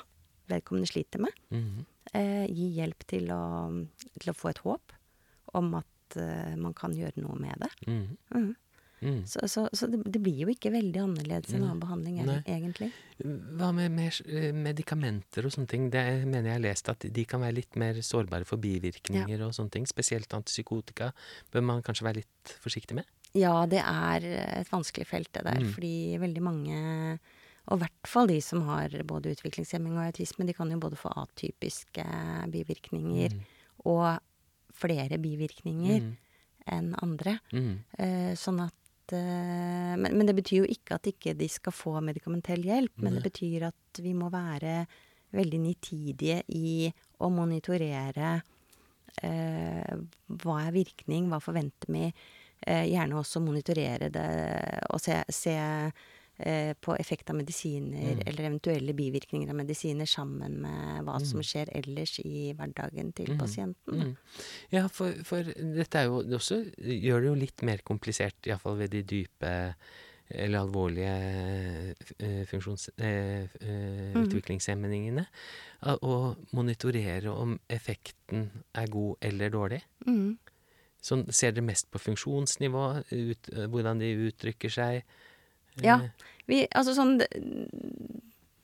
vedkommende 0.50 0.90
sliter 0.90 1.24
med. 1.28 1.46
Mhm. 1.54 1.86
Eh, 2.16 2.46
gi 2.56 2.70
hjelp 2.78 3.04
til 3.04 3.28
å, 3.36 3.42
til 4.16 4.32
å 4.32 4.38
få 4.38 4.54
et 4.54 4.62
håp 4.64 4.94
om 5.60 5.74
at 5.76 6.16
eh, 6.16 6.54
man 6.56 6.72
kan 6.78 6.94
gjøre 6.96 7.20
noe 7.20 7.36
med 7.40 7.60
det. 7.62 7.70
Mhm. 7.86 8.16
Mhm. 8.32 8.56
Mhm. 9.02 9.26
Så, 9.30 9.40
så, 9.48 9.68
så 9.78 9.88
det, 9.92 10.00
det 10.10 10.20
blir 10.26 10.40
jo 10.42 10.48
ikke 10.50 10.72
veldig 10.74 11.02
annerledes 11.04 11.52
enn 11.54 11.62
Nei. 11.62 11.68
annen 11.70 11.82
behandling 11.84 12.16
Nei. 12.26 12.40
egentlig. 12.50 12.88
Hva 13.60 13.72
med 13.78 13.92
mer 13.94 14.16
eh, 14.26 14.52
medikamenter 14.54 15.46
og 15.46 15.54
sånne 15.54 15.70
ting? 15.70 15.90
Det 15.94 16.02
mener 16.26 16.50
jeg 16.50 16.56
har 16.58 16.64
lest 16.66 16.90
at 16.90 17.06
de 17.14 17.26
kan 17.30 17.42
være 17.46 17.60
litt 17.60 17.76
mer 17.78 17.94
sårbare 18.02 18.46
for 18.50 18.58
bivirkninger 18.58 19.44
og 19.46 19.54
sånne 19.54 19.70
ting. 19.78 19.86
Spesielt 19.90 20.34
antipsykotika 20.34 21.12
bør 21.54 21.62
man 21.70 21.84
kanskje 21.86 22.08
være 22.10 22.22
litt 22.24 22.56
forsiktig 22.64 22.98
med? 22.98 23.06
Ja, 23.38 23.66
det 23.70 23.84
er 23.86 24.24
et 24.64 24.70
vanskelig 24.74 25.06
felt, 25.06 25.30
det 25.36 25.44
der. 25.46 25.60
Mm. 25.62 25.74
Fordi 25.76 25.94
veldig 26.18 26.42
mange, 26.42 26.78
og 27.68 27.78
i 27.78 27.82
hvert 27.84 28.08
fall 28.10 28.28
de 28.32 28.40
som 28.42 28.64
har 28.66 28.90
både 29.06 29.36
utviklingshemming 29.36 29.94
og 30.00 30.08
autisme, 30.10 30.46
de 30.48 30.56
kan 30.58 30.72
jo 30.74 30.80
både 30.82 30.98
få 30.98 31.12
atypiske 31.22 32.06
bivirkninger 32.54 33.36
Mm. 33.36 33.44
og 33.86 34.20
flere 34.74 35.18
bivirkninger 35.22 36.02
Mm. 36.02 36.16
enn 36.68 36.96
andre. 37.02 37.40
Mm. 37.54 37.80
Uh, 38.00 38.34
sånn 38.36 38.60
at 38.66 38.74
eh, 39.16 39.94
men, 40.00 40.12
men 40.12 40.28
det 40.28 40.36
betyr 40.38 40.64
jo 40.64 40.72
ikke 40.72 40.98
at 40.98 41.10
ikke 41.12 41.36
de 41.38 41.48
skal 41.52 41.76
få 41.76 41.98
medikamentell 42.04 42.66
hjelp, 42.66 42.96
men 43.04 43.18
det 43.18 43.24
betyr 43.28 43.70
at 43.70 44.02
vi 44.04 44.14
må 44.18 44.32
være 44.34 44.82
veldig 45.36 45.60
nitidige 45.60 46.42
i 46.56 46.88
å 47.24 47.30
monitorere 47.34 48.36
eh, 49.24 49.96
hva 50.28 50.60
er 50.64 50.76
virkning, 50.76 51.28
hva 51.32 51.42
forventer 51.44 51.92
vi. 51.94 52.12
Eh, 52.68 52.88
gjerne 52.90 53.20
også 53.20 53.42
monitorere 53.44 54.10
det 54.10 54.28
og 54.90 55.02
se, 55.04 55.20
se 55.30 55.58
på 56.38 56.94
effekt 57.00 57.30
av 57.32 57.36
medisiner 57.36 58.14
Mm. 58.18 58.22
eller 58.28 58.44
eventuelle 58.46 58.94
bivirkninger 58.94 59.50
av 59.50 59.56
medisiner 59.56 60.06
sammen 60.06 60.62
med 60.62 61.04
hva 61.04 61.20
som 61.26 61.40
Mm. 61.40 61.44
skjer 61.44 61.70
ellers 61.74 62.20
i 62.20 62.54
hverdagen 62.54 63.12
til 63.14 63.32
Mm. 63.34 63.38
pasienten. 63.40 64.02
Mm. 64.04 64.18
Ja, 64.72 64.88
for, 64.88 65.12
for 65.24 65.42
dette 65.44 65.96
er 65.98 66.06
jo 66.06 66.22
det 66.24 66.36
også 66.38 66.60
gjør 66.78 67.22
det 67.22 67.28
jo 67.28 67.36
litt 67.36 67.64
mer 67.64 67.78
komplisert, 67.84 68.36
iallfall 68.46 68.78
ved 68.78 68.92
de 68.92 69.02
dype 69.04 69.74
eller 70.30 70.60
alvorlige 70.60 71.94
eh, 72.20 72.46
funksjons... 72.46 72.90
Eh, 73.00 73.48
eh, 73.62 74.14
utviklingshemmingene. 74.14 75.26
a- 75.82 75.98
Å 76.02 76.36
monitorere 76.54 77.28
om 77.34 77.60
effekten 77.70 78.50
er 78.76 78.88
god 78.88 79.16
eller 79.22 79.50
dårlig. 79.50 79.82
Mm. 80.06 80.38
Sånn, 81.02 81.32
ser 81.32 81.52
dere 81.54 81.64
mest 81.64 81.90
på 81.92 82.00
funksjonsnivå, 82.00 83.04
ut, 83.12 83.50
eh, 83.54 83.68
hvordan 83.68 84.00
de 84.00 84.32
uttrykker 84.32 84.70
seg? 84.70 85.04
Ja. 85.84 86.00
Eh, 86.04 86.10
Vi, 86.48 86.62
altså 86.72 86.94
sånn 86.96 87.18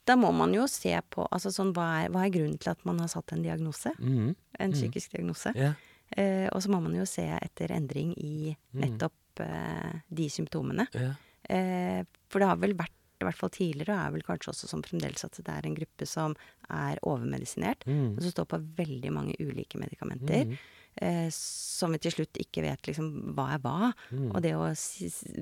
Da 0.05 0.15
må 0.19 0.31
man 0.35 0.53
jo 0.55 0.65
se 0.67 0.93
på 1.11 1.25
altså 1.31 1.51
sånn, 1.53 1.71
hva, 1.75 2.03
er, 2.03 2.09
hva 2.11 2.25
er 2.25 2.31
grunnen 2.33 2.57
til 2.59 2.71
at 2.73 2.81
man 2.87 2.99
har 2.99 3.07
satt 3.11 3.31
en 3.35 3.43
diagnose? 3.43 3.91
Mm. 3.99 4.35
En 4.59 4.71
Mm. 4.71 4.75
psykisk 4.75 5.11
diagnose. 5.15 5.53
Yeah. 5.55 5.73
Eh, 6.17 6.49
og 6.51 6.61
så 6.61 6.69
må 6.69 6.81
man 6.83 6.93
jo 6.95 7.05
se 7.05 7.23
etter 7.23 7.71
endring 7.71 8.13
i 8.17 8.55
Mm. 8.75 8.81
nettopp 8.81 9.39
eh, 9.39 9.93
de 10.13 10.27
symptomene. 10.29 10.87
Yeah. 10.93 11.15
Eh, 11.49 12.03
for 12.29 12.39
det 12.39 12.47
har 12.49 12.57
vel 12.57 12.73
vært, 12.73 12.91
i 13.21 13.23
hvert 13.23 13.35
fall 13.39 13.49
tidligere, 13.49 13.95
og 13.95 14.07
er 14.07 14.11
vel 14.11 14.21
kanskje 14.27 14.51
også 14.51 14.67
som 14.67 14.81
fremdeles, 14.83 15.23
at 15.23 15.31
det 15.39 15.47
er 15.47 15.65
en 15.65 15.75
gruppe 15.75 16.05
som 16.05 16.35
er 16.69 16.97
overmedisinert. 17.03 17.85
Mm. 17.87 18.17
Og 18.17 18.21
som 18.21 18.31
står 18.31 18.45
på 18.51 18.59
veldig 18.75 19.11
mange 19.11 19.35
ulike 19.39 19.79
medikamenter. 19.79 20.45
Mhm, 20.45 20.57
Eh, 21.01 21.29
som 21.33 21.91
vi 21.91 21.97
til 21.97 22.11
slutt 22.11 22.37
ikke 22.37 22.61
vet 22.61 22.85
liksom 22.87 23.33
hva 23.33 23.53
er 23.55 23.59
hva. 23.63 23.93
mm. 24.11 24.27
Og 24.35 24.41
det 24.45 24.53
å 24.53 24.67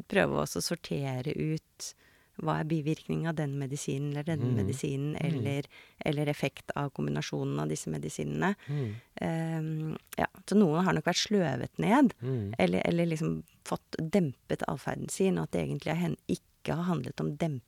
prøve 0.07 0.39
også 0.45 0.61
å 0.61 0.67
sortere 0.71 1.33
ut 1.35 1.93
hva 2.41 2.55
er 2.61 2.63
bivirkningen 2.65 3.27
av 3.29 3.35
den 3.35 3.57
medisinen 3.59 4.11
eller 4.13 4.23
denne 4.23 4.47
Mm. 4.49 4.55
medisinen, 4.55 5.15
Mm. 5.19 5.27
eller, 5.27 5.63
eller 6.05 6.25
effekt 6.29 6.71
av 6.75 6.89
kombinasjonen 6.91 7.59
av 7.59 7.67
disse 7.69 7.87
medisinene. 7.91 8.55
Mm. 8.67 8.95
Um, 9.21 9.97
ja, 10.17 10.25
så 10.47 10.55
noen 10.55 10.83
har 10.83 10.93
nok 10.93 11.05
vært 11.05 11.27
sløvet 11.27 11.77
ned, 11.77 12.13
Mm. 12.21 12.55
eller, 12.57 12.81
eller 12.87 13.05
liksom 13.05 13.43
fått 13.65 13.91
dempet 13.99 14.63
atferden 14.67 15.09
sin, 15.09 15.37
og 15.37 15.43
at 15.43 15.51
det 15.51 15.67
egentlig 15.67 16.17
ikke 16.29 16.75
har 16.75 16.83
handlet 16.85 17.19
om 17.21 17.35
demping 17.37 17.61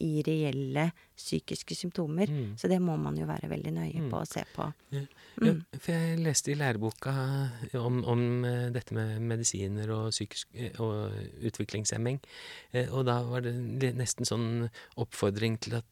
i 0.00 0.22
reelle 0.26 0.92
psykiske 1.16 1.74
symptomer. 1.74 2.26
Mm. 2.28 2.56
Så 2.58 2.68
det 2.68 2.80
må 2.82 2.96
man 3.00 3.16
jo 3.16 3.26
være 3.26 3.48
veldig 3.48 3.72
nøye 3.72 4.00
Mm. 4.02 4.10
på 4.10 4.20
å 4.22 4.26
se 4.26 4.44
på. 4.54 4.72
Ja, 4.92 5.06
Mm. 5.40 5.64
for 5.78 5.92
jeg 5.92 6.18
leste 6.18 6.52
i 6.52 6.54
læreboka 6.54 7.12
om, 7.74 8.04
om 8.04 8.44
eh, 8.44 8.70
dette 8.70 8.92
med 8.92 9.20
medisiner 9.22 9.88
og, 9.90 10.10
psykisk, 10.10 10.46
eh, 10.54 10.78
og 10.80 11.10
utviklingshemming. 11.42 12.20
Eh, 12.72 12.88
Og 12.92 13.06
da 13.06 13.22
var 13.22 13.40
det 13.40 13.94
nesten 13.96 14.24
sånn 14.26 14.70
oppfordring 14.96 15.58
til 15.60 15.78
å 15.78 15.82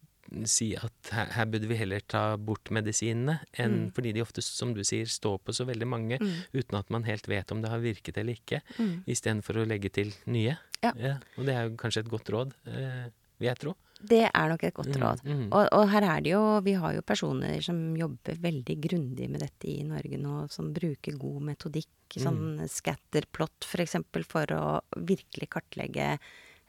si 0.46 0.76
at 0.76 0.92
her, 1.10 1.26
her 1.26 1.46
burde 1.46 1.66
vi 1.66 1.74
heller 1.74 2.00
ta 2.06 2.36
bort 2.36 2.70
medisinene, 2.70 3.40
enn 3.58 3.86
Mm. 3.88 3.92
fordi 3.92 4.12
de 4.14 4.20
ofte, 4.22 4.40
som 4.42 4.72
du 4.74 4.82
sier, 4.84 5.06
står 5.06 5.38
på 5.42 5.52
så 5.52 5.64
veldig 5.66 5.86
mange 5.88 6.18
Mm. 6.20 6.44
uten 6.54 6.78
at 6.78 6.88
man 6.90 7.02
helt 7.04 7.26
vet 7.26 7.50
om 7.50 7.60
det 7.62 7.70
har 7.70 7.80
virket 7.80 8.16
eller 8.18 8.34
ikke, 8.34 8.60
Mm. 8.78 9.02
istedenfor 9.08 9.56
å 9.56 9.66
legge 9.66 9.90
til 9.92 10.12
nye. 10.26 10.58
Ja. 10.82 10.92
og 11.36 11.44
det 11.44 11.54
er 11.54 11.68
jo 11.68 11.76
kanskje 11.76 11.98
et 11.98 12.08
godt 12.08 12.24
råd, 12.30 12.52
eh, 12.66 13.10
vil 13.40 13.48
jeg 13.50 13.58
tro. 13.62 13.72
Det 14.00 14.22
er 14.30 14.46
nok 14.48 14.62
et 14.64 14.72
godt 14.76 14.94
Mm, 14.94 15.00
råd. 15.02 15.22
mm. 15.28 15.46
Og, 15.52 15.66
og 15.76 15.88
her 15.92 16.04
er 16.08 16.20
det 16.24 16.30
jo 16.32 16.60
Vi 16.64 16.72
har 16.72 16.94
jo 16.96 17.02
personer 17.04 17.60
som 17.60 17.80
jobber 17.98 18.38
veldig 18.40 18.76
grundig 18.80 19.26
med 19.28 19.40
dette 19.44 19.68
i 19.68 19.82
Norge 19.84 20.16
nå, 20.16 20.36
som 20.50 20.70
bruker 20.72 21.18
god 21.20 21.42
metodikk. 21.50 21.90
Mm. 22.16 22.22
Sånn 22.24 22.68
scatterplot, 22.68 23.66
for 23.68 23.82
eksempel, 23.84 24.24
for 24.24 24.46
å 24.56 24.80
virkelig 24.96 25.50
kartlegge 25.52 26.14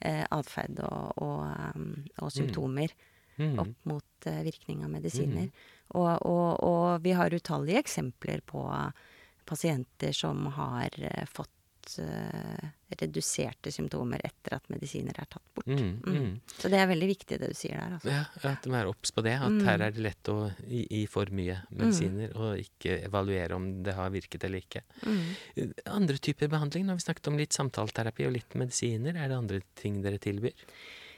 eh, 0.01 0.25
atferd 0.29 0.81
og, 0.83 1.13
og, 1.23 1.47
um, 1.75 2.03
og 2.21 2.31
symptomer 2.35 2.91
Mm. 3.39 3.55
opp 3.57 3.85
mot 3.87 4.25
eh, 4.27 4.41
virkning 4.43 4.83
av 4.83 4.89
medisiner. 4.91 5.47
Og, 5.95 6.19
og, 6.27 6.59
og 6.67 7.01
vi 7.01 7.13
har 7.15 7.31
utallige 7.33 7.79
eksempler 7.79 8.41
på 8.45 8.59
pasienter 9.47 10.11
som 10.13 10.45
har 10.59 10.89
eh, 10.99 11.25
fått 11.31 11.49
eh, 11.99 12.69
reduserte 13.01 13.71
symptomer 13.71 14.21
etter 14.23 14.55
at 14.57 14.67
medisiner 14.69 15.15
er 15.19 15.25
tatt 15.31 15.43
bort. 15.55 15.67
Mm, 15.67 16.01
Mm. 16.05 16.15
mm. 16.15 16.39
Så 16.57 16.69
det 16.69 16.79
er 16.79 16.87
veldig 16.87 17.07
viktig 17.09 17.39
det 17.39 17.49
du 17.49 17.53
sier 17.55 17.77
der, 17.79 17.97
altså. 17.97 18.09
Ja, 18.11 18.51
at 18.51 18.61
de 18.63 18.73
er 18.75 18.87
obs 18.87 19.11
på 19.11 19.23
det. 19.23 19.33
At 19.41 19.51
Mm. 19.51 19.63
her 19.65 19.81
er 19.81 19.91
det 19.91 20.01
lett 20.03 20.23
å 20.29 20.51
gi, 20.67 20.85
gi 20.89 21.05
for 21.07 21.25
mye 21.31 21.57
medisiner, 21.71 22.35
og 22.35 22.57
ikke 22.59 23.03
evaluere 23.07 23.55
om 23.55 23.83
det 23.83 23.93
har 23.95 24.09
virket 24.09 24.43
eller 24.43 24.59
ikke. 24.61 24.81
Mm. 25.05 25.73
Andre 25.87 26.17
typer 26.17 26.47
behandling? 26.47 26.85
Nå 26.85 26.89
har 26.89 26.97
vi 27.01 27.07
snakket 27.07 27.27
om 27.27 27.37
litt 27.37 27.53
samtaleterapi 27.53 28.25
og 28.27 28.33
litt 28.33 28.53
medisiner. 28.55 29.15
Er 29.15 29.27
det 29.29 29.37
andre 29.37 29.61
ting 29.75 30.01
dere 30.01 30.17
tilbyr? 30.19 30.51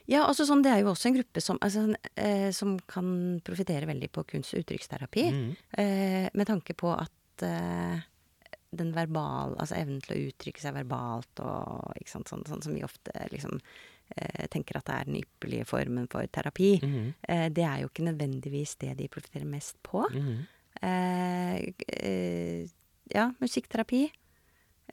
Ja, 0.06 0.26
altså 0.28 0.44
sånn, 0.46 0.62
det 0.62 0.70
er 0.72 0.82
jo 0.84 0.92
også 0.92 1.08
en 1.08 1.16
gruppe 1.16 1.42
som, 1.42 1.58
altså, 1.60 1.96
eh, 2.18 2.52
som 2.52 2.78
kan 2.80 3.40
profitere 3.44 3.86
veldig 3.88 4.12
på 4.12 4.26
kunst- 4.28 4.54
og 4.54 4.60
uttrykksterapi. 4.66 5.32
Mm. 5.32 5.56
Eh, 5.78 6.30
med 6.34 6.46
tanke 6.48 6.74
på 6.76 6.92
at 6.92 7.10
eh, 7.42 8.02
den 8.78 8.94
verbal, 8.96 9.56
altså 9.62 9.78
evnen 9.80 10.02
til 10.04 10.16
å 10.16 10.30
uttrykke 10.30 10.62
seg 10.64 10.76
verbalt 10.76 11.42
og 11.44 11.98
ikke 12.00 12.14
sant, 12.16 12.32
sånn, 12.32 12.46
sånn 12.50 12.64
som 12.66 12.76
vi 12.76 12.86
ofte 12.86 13.14
liksom 13.32 13.60
eh, 14.16 14.48
tenker 14.54 14.80
at 14.80 14.88
det 14.90 14.96
er 14.98 15.10
den 15.10 15.20
ypperlige 15.22 15.68
formen 15.70 16.10
for 16.12 16.28
terapi. 16.34 16.74
Mm. 16.84 17.14
Eh, 17.22 17.48
det 17.54 17.66
er 17.68 17.84
jo 17.84 17.92
ikke 17.92 18.08
nødvendigvis 18.10 18.78
det 18.84 18.96
de 19.00 19.10
profitterer 19.12 19.50
mest 19.50 19.80
på. 19.86 20.06
Mm. 20.14 20.46
Eh, 20.82 21.58
eh, 22.00 22.72
ja, 23.14 23.30
musikkterapi. 23.42 24.08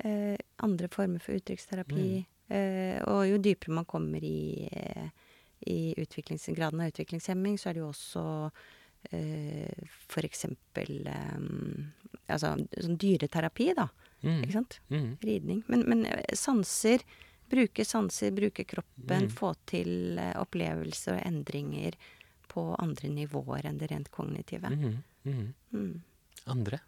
Eh, 0.05 0.37
andre 0.67 0.91
former 0.93 1.23
for 1.23 1.39
uttrykksterapi. 1.39 2.11
Eh, 2.51 2.99
og 3.07 3.25
jo 3.29 3.39
dypere 3.43 3.75
man 3.75 3.89
kommer 3.89 4.25
i, 4.27 4.67
i 5.71 5.81
utviklingsgraden 6.01 6.83
av 6.83 6.93
utviklingshemming, 6.93 7.59
så 7.59 7.71
er 7.71 7.79
det 7.79 7.85
jo 7.85 7.91
også 7.93 8.25
for 10.09 10.27
eksempel 10.27 11.07
eh, 11.07 11.39
altså 12.29 12.55
sånn 12.77 12.99
dyreterapi, 13.01 13.73
da. 13.75 13.89
Mm. 14.23 14.43
Ikke 14.45 14.53
sant? 14.59 14.81
Mm. 14.93 15.11
Ridning. 15.25 15.65
Men, 15.73 15.85
men 15.89 16.07
eh, 16.07 16.35
sanser 16.37 17.05
Bruke 17.51 17.83
sanser, 17.83 18.31
bruke 18.31 18.63
kroppen, 18.63 19.25
Mm. 19.27 19.31
få 19.35 19.49
til 19.67 20.19
eh, 20.23 20.37
opplevelser 20.39 21.17
og 21.17 21.25
endringer 21.27 21.97
på 22.47 22.77
andre 22.79 23.09
nivåer 23.11 23.67
enn 23.67 23.79
det 23.81 23.89
rent 23.91 24.11
kognitive. 24.15 24.71
Mm. 24.71 25.03
Mm. 25.27 25.49
Mm. 25.75 25.97
Andre? 26.47 26.79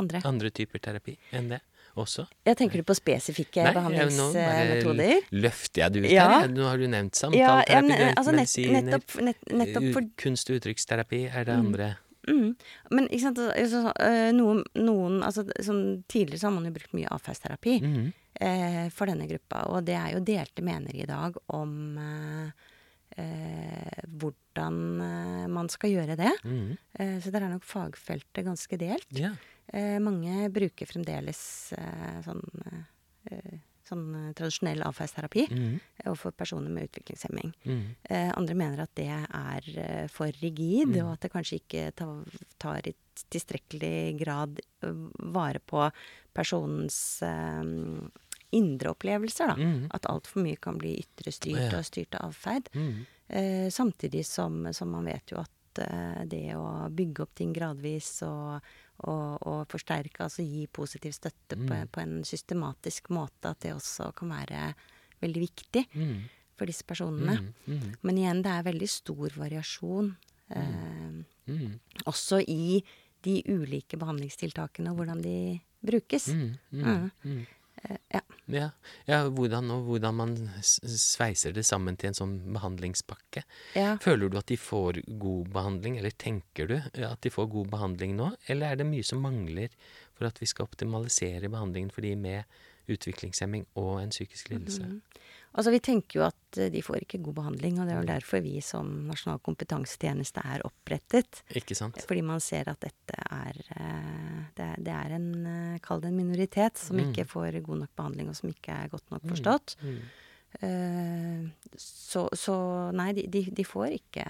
Andre. 0.00 0.22
Andre 0.24 0.50
typer 0.50 0.80
terapi 0.80 1.18
enn 1.36 1.50
det 1.52 1.60
også? 2.04 2.26
Jeg 2.46 2.56
tenker 2.56 2.82
du 2.82 2.82
på 2.86 2.94
spesifikke 2.96 3.64
Nei, 3.64 3.72
behandlingsmetoder? 3.72 5.20
nå 5.32 5.40
løfter 5.42 5.82
jeg 5.82 5.92
det 5.92 6.04
ut 6.04 6.10
Ja. 6.10 6.26
her. 6.40 6.48
Nå 6.48 6.64
har 6.68 6.76
du 6.78 6.86
nevnt 6.86 7.14
samtaleterapi, 7.14 7.72
ja, 7.72 7.80
nevnt 7.80 8.18
altså 8.18 8.32
nett, 8.32 8.56
nettopp, 8.76 9.16
nett, 9.22 9.40
nettopp 9.52 9.92
for 9.94 10.02
kunst- 10.16 10.50
og 10.50 10.56
uttrykksterapi. 10.60 11.22
Er 11.32 11.44
det 11.44 11.54
Mm. 11.56 11.66
andre 11.66 11.96
mm. 12.28 12.56
Men 12.90 13.08
ikke 13.08 13.20
sant, 13.22 13.38
altså, 13.38 13.92
øh, 14.00 14.32
noen, 14.34 14.64
noen 14.74 15.22
altså, 15.22 15.44
Tidligere 16.08 16.38
så 16.38 16.46
har 16.48 16.54
man 16.60 16.64
jo 16.64 16.72
brukt 16.72 16.92
mye 16.92 17.08
atferdsterapi. 17.10 17.80
mm. 17.82 18.12
eh, 18.40 18.88
for 18.90 19.06
denne 19.06 19.26
gruppa. 19.28 19.66
Og 19.70 19.84
det 19.84 19.94
er 19.94 20.12
jo 20.12 20.20
delte 20.20 20.62
mener 20.62 20.94
i 20.94 21.06
dag 21.06 21.34
om 21.48 21.96
eh, 21.98 22.50
eh, 23.16 24.02
hvordan 24.20 24.80
eh, 25.02 25.46
man 25.52 25.70
skal 25.72 25.92
gjøre 25.94 26.16
det. 26.18 26.32
Mm. 26.44 26.74
Eh, 26.98 27.16
så 27.24 27.32
der 27.34 27.46
er 27.46 27.54
nok 27.54 27.66
fagfeltet 27.66 28.44
ganske 28.46 28.78
delt. 28.80 29.08
Yeah. 29.16 29.36
Eh, 29.72 29.96
mange 30.02 30.48
bruker 30.54 30.86
fremdeles 30.86 31.40
eh, 31.76 32.20
sånn, 32.26 32.44
eh, 33.30 33.56
sånn 33.86 34.04
tradisjonell 34.38 34.82
atferdsterapi 34.86 35.46
mm. 35.50 35.74
overfor 36.06 36.34
personer 36.38 36.70
med 36.74 36.88
utviklingshemming. 36.88 37.52
Mm. 37.66 37.82
Eh, 38.10 38.30
andre 38.34 38.56
mener 38.58 38.84
at 38.84 38.94
det 38.98 39.10
er 39.10 40.08
for 40.12 40.30
rigid, 40.42 40.94
Mm. 40.94 41.00
og 41.04 41.12
at 41.14 41.26
det 41.26 41.32
kanskje 41.34 41.60
ikke 41.60 41.84
tar, 41.98 42.40
tar 42.62 42.88
i 42.90 42.94
tilstrekkelig 43.32 44.18
grad 44.20 44.58
vare 45.32 45.62
på 45.64 45.86
personens 46.36 47.22
indre 48.52 48.90
opplevelser. 48.94 49.46
Da. 49.46 49.56
mm. 49.56 49.86
At 49.94 50.06
altfor 50.06 50.42
mye 50.42 50.56
kan 50.56 50.78
bli 50.78 50.94
ytre 51.02 51.32
styrt 51.32 51.74
og 51.74 51.84
styrt 51.84 52.14
av 52.20 52.30
atferd. 52.30 52.68
Mm. 52.74 53.06
Eh, 53.28 53.68
samtidig 53.70 54.24
som, 54.26 54.72
som 54.72 54.90
man 54.90 55.04
vet 55.04 55.32
jo 55.32 55.38
at 55.42 55.78
eh, 55.82 56.24
det 56.30 56.54
å 56.54 56.88
bygge 56.90 57.22
opp 57.24 57.34
ting 57.34 57.52
gradvis 57.52 58.22
og, 58.22 58.60
og, 59.08 59.42
og 59.46 59.66
forsterke, 59.68 60.22
altså 60.24 60.42
gi 60.46 60.66
positiv 60.68 61.12
støtte 61.12 61.56
på, 61.58 61.66
Mm. 61.74 61.88
på 61.92 62.00
en 62.00 62.14
systematisk 62.24 63.10
måte, 63.10 63.50
at 63.50 63.60
det 63.60 63.74
også 63.74 64.12
kan 64.16 64.28
være 64.30 64.74
veldig 65.20 65.40
viktig 65.42 65.86
Mhm. 65.94 66.22
for 66.56 66.66
disse 66.66 66.84
personene. 66.84 67.40
Mhm. 67.40 67.74
Mhm. 67.74 67.94
Men 68.02 68.16
igjen, 68.18 68.42
det 68.42 68.52
er 68.52 68.62
veldig 68.72 68.88
stor 68.88 69.28
variasjon. 69.36 70.14
Mm. 70.54 71.24
Eh, 71.48 72.04
også 72.06 72.38
i 72.48 72.82
de 73.22 73.42
ulike 73.48 73.98
behandlingstiltakene 73.98 74.90
og 74.92 74.96
hvordan 75.00 75.20
de 75.22 75.60
brukes. 75.82 76.28
Mm, 76.28 76.54
mm, 76.72 77.10
Mm. 77.24 77.46
Eh, 77.84 77.96
ja. 78.14 78.20
Ja, 78.52 78.68
ja 79.08 79.24
hvordan, 79.26 79.70
og 79.74 79.88
hvordan 79.88 80.14
man 80.14 80.34
sveiser 80.62 81.54
det 81.56 81.64
sammen 81.66 81.96
til 81.98 82.12
en 82.12 82.18
sånn 82.18 82.34
behandlingspakke. 82.54 83.42
ja. 83.74 83.96
Føler 84.02 84.30
du 84.30 84.38
at 84.38 84.50
de 84.52 84.58
får 84.60 85.00
god 85.18 85.50
behandling, 85.56 85.98
eller 85.98 86.14
tenker 86.14 86.70
du 86.70 86.76
at 86.78 87.20
de 87.24 87.32
får 87.32 87.50
god 87.52 87.72
behandling 87.74 88.14
nå? 88.18 88.30
Eller 88.46 88.70
er 88.70 88.80
det 88.80 88.88
mye 88.88 89.06
som 89.06 89.24
mangler 89.24 89.74
for 90.16 90.28
at 90.30 90.38
vi 90.40 90.46
skal 90.46 90.68
optimalisere 90.70 91.50
behandlingen 91.50 91.90
for 91.90 92.06
de 92.06 92.14
med 92.16 92.44
utviklingshemming 92.86 93.66
og 93.74 93.98
en 94.04 94.14
psykisk 94.14 94.52
lidelse? 94.54 94.86
Mhm. 94.86 95.02
Altså, 95.56 95.70
vi 95.72 95.78
tenker 95.80 96.18
jo 96.18 96.24
at 96.26 96.58
eh, 96.60 96.68
de 96.72 96.82
får 96.84 97.00
ikke 97.06 97.22
god 97.24 97.38
behandling, 97.38 97.78
og 97.80 97.86
det 97.88 97.94
er 97.94 98.00
jo 98.02 98.08
derfor 98.10 98.42
vi 98.44 98.58
som 98.60 98.90
Nasjonal 99.08 99.40
kompetansetjeneste 99.46 100.42
er 100.44 100.64
opprettet. 100.68 101.40
Ikke 101.56 101.74
sant? 101.78 101.96
Fordi 102.04 102.22
man 102.28 102.42
ser 102.44 102.68
at 102.68 102.84
dette 102.84 103.16
er 103.32 103.56
eh, 103.78 104.42
Det 104.56 104.66
er, 104.66 104.76
det 104.84 104.92
er 104.92 105.14
en 105.16 105.30
eh, 105.46 105.78
Kall 105.84 106.02
det 106.04 106.10
en 106.12 106.20
minoritet 106.20 106.76
som 106.80 106.96
Mm. 107.00 107.08
ikke 107.10 107.24
får 107.28 107.58
god 107.64 107.78
nok 107.86 107.92
behandling, 107.96 108.28
og 108.28 108.36
som 108.36 108.48
ikke 108.52 108.72
er 108.84 108.88
godt 108.92 109.10
nok 109.10 109.24
forstått. 109.32 109.76
Mm. 109.82 109.98
Eh, 110.56 111.72
så, 111.76 112.22
så 112.32 112.56
nei, 112.96 113.10
de, 113.16 113.26
de, 113.28 113.42
de 113.52 113.64
får 113.64 113.96
ikke 113.98 114.24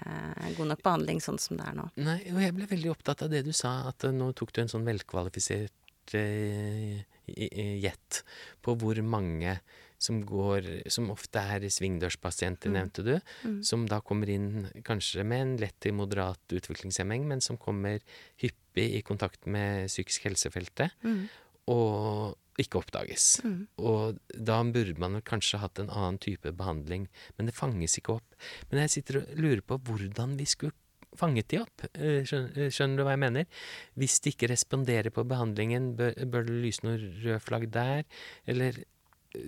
god 0.57 0.67
nok 0.73 0.81
behandling 0.83 1.21
sånn 1.23 1.39
som 1.39 1.59
det 1.59 1.67
er 1.69 1.75
nå. 1.77 1.85
Nei, 2.03 2.17
og 2.33 2.39
jeg 2.43 2.55
ble 2.55 2.67
veldig 2.71 2.91
opptatt 2.91 3.23
av 3.23 3.31
det 3.31 3.43
du 3.47 3.51
sa, 3.55 3.75
at 3.91 4.07
nå 4.11 4.31
tok 4.35 4.51
du 4.55 4.61
en 4.63 4.71
sånn 4.71 4.87
velkvalifisert 4.87 5.73
gjett 7.27 8.21
på 8.63 8.75
hvor 8.79 8.99
mange 9.03 9.57
som 9.99 10.21
går 10.25 10.83
Som 10.91 11.09
ofte 11.11 11.39
er 11.39 11.59
svingdørspasienter, 11.69 12.69
Mm. 12.69 12.73
nevnte 12.73 13.03
du. 13.03 13.19
Mm. 13.43 13.63
Som 13.65 13.85
da 13.87 13.99
kommer 14.01 14.29
inn 14.29 14.69
kanskje 14.83 15.25
med 15.25 15.41
en 15.41 15.57
lett 15.57 15.79
til 15.79 15.93
moderat 15.93 16.39
utviklingshemming, 16.53 17.25
men 17.27 17.41
som 17.41 17.57
kommer 17.57 17.99
hyppig 18.41 18.95
i 18.95 19.01
kontakt 19.01 19.45
med 19.47 19.87
psykisk 19.89 20.23
helsefeltet, 20.29 20.91
Mm. 21.03 21.27
og 21.67 22.37
ikke 22.57 22.79
oppdages. 22.81 23.41
Mm. 23.43 23.67
Og 23.77 24.17
da 24.33 24.63
burde 24.63 24.97
man 24.97 25.21
kanskje 25.21 25.59
hatt 25.59 25.79
en 25.79 25.89
annen 25.89 26.17
type 26.19 26.51
behandling, 26.57 27.07
men 27.37 27.45
det 27.45 27.53
fanges 27.55 27.97
ikke 27.99 28.15
opp. 28.17 28.35
Men 28.71 28.81
jeg 28.81 28.89
sitter 29.03 29.21
og 29.21 29.35
lurer 29.37 29.61
på 29.61 29.77
hvordan 29.79 30.37
vi 30.37 30.45
skulle 30.45 30.73
fanget 31.17 31.47
de 31.49 31.59
opp. 31.61 31.85
Eh, 31.95 32.23
Skjønner, 32.23 32.57
eh, 32.57 32.95
du 32.97 33.03
hva 33.03 33.13
jeg 33.15 33.19
mener? 33.19 33.45
Hvis 33.97 34.19
de 34.21 34.31
ikke 34.31 34.49
responderer 34.49 35.09
på 35.13 35.25
behandlingen, 35.27 35.95
bør, 35.95 36.13
bør 36.29 36.45
det 36.45 36.57
lyse 36.63 36.83
noe 36.83 36.97
rød 36.97 37.41
flagg 37.41 37.71
der? 37.71 38.03
Eller 38.47 38.73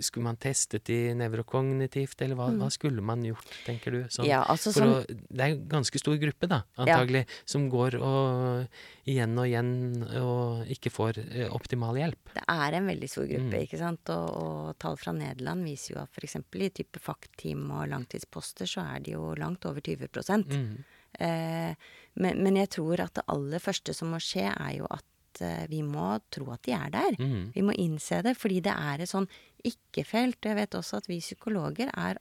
skulle 0.01 0.23
man 0.23 0.37
testet 0.37 0.83
de 0.89 1.13
nevrokognitivt, 1.17 2.21
eller 2.21 2.35
hva, 2.35 2.47
Mm. 2.49 2.59
hva 2.61 2.69
skulle 2.71 3.01
man 3.01 3.23
gjort, 3.23 3.45
tenker 3.65 3.91
du? 3.91 3.99
Sånn, 4.09 4.25
Ja, 4.25 4.43
altså 4.43 4.71
sånn 4.73 4.93
å, 4.93 5.05
det 5.07 5.39
er 5.39 5.51
en 5.55 5.67
ganske 5.67 5.99
stor 5.99 6.17
gruppe, 6.17 6.47
da, 6.47 6.63
antagelig, 6.77 7.25
som 7.45 7.69
går 7.69 7.95
og, 8.01 8.67
igjen 9.07 9.37
og 9.37 9.45
igjen 9.47 9.71
og 10.21 10.67
ikke 10.67 10.91
får 10.91 11.17
eh, 11.23 11.49
optimal 11.49 11.95
hjelp. 11.97 12.33
Det 12.33 12.43
er 12.47 12.73
en 12.79 12.87
veldig 12.87 13.09
stor 13.09 13.25
gruppe, 13.27 13.53
Mm. 13.57 13.63
ikke 13.67 13.77
sant. 13.77 14.09
Og, 14.09 14.29
og 14.43 14.77
tall 14.79 14.95
fra 14.97 15.11
Nederland 15.13 15.63
viser 15.65 15.95
jo 15.95 16.01
at 16.01 16.09
f.eks. 16.13 16.35
i 16.35 16.69
type 16.69 16.99
FACT-team 16.99 17.69
og 17.71 17.87
langtidsposter 17.89 18.65
så 18.67 18.85
er 18.95 18.99
de 19.01 19.11
jo 19.17 19.33
langt 19.35 19.65
over 19.65 19.81
20 19.81 20.45
Mm. 20.49 20.83
eh, 21.19 21.75
men, 22.15 22.43
men 22.43 22.55
jeg 22.55 22.69
tror 22.69 22.99
at 22.99 23.13
det 23.15 23.23
aller 23.27 23.59
første 23.59 23.93
som 23.95 24.11
må 24.11 24.17
skje, 24.19 24.49
er 24.51 24.77
jo 24.77 24.87
at 24.89 25.03
eh, 25.45 25.65
vi 25.71 25.81
må 25.85 26.13
tro 26.33 26.49
at 26.53 26.63
de 26.67 26.75
er 26.77 26.89
der. 26.93 27.19
Mm. 27.19 27.51
Vi 27.55 27.65
må 27.65 27.75
innse 27.77 28.21
det, 28.25 28.35
fordi 28.39 28.61
det 28.65 28.73
er 28.73 29.03
et 29.03 29.11
sånn 29.11 29.29
ikke-felt. 29.65 30.39
Jeg 30.45 30.57
vet 30.59 30.77
også 30.79 30.99
at 31.01 31.09
vi 31.09 31.19
psykologer 31.23 31.91
er 31.93 32.19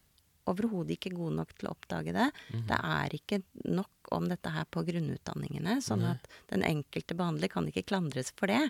overhodet 0.48 0.96
ikke 0.96 1.12
gode 1.16 1.36
nok 1.38 1.52
til 1.56 1.68
å 1.68 1.74
oppdage 1.74 2.14
det. 2.16 2.30
Mm. 2.54 2.64
Det 2.70 2.78
er 2.78 3.16
ikke 3.18 3.40
nok 3.68 4.12
om 4.16 4.28
dette 4.30 4.52
her 4.54 4.64
på 4.72 4.84
grunnutdanningene, 4.86 5.78
sånn 5.84 6.04
Nei. 6.06 6.14
at 6.16 6.40
den 6.52 6.64
enkelte 6.64 7.16
behandler 7.18 7.52
kan 7.52 7.68
ikke 7.68 7.84
klandres 7.90 8.32
for 8.38 8.50
det. 8.50 8.62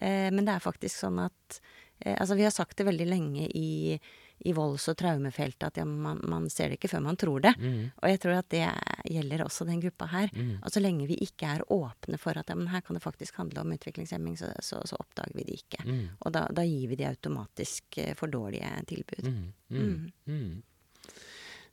Eh, 0.00 0.30
men 0.32 0.46
det 0.46 0.56
er 0.56 0.64
faktisk 0.64 0.96
sånn 0.96 1.20
at 1.26 1.60
eh, 2.00 2.16
Altså, 2.16 2.38
vi 2.38 2.46
har 2.46 2.54
sagt 2.54 2.78
det 2.80 2.88
veldig 2.88 3.08
lenge 3.08 3.48
i, 3.52 3.98
i 4.40 4.54
volds- 4.56 4.88
og 4.88 4.96
traumefeltet 4.96 5.66
at 5.68 5.80
ja, 5.82 5.84
man, 5.84 6.20
man 6.28 6.48
ser 6.52 6.70
det 6.70 6.78
ikke 6.78 6.92
før 6.94 7.04
man 7.04 7.18
tror 7.20 7.42
det. 7.44 7.52
Mm. 7.60 7.90
Og 8.00 8.06
jeg 8.08 8.20
tror 8.22 8.38
at 8.38 8.48
det 8.52 8.62
gjelder 9.10 9.44
også 9.44 9.66
den 9.68 9.82
gruppa 9.82 10.08
her. 10.14 10.32
Mm. 10.32 10.54
Og 10.62 10.72
så 10.72 10.82
lenge 10.82 11.08
vi 11.10 11.18
ikke 11.26 11.50
er 11.56 11.66
åpne 11.76 12.20
for 12.20 12.40
at 12.40 12.52
ja, 12.52 12.56
men 12.58 12.70
her 12.72 12.84
kan 12.86 12.96
det 12.96 13.04
faktisk 13.04 13.40
handle 13.40 13.64
om 13.64 13.76
utviklingshemming, 13.76 14.38
så, 14.40 14.52
så, 14.64 14.80
så 14.88 14.98
oppdager 15.00 15.36
vi 15.36 15.46
det 15.48 15.60
ikke. 15.60 15.84
Mm. 15.84 16.02
Og 16.24 16.34
da, 16.36 16.46
da 16.56 16.64
gir 16.66 16.88
vi 16.90 17.00
de 17.00 17.08
automatisk 17.10 18.00
eh, 18.00 18.14
for 18.18 18.32
dårlige 18.32 18.72
tilbud. 18.88 19.28
Mm, 19.28 19.46
mm, 19.76 20.10
mm. 20.26 20.50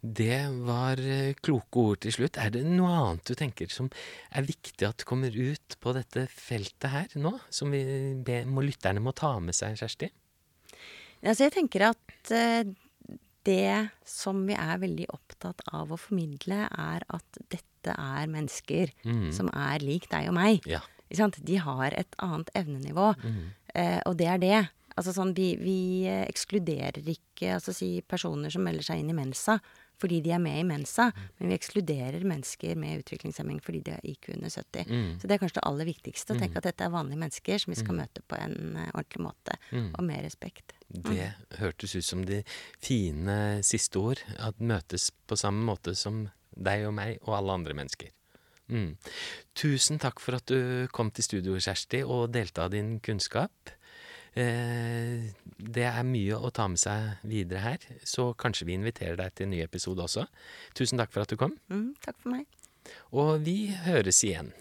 Det 0.02 0.42
var 0.68 1.00
eh, 1.02 1.34
kloke 1.42 1.82
ord 1.82 2.04
til 2.06 2.14
slutt. 2.14 2.38
Er 2.38 2.52
det 2.54 2.64
noe 2.68 2.92
annet 2.94 3.28
du 3.28 3.34
tenker 3.38 3.72
som 3.74 3.90
er 4.30 4.46
viktig 4.46 4.86
at 4.86 5.08
kommer 5.08 5.34
ut 5.34 5.78
på 5.82 5.94
dette 5.98 6.28
feltet 6.32 6.92
her 6.94 7.18
nå? 7.18 7.34
Som 7.50 7.74
vi 7.74 7.82
be, 8.24 8.44
må, 8.46 8.64
lytterne 8.66 9.04
må 9.04 9.16
ta 9.18 9.34
med 9.42 9.58
seg, 9.58 9.80
Kjersti? 9.80 10.12
Altså, 11.24 11.48
jeg 11.48 11.54
tenker 11.58 11.88
at 11.90 12.32
eh, 12.32 12.64
det 13.48 13.90
som 14.06 14.42
vi 14.48 14.54
er 14.60 14.78
veldig 14.82 15.08
opptatt 15.16 15.62
av 15.74 15.90
å 15.96 15.98
formidle, 16.00 16.66
er 16.68 17.06
at 17.10 17.40
dette 17.50 17.94
er 17.94 18.28
mennesker 18.28 18.92
Mm. 19.06 19.32
som 19.34 19.48
er 19.54 19.80
lik 19.80 20.10
deg 20.12 20.28
og 20.28 20.36
meg. 20.36 20.66
Ja. 20.68 20.82
De 21.10 21.56
har 21.64 21.94
et 21.96 22.16
annet 22.20 22.50
evnenivå, 22.54 23.16
Mm. 23.24 23.44
eh, 23.76 24.02
og 24.06 24.18
det 24.18 24.28
er 24.28 24.38
det. 24.38 24.70
Altså 24.98 25.14
sånn, 25.14 25.34
vi, 25.36 25.56
vi 25.56 26.06
eh, 26.08 26.26
ekskluderer 26.28 27.06
ikke 27.06 27.54
altså 27.56 27.74
si, 27.74 28.02
personer 28.02 28.50
som 28.52 28.64
melder 28.64 28.84
seg 28.84 29.00
inn 29.00 29.10
i 29.12 29.14
Mensa 29.14 29.60
fordi 30.00 30.22
de 30.22 30.32
er 30.32 30.40
med 30.40 30.60
i 30.60 30.64
Mensa, 30.64 31.12
men 31.40 31.50
vi 31.50 31.56
ekskluderer 31.58 32.24
mennesker 32.24 32.76
med 32.78 33.00
utviklingshemming 33.04 33.60
fordi 33.66 33.82
de 33.84 33.92
har 33.92 34.02
IQ 34.04 34.30
under 34.36 34.50
70. 34.50 34.86
Mm. 34.90 35.20
Så 35.20 35.28
det 35.28 35.32
er 35.36 35.42
kanskje 35.42 35.60
det 35.60 35.66
aller 35.68 35.86
viktigste, 35.90 36.34
å 36.34 36.36
Mm. 36.38 36.42
tenke 36.42 36.58
at 36.58 36.64
dette 36.64 36.86
er 36.86 36.90
vanlige 36.94 37.18
mennesker 37.24 37.60
som 37.60 37.74
vi 37.74 37.80
skal 37.80 37.96
møte 37.96 38.22
på 38.28 38.38
en 38.40 38.76
eh, 38.78 38.92
ordentlig 38.94 39.24
måte, 39.26 39.58
Mm. 39.72 39.92
og 39.98 40.04
med 40.04 40.24
respekt. 40.24 40.74
Det 40.90 41.34
hørtes 41.60 41.96
ut 41.96 42.06
som 42.06 42.24
de 42.26 42.44
fine 42.80 43.62
siste 43.64 43.96
ord. 44.00 44.22
At 44.40 44.60
møtes 44.60 45.10
på 45.28 45.36
samme 45.38 45.64
måte 45.66 45.96
som 45.96 46.30
deg 46.56 46.86
og 46.88 46.94
meg 46.94 47.20
og 47.28 47.36
alle 47.38 47.52
andre 47.60 47.74
mennesker. 47.74 48.10
Mm. 48.70 48.98
Tusen 49.56 50.00
takk 50.00 50.20
for 50.20 50.36
at 50.36 50.46
du 50.46 50.88
kom 50.92 51.10
til 51.12 51.24
studio, 51.24 51.56
Kjersti, 51.56 52.02
og 52.06 52.32
delte 52.36 52.66
av 52.66 52.72
din 52.72 53.00
kunnskap. 53.00 53.52
Eh, 54.36 55.32
det 55.58 55.86
er 55.88 56.04
mye 56.04 56.36
å 56.38 56.52
ta 56.54 56.68
med 56.68 56.80
seg 56.82 57.18
videre 57.28 57.60
her, 57.64 57.78
så 58.04 58.34
kanskje 58.38 58.66
vi 58.68 58.74
inviterer 58.78 59.16
deg 59.18 59.34
til 59.36 59.48
en 59.48 59.52
ny 59.56 59.62
episode 59.64 60.04
også. 60.04 60.28
Tusen 60.78 60.98
takk 61.00 61.12
for 61.12 61.22
at 61.22 61.30
du 61.30 61.38
kom, 61.38 61.56
Mm, 61.70 61.96
takk 62.06 62.16
for 62.22 62.30
meg. 62.36 62.46
og 63.12 63.42
vi 63.44 63.68
høres 63.86 64.24
igjen. 64.24 64.54